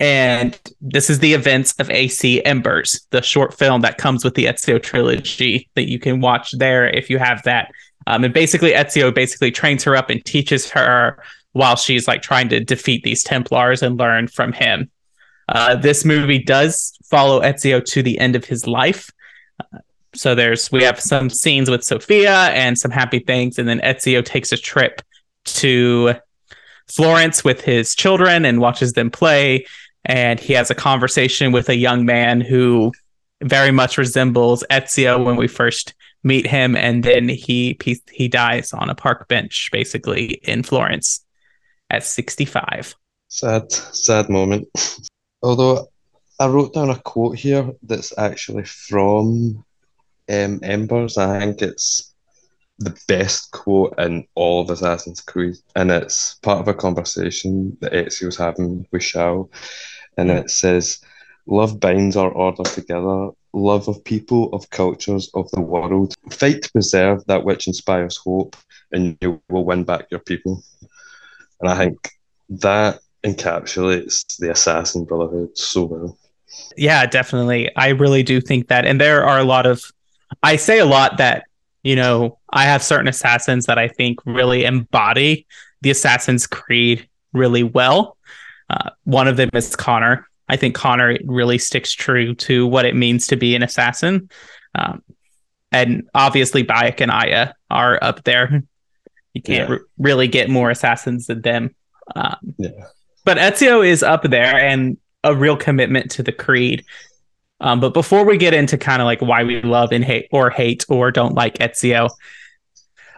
And 0.00 0.58
this 0.80 1.10
is 1.10 1.18
the 1.18 1.34
events 1.34 1.74
of 1.80 1.90
AC 1.90 2.44
Embers, 2.44 3.06
the 3.10 3.22
short 3.22 3.54
film 3.54 3.80
that 3.80 3.98
comes 3.98 4.24
with 4.24 4.34
the 4.34 4.44
Ezio 4.44 4.80
trilogy 4.80 5.68
that 5.74 5.88
you 5.88 5.98
can 5.98 6.20
watch 6.20 6.52
there 6.52 6.88
if 6.88 7.10
you 7.10 7.18
have 7.18 7.42
that. 7.44 7.72
Um, 8.06 8.22
and 8.24 8.32
basically, 8.32 8.72
Ezio 8.72 9.12
basically 9.12 9.50
trains 9.50 9.82
her 9.84 9.96
up 9.96 10.08
and 10.08 10.24
teaches 10.24 10.70
her 10.70 11.22
while 11.52 11.76
she's 11.76 12.06
like 12.06 12.22
trying 12.22 12.48
to 12.50 12.60
defeat 12.60 13.02
these 13.02 13.22
Templars 13.22 13.82
and 13.82 13.98
learn 13.98 14.28
from 14.28 14.52
him. 14.52 14.90
Uh, 15.48 15.74
this 15.76 16.04
movie 16.04 16.38
does 16.38 16.96
follow 17.04 17.40
Ezio 17.40 17.84
to 17.84 18.02
the 18.02 18.18
end 18.18 18.36
of 18.36 18.44
his 18.44 18.66
life. 18.66 19.10
Uh, 19.60 19.78
so 20.14 20.34
there's 20.34 20.70
we 20.70 20.82
have 20.82 21.00
some 21.00 21.30
scenes 21.30 21.70
with 21.70 21.84
Sofia 21.84 22.48
and 22.48 22.78
some 22.78 22.90
happy 22.90 23.18
things, 23.18 23.58
and 23.58 23.68
then 23.68 23.80
Ezio 23.80 24.24
takes 24.24 24.52
a 24.52 24.56
trip 24.56 25.02
to 25.44 26.14
Florence 26.86 27.44
with 27.44 27.60
his 27.62 27.94
children 27.94 28.44
and 28.44 28.60
watches 28.60 28.92
them 28.94 29.10
play. 29.10 29.66
And 30.04 30.40
he 30.40 30.54
has 30.54 30.70
a 30.70 30.74
conversation 30.74 31.52
with 31.52 31.68
a 31.68 31.76
young 31.76 32.06
man 32.06 32.40
who 32.40 32.92
very 33.42 33.70
much 33.70 33.98
resembles 33.98 34.64
Ezio 34.70 35.22
when 35.22 35.36
we 35.36 35.48
first 35.48 35.94
meet 36.24 36.46
him, 36.46 36.76
and 36.76 37.04
then 37.04 37.28
he 37.28 37.76
he, 37.82 38.00
he 38.10 38.28
dies 38.28 38.72
on 38.72 38.90
a 38.90 38.94
park 38.94 39.28
bench, 39.28 39.68
basically 39.72 40.40
in 40.44 40.62
Florence 40.62 41.24
at 41.90 42.04
65. 42.04 42.94
Sad, 43.28 43.70
sad 43.72 44.28
moment. 44.28 44.68
Although 45.42 45.88
I 46.40 46.46
wrote 46.46 46.74
down 46.74 46.90
a 46.90 46.98
quote 46.98 47.36
here 47.36 47.72
that's 47.82 48.16
actually 48.16 48.64
from 48.64 49.64
um, 50.28 50.60
Embers. 50.62 51.18
I 51.18 51.40
think 51.40 51.62
it's 51.62 52.14
the 52.78 52.96
best 53.08 53.50
quote 53.50 53.98
in 53.98 54.26
all 54.34 54.62
of 54.62 54.70
Assassin's 54.70 55.20
Creed, 55.20 55.56
and 55.74 55.90
it's 55.90 56.34
part 56.42 56.60
of 56.60 56.68
a 56.68 56.74
conversation 56.74 57.76
that 57.80 57.92
Ezio's 57.92 58.36
having 58.36 58.86
with 58.92 59.02
Shao, 59.02 59.48
and 60.16 60.30
it 60.30 60.50
says, 60.50 61.00
"Love 61.46 61.80
binds 61.80 62.16
our 62.16 62.30
order 62.30 62.62
together. 62.62 63.30
Love 63.52 63.88
of 63.88 64.04
people, 64.04 64.52
of 64.52 64.70
cultures, 64.70 65.30
of 65.34 65.50
the 65.52 65.60
world. 65.60 66.14
Fight 66.30 66.62
to 66.62 66.72
preserve 66.72 67.24
that 67.26 67.44
which 67.44 67.66
inspires 67.66 68.16
hope, 68.16 68.54
and 68.92 69.16
you 69.20 69.42
will 69.48 69.64
win 69.64 69.84
back 69.84 70.06
your 70.10 70.20
people." 70.20 70.62
And 71.60 71.70
I 71.70 71.76
think 71.76 72.10
that 72.50 73.00
encapsulates 73.24 74.36
the 74.38 74.50
Assassin 74.50 75.04
Brotherhood 75.04 75.56
so 75.56 75.84
well. 75.84 76.18
Yeah, 76.76 77.04
definitely. 77.06 77.74
I 77.76 77.88
really 77.88 78.22
do 78.22 78.40
think 78.40 78.68
that. 78.68 78.86
And 78.86 79.00
there 79.00 79.24
are 79.24 79.38
a 79.38 79.44
lot 79.44 79.66
of 79.66 79.82
I 80.42 80.56
say 80.56 80.78
a 80.78 80.86
lot 80.86 81.18
that, 81.18 81.44
you 81.82 81.96
know, 81.96 82.38
I 82.50 82.64
have 82.64 82.82
certain 82.82 83.08
assassins 83.08 83.66
that 83.66 83.78
I 83.78 83.88
think 83.88 84.18
really 84.24 84.64
embody 84.64 85.46
the 85.80 85.90
Assassin's 85.90 86.46
Creed 86.46 87.08
really 87.32 87.62
well. 87.62 88.16
Uh, 88.70 88.90
one 89.04 89.28
of 89.28 89.36
them 89.36 89.50
is 89.54 89.74
Connor. 89.74 90.28
I 90.48 90.56
think 90.56 90.74
Connor 90.74 91.18
really 91.24 91.58
sticks 91.58 91.92
true 91.92 92.34
to 92.36 92.66
what 92.66 92.84
it 92.84 92.94
means 92.96 93.26
to 93.28 93.36
be 93.36 93.54
an 93.54 93.62
assassin. 93.62 94.30
Um, 94.74 95.02
and 95.70 96.08
obviously, 96.14 96.64
Bayek 96.64 97.00
and 97.00 97.10
Aya 97.10 97.52
are 97.70 97.98
up 98.00 98.24
there. 98.24 98.62
You 99.38 99.42
can't 99.42 99.68
yeah. 99.68 99.76
r- 99.76 99.86
really 99.98 100.28
get 100.28 100.50
more 100.50 100.70
assassins 100.70 101.26
than 101.26 101.40
them. 101.42 101.74
Um, 102.14 102.36
yeah. 102.58 102.70
But 103.24 103.38
Ezio 103.38 103.86
is 103.86 104.02
up 104.02 104.22
there 104.22 104.56
and 104.56 104.98
a 105.22 105.34
real 105.34 105.56
commitment 105.56 106.10
to 106.12 106.22
the 106.22 106.32
creed. 106.32 106.84
Um, 107.60 107.80
but 107.80 107.94
before 107.94 108.24
we 108.24 108.36
get 108.36 108.54
into 108.54 108.76
kind 108.76 109.00
of 109.02 109.06
like 109.06 109.22
why 109.22 109.44
we 109.44 109.62
love 109.62 109.92
and 109.92 110.04
hate 110.04 110.28
or 110.32 110.50
hate 110.50 110.84
or 110.88 111.10
don't 111.10 111.34
like 111.34 111.58
Ezio, 111.58 112.10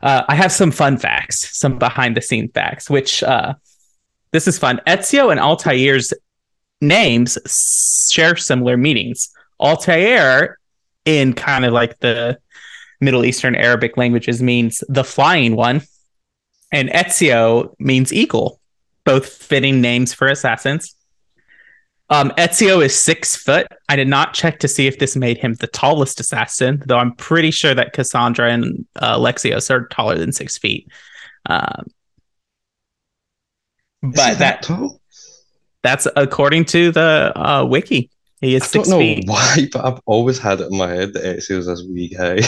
Uh, 0.02 0.24
I 0.32 0.34
have 0.34 0.50
some 0.50 0.70
fun 0.72 0.96
facts, 0.96 1.58
some 1.58 1.78
behind 1.78 2.16
the 2.16 2.22
scene 2.22 2.48
facts, 2.48 2.88
which 2.88 3.22
uh, 3.22 3.52
this 4.32 4.48
is 4.48 4.58
fun. 4.58 4.80
Ezio 4.86 5.30
and 5.30 5.38
Altair's 5.38 6.14
names 6.80 7.36
share 8.10 8.34
similar 8.36 8.76
meanings. 8.78 9.28
Altair, 9.58 10.58
in 11.04 11.34
kind 11.34 11.66
of 11.66 11.74
like 11.74 11.98
the 11.98 12.38
Middle 13.00 13.26
Eastern 13.26 13.54
Arabic 13.54 13.98
languages, 13.98 14.40
means 14.40 14.82
the 14.88 15.04
flying 15.04 15.54
one, 15.54 15.82
and 16.72 16.88
Ezio 16.90 17.74
means 17.78 18.12
eagle, 18.12 18.60
both 19.04 19.28
fitting 19.28 19.80
names 19.80 20.12
for 20.14 20.28
assassins. 20.28 20.94
Um, 22.10 22.30
Ezio 22.36 22.84
is 22.84 22.98
six 22.98 23.36
foot. 23.36 23.68
I 23.88 23.94
did 23.94 24.08
not 24.08 24.34
check 24.34 24.58
to 24.60 24.68
see 24.68 24.88
if 24.88 24.98
this 24.98 25.14
made 25.14 25.38
him 25.38 25.54
the 25.54 25.68
tallest 25.68 26.18
assassin, 26.18 26.82
though 26.86 26.98
I'm 26.98 27.14
pretty 27.14 27.52
sure 27.52 27.72
that 27.72 27.94
Kassandra 27.94 28.52
and 28.52 28.84
uh, 28.96 29.16
Alexios 29.16 29.70
are 29.70 29.86
taller 29.86 30.18
than 30.18 30.32
six 30.32 30.58
feet. 30.58 30.88
Um, 31.46 31.86
but 34.02 34.14
that 34.14 34.38
that 34.38 34.62
tall? 34.62 35.00
that's 35.82 36.08
according 36.16 36.64
to 36.66 36.90
the 36.90 37.32
uh, 37.36 37.64
wiki. 37.64 38.10
He 38.40 38.54
is 38.54 38.62
I 38.62 38.66
six 38.66 38.88
don't 38.88 38.98
know 38.98 39.04
feet. 39.04 39.28
why, 39.28 39.68
but 39.72 39.84
I've 39.84 40.00
always 40.06 40.38
had 40.38 40.60
it 40.60 40.70
in 40.72 40.78
my 40.78 40.88
head 40.88 41.12
that 41.12 41.22
Ezio's 41.22 41.66
this 41.66 41.84
wee 41.84 42.08
guy. 42.08 42.40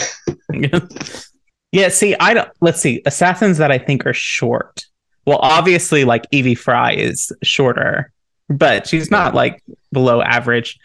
Yeah, 1.72 1.88
see, 1.88 2.14
I 2.20 2.34
don't. 2.34 2.48
Let's 2.60 2.80
see. 2.80 3.02
Assassins 3.06 3.58
that 3.58 3.70
I 3.72 3.78
think 3.78 4.06
are 4.06 4.12
short. 4.14 4.84
Well, 5.26 5.38
obviously, 5.40 6.04
like 6.04 6.24
Evie 6.30 6.54
Fry 6.54 6.92
is 6.92 7.32
shorter, 7.42 8.12
but 8.48 8.86
she's 8.86 9.10
not 9.10 9.34
like 9.34 9.62
below 9.92 10.20
average. 10.22 10.78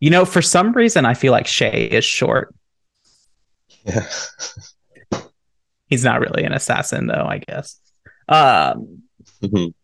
You 0.00 0.10
know, 0.10 0.24
for 0.24 0.42
some 0.42 0.72
reason, 0.72 1.04
I 1.04 1.14
feel 1.14 1.32
like 1.32 1.46
Shay 1.46 1.84
is 1.84 2.04
short. 2.04 2.54
Yeah. 3.84 4.06
He's 5.86 6.04
not 6.04 6.20
really 6.20 6.44
an 6.44 6.52
assassin, 6.52 7.06
though. 7.06 7.26
I 7.28 7.38
guess. 7.38 7.78
Um, 8.28 9.02
Mhm. 9.42 9.74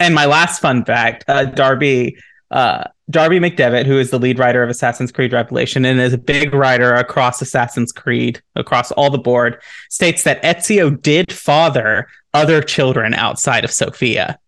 and 0.00 0.14
my 0.14 0.26
last 0.26 0.60
fun 0.60 0.84
fact: 0.84 1.24
uh, 1.28 1.44
Darby, 1.44 2.16
uh, 2.50 2.84
Darby 3.08 3.38
McDevitt, 3.38 3.86
who 3.86 3.98
is 3.98 4.10
the 4.10 4.18
lead 4.18 4.38
writer 4.38 4.62
of 4.62 4.70
Assassin's 4.70 5.12
Creed 5.12 5.32
Revelation 5.32 5.84
and 5.84 6.00
is 6.00 6.12
a 6.12 6.18
big 6.18 6.52
writer 6.52 6.92
across 6.94 7.40
Assassin's 7.40 7.92
Creed, 7.92 8.42
across 8.56 8.90
all 8.92 9.10
the 9.10 9.18
board, 9.18 9.62
states 9.90 10.24
that 10.24 10.42
Ezio 10.42 11.00
did 11.00 11.32
father 11.32 12.08
other 12.34 12.60
children 12.60 13.14
outside 13.14 13.64
of 13.64 13.70
Sofia. 13.70 14.38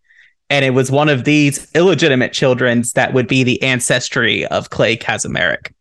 And 0.51 0.65
it 0.65 0.71
was 0.71 0.91
one 0.91 1.09
of 1.09 1.25
these 1.25 1.71
illegitimate 1.75 2.33
children's 2.33 2.93
that 2.95 3.15
would 3.15 3.29
be 3.29 3.45
the 3.45 3.63
ancestry 3.63 4.45
of 4.47 4.71
Clay 4.71 4.97
Kaczmarek. 4.97 5.73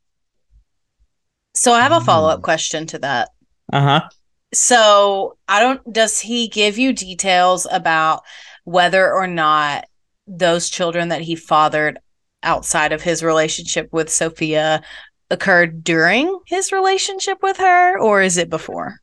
So 1.55 1.73
I 1.73 1.81
have 1.81 1.91
a 1.91 2.01
follow 2.01 2.29
up 2.29 2.43
question 2.43 2.85
to 2.87 2.99
that. 2.99 3.29
Uh 3.73 3.81
huh. 3.81 4.09
So 4.53 5.37
I 5.47 5.59
don't. 5.59 5.91
Does 5.91 6.19
he 6.19 6.47
give 6.47 6.77
you 6.77 6.93
details 6.93 7.65
about 7.71 8.23
whether 8.65 9.11
or 9.11 9.25
not 9.25 9.85
those 10.27 10.69
children 10.69 11.09
that 11.09 11.21
he 11.21 11.35
fathered 11.35 11.99
outside 12.43 12.91
of 12.91 13.01
his 13.01 13.23
relationship 13.23 13.89
with 13.91 14.09
Sofia 14.09 14.81
occurred 15.29 15.83
during 15.83 16.39
his 16.45 16.71
relationship 16.71 17.39
with 17.41 17.57
her, 17.57 17.99
or 17.99 18.21
is 18.21 18.37
it 18.37 18.49
before? 18.49 19.01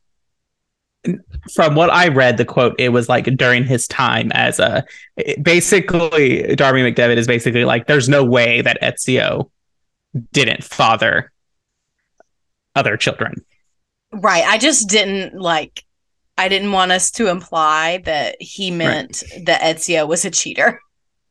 from 1.53 1.75
what 1.75 1.89
I 1.89 2.07
read, 2.07 2.37
the 2.37 2.45
quote, 2.45 2.75
it 2.79 2.89
was 2.89 3.09
like 3.09 3.25
during 3.37 3.63
his 3.63 3.87
time 3.87 4.31
as 4.33 4.59
a 4.59 4.83
basically 5.41 6.55
Darby 6.55 6.79
McDevitt 6.81 7.17
is 7.17 7.27
basically 7.27 7.65
like, 7.65 7.87
there's 7.87 8.09
no 8.09 8.23
way 8.23 8.61
that 8.61 8.81
Ezio 8.81 9.49
didn't 10.33 10.63
father 10.63 11.31
other 12.75 12.97
children. 12.97 13.45
Right. 14.11 14.43
I 14.43 14.57
just 14.57 14.89
didn't 14.89 15.39
like. 15.39 15.83
I 16.37 16.49
didn't 16.49 16.73
want 16.73 16.91
us 16.91 17.11
to 17.11 17.27
imply 17.29 17.99
that 18.03 18.35
he 18.41 18.69
meant 18.69 19.23
that 19.45 19.61
Ezio 19.61 20.05
was 20.05 20.25
a 20.25 20.31
cheater. 20.31 20.81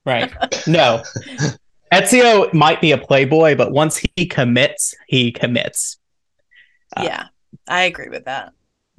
Right. 0.06 0.32
No. 0.66 1.02
Ezio 1.94 2.52
might 2.52 2.80
be 2.80 2.92
a 2.92 2.98
playboy, 2.98 3.54
but 3.56 3.72
once 3.72 4.02
he 4.16 4.26
commits, 4.26 4.94
he 5.06 5.32
commits. 5.32 5.98
Uh, 6.96 7.02
yeah, 7.04 7.26
I 7.68 7.82
agree 7.82 8.08
with 8.08 8.24
that. 8.24 8.52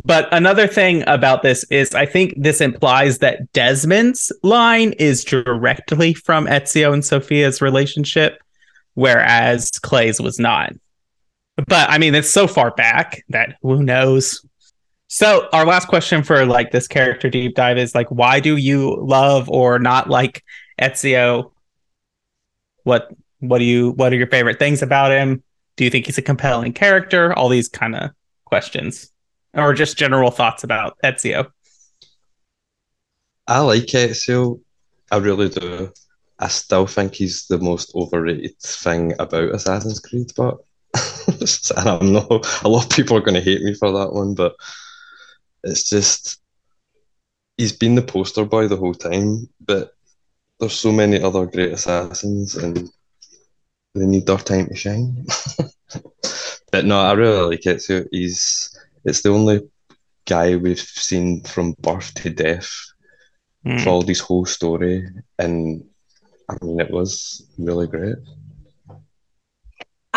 But 0.04 0.32
another 0.32 0.68
thing 0.68 1.04
about 1.08 1.42
this 1.42 1.64
is 1.72 1.96
I 1.96 2.06
think 2.06 2.36
this 2.38 2.62
implies 2.62 3.20
that 3.20 3.52
Desmond's 3.54 4.32
line 4.44 4.92
is 4.94 5.24
directly 5.24 6.14
from 6.14 6.46
Ezio 6.46 6.94
and 6.94 7.02
Sofia's 7.02 7.62
relationship, 7.62 8.40
whereas 8.94 9.72
Clay's 9.72 10.22
was 10.22 10.38
not. 10.40 10.74
But 11.56 11.90
I 11.90 11.98
mean, 11.98 12.14
it's 12.14 12.30
so 12.30 12.48
far 12.48 12.72
back 12.72 13.24
that 13.30 13.56
who 13.62 13.82
knows? 13.82 14.46
So 15.08 15.48
our 15.54 15.66
last 15.66 15.88
question 15.88 16.22
for 16.22 16.46
like 16.46 16.72
this 16.72 16.88
character 16.88 17.30
deep 17.30 17.56
dive 17.56 17.78
is 17.78 17.96
like, 17.96 18.10
why 18.10 18.40
do 18.40 18.58
you 18.58 18.96
love 19.02 19.50
or 19.50 19.80
not 19.80 20.10
like 20.10 20.44
Ezio? 20.80 21.52
What 22.86 23.12
what 23.40 23.60
do 23.60 23.66
you 23.66 23.92
what 23.92 24.14
are 24.14 24.16
your 24.16 24.28
favorite 24.28 24.58
things 24.58 24.82
about 24.82 25.12
him? 25.12 25.44
Do 25.76 25.84
you 25.84 25.90
think 25.90 26.06
he's 26.06 26.18
a 26.18 26.22
compelling 26.24 26.72
character? 26.72 27.34
All 27.34 27.50
these 27.50 27.68
kind 27.68 27.96
of 27.96 28.12
questions 28.46 29.12
or 29.54 29.74
just 29.74 29.98
general 29.98 30.32
thoughts 30.32 30.64
about 30.64 30.98
Ezio. 31.04 31.52
I 33.48 33.60
like 33.60 33.86
Ezio. 33.86 34.62
I 35.12 35.18
really 35.18 35.50
do. 35.50 35.92
I 36.40 36.48
still 36.48 36.88
think 36.88 37.16
he's 37.16 37.48
the 37.48 37.58
most 37.58 37.94
overrated 37.96 38.60
thing 38.60 39.14
about 39.20 39.56
Assassin's 39.56 40.00
Creed, 40.00 40.32
but 40.36 40.58
and 41.28 41.90
I 41.90 42.00
know 42.00 42.42
a 42.64 42.70
lot 42.70 42.86
of 42.86 42.90
people 42.90 43.18
are 43.18 43.22
going 43.22 43.36
to 43.36 43.42
hate 43.42 43.62
me 43.62 43.74
for 43.74 43.92
that 43.92 44.14
one, 44.14 44.34
but 44.34 44.56
it's 45.64 45.88
just 45.90 46.40
he's 47.58 47.74
been 47.74 47.96
the 47.96 48.02
poster 48.02 48.46
boy 48.46 48.68
the 48.68 48.78
whole 48.78 48.94
time. 48.94 49.48
But 49.66 49.92
there's 50.60 50.74
so 50.80 50.92
many 50.92 51.22
other 51.22 51.46
great 51.46 51.74
assassins, 51.74 52.56
and 52.56 52.90
they 53.96 54.06
need 54.06 54.26
their 54.26 54.38
time 54.38 54.68
to 54.68 54.76
shine. 54.76 55.26
but 56.72 56.86
no, 56.86 57.00
I 57.00 57.14
really 57.14 57.50
like 57.50 57.66
it. 57.66 57.82
So 57.82 58.04
He's 58.12 58.78
it's 59.06 59.22
the 59.22 59.30
only 59.30 59.62
guy 60.28 60.56
we've 60.56 60.80
seen 60.80 61.42
from 61.44 61.74
birth 61.82 62.14
to 62.16 62.30
death 62.30 62.72
Mm. 63.66 63.84
for 63.84 63.90
all 63.90 64.02
this 64.04 64.20
whole 64.20 64.46
story, 64.46 65.04
and 65.40 65.84
I 66.50 66.56
mean 66.62 66.80
it 66.80 66.92
was 66.92 67.44
really 67.58 67.88
great. 67.88 68.16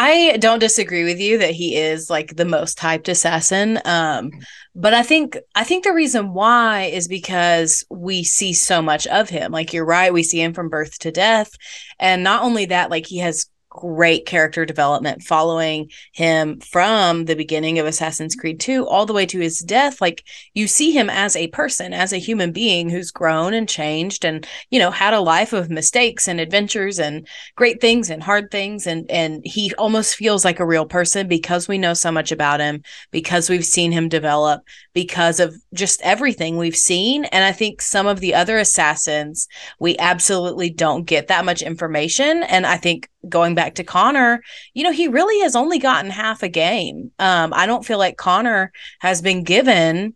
I 0.00 0.36
don't 0.36 0.60
disagree 0.60 1.02
with 1.02 1.18
you 1.18 1.38
that 1.38 1.50
he 1.50 1.74
is 1.74 2.08
like 2.08 2.36
the 2.36 2.44
most 2.44 2.78
hyped 2.78 3.08
assassin. 3.08 3.80
Um, 3.84 4.30
but 4.76 4.94
I 4.94 5.02
think 5.02 5.36
I 5.56 5.64
think 5.64 5.82
the 5.82 5.92
reason 5.92 6.32
why 6.32 6.84
is 6.84 7.08
because 7.08 7.84
we 7.90 8.22
see 8.22 8.52
so 8.52 8.80
much 8.80 9.08
of 9.08 9.28
him. 9.28 9.50
Like 9.50 9.72
you're 9.72 9.84
right, 9.84 10.12
we 10.12 10.22
see 10.22 10.40
him 10.40 10.54
from 10.54 10.68
birth 10.68 11.00
to 11.00 11.10
death. 11.10 11.50
And 11.98 12.22
not 12.22 12.44
only 12.44 12.66
that, 12.66 12.90
like 12.90 13.06
he 13.06 13.18
has 13.18 13.46
great 13.70 14.26
character 14.26 14.64
development 14.64 15.22
following 15.22 15.90
him 16.12 16.58
from 16.60 17.26
the 17.26 17.34
beginning 17.34 17.78
of 17.78 17.86
Assassin's 17.86 18.34
mm-hmm. 18.34 18.40
Creed 18.40 18.60
2 18.60 18.86
all 18.86 19.06
the 19.06 19.12
way 19.12 19.26
to 19.26 19.38
his 19.38 19.60
death. 19.60 20.00
Like 20.00 20.24
you 20.54 20.66
see 20.66 20.92
him 20.92 21.10
as 21.10 21.36
a 21.36 21.48
person, 21.48 21.92
as 21.92 22.12
a 22.12 22.18
human 22.18 22.52
being 22.52 22.88
who's 22.88 23.10
grown 23.10 23.54
and 23.54 23.68
changed 23.68 24.24
and, 24.24 24.46
you 24.70 24.78
know, 24.78 24.90
had 24.90 25.14
a 25.14 25.20
life 25.20 25.52
of 25.52 25.70
mistakes 25.70 26.28
and 26.28 26.40
adventures 26.40 26.98
and 26.98 27.26
great 27.56 27.80
things 27.80 28.10
and 28.10 28.22
hard 28.22 28.50
things. 28.50 28.86
And 28.86 29.10
and 29.10 29.42
he 29.44 29.72
almost 29.74 30.16
feels 30.16 30.44
like 30.44 30.60
a 30.60 30.66
real 30.66 30.86
person 30.86 31.28
because 31.28 31.68
we 31.68 31.78
know 31.78 31.94
so 31.94 32.10
much 32.10 32.32
about 32.32 32.60
him, 32.60 32.82
because 33.10 33.50
we've 33.50 33.64
seen 33.64 33.92
him 33.92 34.08
develop, 34.08 34.62
because 34.94 35.40
of 35.40 35.54
just 35.74 36.00
everything 36.02 36.56
we've 36.56 36.76
seen. 36.76 37.24
And 37.26 37.44
I 37.44 37.52
think 37.52 37.82
some 37.82 38.06
of 38.06 38.20
the 38.20 38.34
other 38.34 38.58
assassins, 38.58 39.48
we 39.78 39.96
absolutely 39.98 40.70
don't 40.70 41.04
get 41.04 41.28
that 41.28 41.44
much 41.44 41.62
information. 41.62 42.42
And 42.44 42.66
I 42.66 42.76
think 42.76 43.08
going 43.28 43.54
back 43.54 43.74
to 43.76 43.84
Connor, 43.84 44.42
you 44.74 44.84
know, 44.84 44.92
he 44.92 45.08
really 45.08 45.40
has 45.40 45.56
only 45.56 45.78
gotten 45.78 46.10
half 46.10 46.42
a 46.42 46.48
game. 46.48 47.10
Um, 47.18 47.52
I 47.54 47.66
don't 47.66 47.84
feel 47.84 47.98
like 47.98 48.16
Connor 48.16 48.72
has 49.00 49.22
been 49.22 49.44
given 49.44 50.14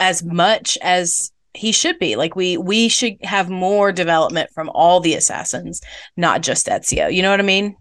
as 0.00 0.22
much 0.22 0.76
as 0.82 1.30
he 1.54 1.72
should 1.72 1.98
be. 1.98 2.16
Like 2.16 2.34
we 2.34 2.56
we 2.56 2.88
should 2.88 3.16
have 3.22 3.50
more 3.50 3.92
development 3.92 4.50
from 4.52 4.70
all 4.70 5.00
the 5.00 5.14
assassins, 5.14 5.80
not 6.16 6.42
just 6.42 6.66
Ezio. 6.66 7.12
You 7.12 7.22
know 7.22 7.30
what 7.30 7.40
I 7.40 7.44
mean? 7.44 7.76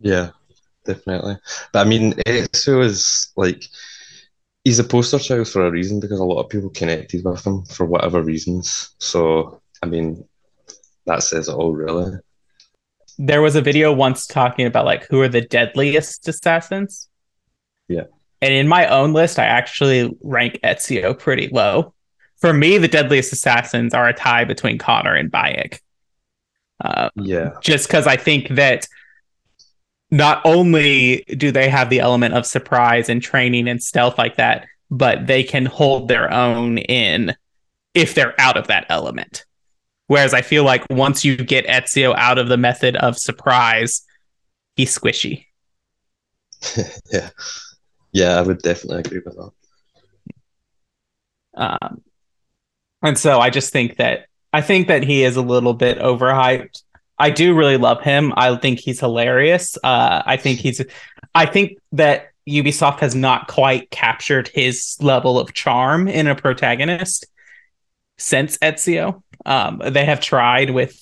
Yeah, 0.00 0.30
definitely. 0.84 1.36
But 1.72 1.86
I 1.86 1.88
mean, 1.88 2.14
Ezio 2.26 2.82
is 2.82 3.32
like 3.36 3.64
he's 4.64 4.78
a 4.78 4.84
poster 4.84 5.18
child 5.18 5.48
for 5.48 5.66
a 5.66 5.70
reason 5.70 6.00
because 6.00 6.20
a 6.20 6.24
lot 6.24 6.42
of 6.42 6.50
people 6.50 6.70
connected 6.70 7.24
with 7.24 7.46
him 7.46 7.64
for 7.66 7.86
whatever 7.86 8.22
reasons. 8.22 8.94
So 8.98 9.60
I 9.82 9.86
mean, 9.86 10.24
that 11.06 11.22
says 11.22 11.48
it 11.48 11.54
all, 11.54 11.74
really. 11.74 12.18
There 13.22 13.42
was 13.42 13.54
a 13.54 13.60
video 13.60 13.92
once 13.92 14.26
talking 14.26 14.66
about 14.66 14.86
like 14.86 15.06
who 15.08 15.20
are 15.20 15.28
the 15.28 15.42
deadliest 15.42 16.26
assassins. 16.26 17.10
Yeah. 17.86 18.04
And 18.40 18.54
in 18.54 18.66
my 18.66 18.86
own 18.86 19.12
list, 19.12 19.38
I 19.38 19.44
actually 19.44 20.16
rank 20.22 20.58
Ezio 20.64 21.18
pretty 21.18 21.48
low. 21.48 21.92
For 22.38 22.54
me, 22.54 22.78
the 22.78 22.88
deadliest 22.88 23.30
assassins 23.34 23.92
are 23.92 24.08
a 24.08 24.14
tie 24.14 24.44
between 24.44 24.78
Connor 24.78 25.14
and 25.14 25.30
Bayek. 25.30 25.80
Uh, 26.82 27.10
Yeah. 27.14 27.50
just 27.60 27.86
because 27.88 28.06
I 28.06 28.16
think 28.16 28.48
that 28.48 28.88
not 30.10 30.40
only 30.46 31.24
do 31.36 31.50
they 31.50 31.68
have 31.68 31.90
the 31.90 32.00
element 32.00 32.32
of 32.32 32.46
surprise 32.46 33.10
and 33.10 33.20
training 33.20 33.68
and 33.68 33.82
stealth 33.82 34.16
like 34.16 34.36
that, 34.36 34.66
but 34.90 35.26
they 35.26 35.42
can 35.42 35.66
hold 35.66 36.08
their 36.08 36.32
own 36.32 36.78
in 36.78 37.36
if 37.92 38.14
they're 38.14 38.34
out 38.40 38.56
of 38.56 38.68
that 38.68 38.86
element. 38.88 39.44
Whereas 40.10 40.34
I 40.34 40.42
feel 40.42 40.64
like 40.64 40.84
once 40.90 41.24
you 41.24 41.36
get 41.36 41.68
Ezio 41.68 42.16
out 42.16 42.38
of 42.38 42.48
the 42.48 42.56
method 42.56 42.96
of 42.96 43.16
surprise, 43.16 44.02
he's 44.74 44.98
squishy. 44.98 45.46
yeah, 47.12 47.30
yeah, 48.10 48.36
I 48.36 48.42
would 48.42 48.58
definitely 48.60 49.02
agree 49.02 49.20
with 49.24 49.36
that. 49.36 49.50
Um, 51.54 52.02
and 53.02 53.16
so 53.16 53.38
I 53.38 53.50
just 53.50 53.72
think 53.72 53.98
that 53.98 54.26
I 54.52 54.62
think 54.62 54.88
that 54.88 55.04
he 55.04 55.22
is 55.22 55.36
a 55.36 55.42
little 55.42 55.74
bit 55.74 56.00
overhyped. 56.00 56.82
I 57.16 57.30
do 57.30 57.54
really 57.54 57.76
love 57.76 58.02
him. 58.02 58.32
I 58.36 58.56
think 58.56 58.80
he's 58.80 58.98
hilarious. 58.98 59.78
Uh, 59.84 60.24
I 60.26 60.36
think 60.38 60.58
he's. 60.58 60.84
I 61.36 61.46
think 61.46 61.78
that 61.92 62.32
Ubisoft 62.48 62.98
has 62.98 63.14
not 63.14 63.46
quite 63.46 63.90
captured 63.90 64.48
his 64.48 64.96
level 65.00 65.38
of 65.38 65.54
charm 65.54 66.08
in 66.08 66.26
a 66.26 66.34
protagonist 66.34 67.26
since 68.18 68.58
Ezio. 68.58 69.22
Um, 69.46 69.80
they 69.84 70.04
have 70.04 70.20
tried 70.20 70.70
with 70.70 70.96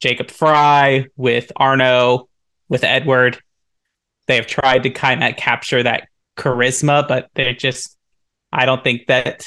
Jacob 0.00 0.30
Fry, 0.30 1.06
with 1.16 1.50
Arno, 1.56 2.28
with 2.68 2.84
Edward. 2.84 3.38
They 4.26 4.36
have 4.36 4.46
tried 4.46 4.82
to 4.84 4.90
kind 4.90 5.24
of 5.24 5.36
capture 5.36 5.82
that 5.82 6.08
charisma, 6.36 7.06
but 7.08 7.28
they're 7.34 7.54
just. 7.54 7.96
I 8.52 8.64
don't 8.66 8.82
think 8.82 9.08
that 9.08 9.46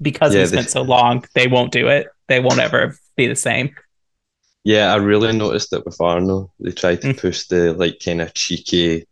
because 0.00 0.34
Yeah, 0.34 0.46
spent 0.46 0.66
they- 0.66 0.70
so 0.70 0.82
long, 0.82 1.24
they 1.34 1.46
won't 1.46 1.72
do 1.72 1.88
it. 1.88 2.08
They 2.28 2.40
won't 2.40 2.58
ever 2.60 2.96
be 3.16 3.26
the 3.26 3.36
same. 3.36 3.74
Yeah, 4.64 4.92
I 4.92 4.96
really 4.96 5.32
noticed 5.36 5.72
it 5.72 5.84
with 5.84 6.00
Arno. 6.00 6.52
They 6.60 6.72
tried 6.72 7.00
Mm. 7.02 7.14
to 7.14 7.20
push 7.20 7.46
the 7.46 7.72
like 7.74 8.00
kind 8.04 8.20
of 8.20 8.32
cheeky, 8.34 9.06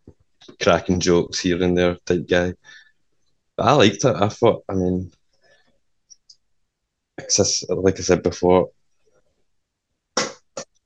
cracking 0.62 1.00
jokes 1.00 1.40
here 1.40 1.62
and 1.62 1.76
there 1.76 1.96
type 2.06 2.28
guy. 2.28 2.54
But 3.56 3.66
I 3.66 3.72
liked 3.72 4.04
it. 4.04 4.16
I 4.16 4.28
thought, 4.28 4.64
I 4.68 4.74
mean, 4.74 5.12
like 7.68 7.98
I 7.98 8.02
said 8.02 8.22
before, 8.22 8.70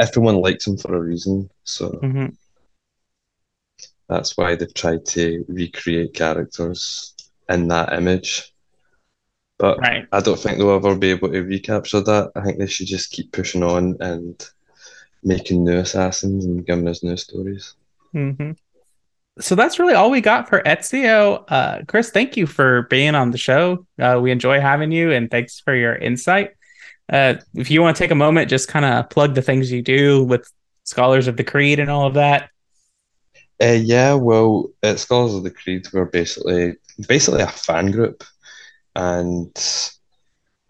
everyone 0.01 0.37
likes 0.37 0.67
him 0.67 0.77
for 0.77 0.95
a 0.95 1.01
reason. 1.01 1.51
So 1.65 2.01
Mhm. 2.03 2.37
that's 4.09 4.37
why 4.37 4.55
they've 4.55 4.75
tried 4.75 5.05
to 5.07 5.45
recreate 5.49 6.15
characters 6.15 7.15
in 7.49 7.69
that 7.69 7.93
image. 7.93 8.53
But 9.59 9.79
Right. 9.79 10.07
I 10.13 10.21
don't 10.21 10.39
think 10.39 10.59
they'll 10.59 10.71
ever 10.71 10.97
be 10.97 11.11
able 11.11 11.31
to 11.31 11.41
recapture 11.43 12.01
that. 12.01 12.33
I 12.35 12.43
think 12.43 12.59
they 12.59 12.67
should 12.67 12.87
just 12.87 13.11
keep 13.11 13.33
pushing 13.33 13.63
on 13.63 13.97
and 14.01 14.35
making 15.23 15.65
new 15.65 15.79
assassins 15.79 16.45
and 16.45 16.67
giving 16.67 16.89
us 16.89 17.03
new 17.03 17.17
stories. 17.17 17.75
hmm 18.13 18.53
So 19.41 19.55
that's 19.57 19.79
really 19.81 19.95
all 19.95 20.11
we 20.11 20.21
got 20.21 20.49
for 20.49 20.61
Ezio. 20.63 21.45
Uh, 21.49 21.83
Chris, 21.89 22.11
thank 22.11 22.37
you 22.37 22.47
for 22.47 22.83
being 22.83 23.15
on 23.17 23.33
the 23.33 23.39
show. 23.39 23.85
Uh, 23.99 24.21
we 24.23 24.31
enjoy 24.31 24.61
having 24.61 24.93
you, 24.93 25.11
and 25.11 25.31
thanks 25.31 25.59
for 25.59 25.75
your 25.75 25.97
insight. 25.97 26.51
Uh, 27.13 27.35
if 27.55 27.71
you 27.71 27.83
want 27.83 27.97
to 27.97 28.03
take 28.03 28.13
a 28.13 28.17
moment, 28.17 28.49
just 28.49 28.69
kind 28.69 28.85
of 28.85 29.11
plug 29.11 29.35
the 29.35 29.43
things 29.43 29.73
you 29.73 29.83
do 29.83 30.23
with 30.25 30.51
Scholars 30.85 31.27
of 31.27 31.37
the 31.37 31.45
Creed 31.45 31.81
and 31.81 31.91
all 31.91 32.07
of 32.07 32.15
that. 32.15 32.51
Uh, 33.61 33.79
yeah, 33.81 34.15
well, 34.15 34.71
at 34.83 34.99
Scholars 34.99 35.35
of 35.35 35.43
the 35.43 35.51
Creed, 35.51 35.87
we're 35.93 36.05
basically 36.05 36.77
basically 37.09 37.43
a 37.43 37.49
fan 37.49 37.91
group, 37.91 38.23
and 38.95 39.55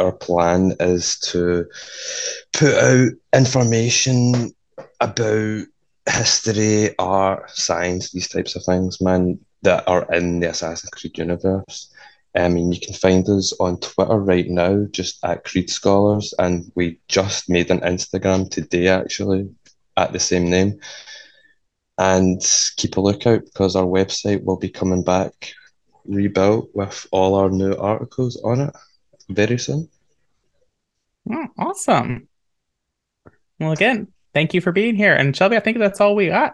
our 0.00 0.12
plan 0.12 0.74
is 0.80 1.18
to 1.18 1.66
put 2.52 2.74
out 2.74 3.10
information 3.34 4.54
about 5.00 5.66
history, 6.06 6.94
art, 6.98 7.50
science, 7.50 8.12
these 8.12 8.28
types 8.28 8.56
of 8.56 8.64
things, 8.64 9.00
man, 9.00 9.38
that 9.62 9.86
are 9.88 10.06
in 10.12 10.40
the 10.40 10.50
Assassin's 10.50 10.90
Creed 10.90 11.18
universe. 11.18 11.90
I 12.36 12.48
mean, 12.48 12.72
you 12.72 12.80
can 12.80 12.94
find 12.94 13.28
us 13.28 13.52
on 13.60 13.78
Twitter 13.78 14.18
right 14.18 14.48
now, 14.48 14.86
just 14.90 15.24
at 15.24 15.44
Creed 15.44 15.70
Scholars, 15.70 16.34
and 16.38 16.70
we 16.74 16.98
just 17.08 17.48
made 17.48 17.70
an 17.70 17.80
Instagram 17.80 18.50
today, 18.50 18.88
actually, 18.88 19.48
at 19.96 20.12
the 20.12 20.18
same 20.18 20.50
name. 20.50 20.80
And 21.96 22.42
keep 22.76 22.96
a 22.96 23.00
lookout 23.00 23.44
because 23.44 23.76
our 23.76 23.86
website 23.86 24.42
will 24.42 24.58
be 24.58 24.68
coming 24.68 25.04
back 25.04 25.52
rebuilt 26.04 26.70
with 26.74 27.06
all 27.12 27.36
our 27.36 27.50
new 27.50 27.74
articles 27.74 28.40
on 28.42 28.62
it 28.62 28.74
very 29.28 29.58
soon. 29.58 29.88
Oh, 31.30 31.46
awesome. 31.56 32.28
Well, 33.60 33.72
again, 33.72 34.08
thank 34.34 34.52
you 34.52 34.60
for 34.60 34.72
being 34.72 34.94
here. 34.94 35.14
And 35.14 35.34
Shelby, 35.34 35.56
I 35.56 35.60
think 35.60 35.78
that's 35.78 36.00
all 36.00 36.14
we 36.14 36.28
got. 36.28 36.52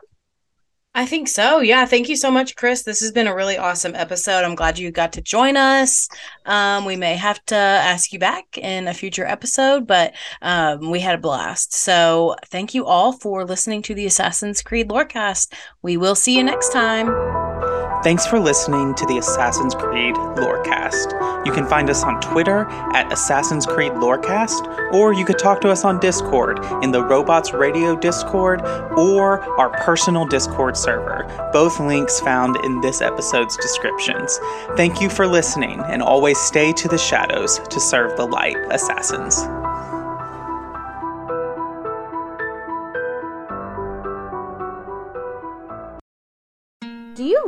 I 0.92 1.06
think 1.06 1.28
so. 1.28 1.60
Yeah. 1.60 1.84
Thank 1.84 2.08
you 2.08 2.16
so 2.16 2.32
much, 2.32 2.56
Chris. 2.56 2.82
This 2.82 3.00
has 3.00 3.12
been 3.12 3.28
a 3.28 3.34
really 3.34 3.56
awesome 3.56 3.94
episode. 3.94 4.44
I'm 4.44 4.56
glad 4.56 4.76
you 4.76 4.90
got 4.90 5.12
to 5.12 5.22
join 5.22 5.56
us. 5.56 6.08
Um, 6.46 6.84
we 6.84 6.96
may 6.96 7.14
have 7.14 7.44
to 7.46 7.54
ask 7.54 8.12
you 8.12 8.18
back 8.18 8.58
in 8.58 8.88
a 8.88 8.94
future 8.94 9.24
episode, 9.24 9.86
but 9.86 10.14
um, 10.42 10.90
we 10.90 10.98
had 10.98 11.14
a 11.14 11.18
blast. 11.18 11.74
So 11.74 12.34
thank 12.46 12.74
you 12.74 12.86
all 12.86 13.12
for 13.12 13.44
listening 13.44 13.82
to 13.82 13.94
the 13.94 14.06
Assassin's 14.06 14.62
Creed 14.62 14.88
Lorecast. 14.88 15.54
We 15.80 15.96
will 15.96 16.16
see 16.16 16.36
you 16.36 16.42
next 16.42 16.72
time. 16.72 17.39
Thanks 18.02 18.26
for 18.26 18.40
listening 18.40 18.94
to 18.94 19.04
the 19.04 19.18
Assassin's 19.18 19.74
Creed 19.74 20.14
Lorecast. 20.14 21.44
You 21.44 21.52
can 21.52 21.66
find 21.66 21.90
us 21.90 22.02
on 22.02 22.18
Twitter 22.22 22.64
at 22.94 23.12
Assassin's 23.12 23.66
Creed 23.66 23.92
Lorecast, 23.92 24.90
or 24.94 25.12
you 25.12 25.26
could 25.26 25.38
talk 25.38 25.60
to 25.60 25.68
us 25.68 25.84
on 25.84 26.00
Discord 26.00 26.58
in 26.82 26.92
the 26.92 27.04
Robots 27.04 27.52
Radio 27.52 27.94
Discord 27.94 28.62
or 28.96 29.42
our 29.60 29.68
personal 29.84 30.24
Discord 30.24 30.78
server, 30.78 31.24
both 31.52 31.78
links 31.78 32.20
found 32.20 32.56
in 32.64 32.80
this 32.80 33.02
episode's 33.02 33.58
descriptions. 33.58 34.40
Thank 34.76 35.02
you 35.02 35.10
for 35.10 35.26
listening, 35.26 35.80
and 35.80 36.00
always 36.00 36.38
stay 36.38 36.72
to 36.72 36.88
the 36.88 36.96
shadows 36.96 37.58
to 37.68 37.78
serve 37.78 38.16
the 38.16 38.26
light, 38.26 38.56
Assassins. 38.70 39.44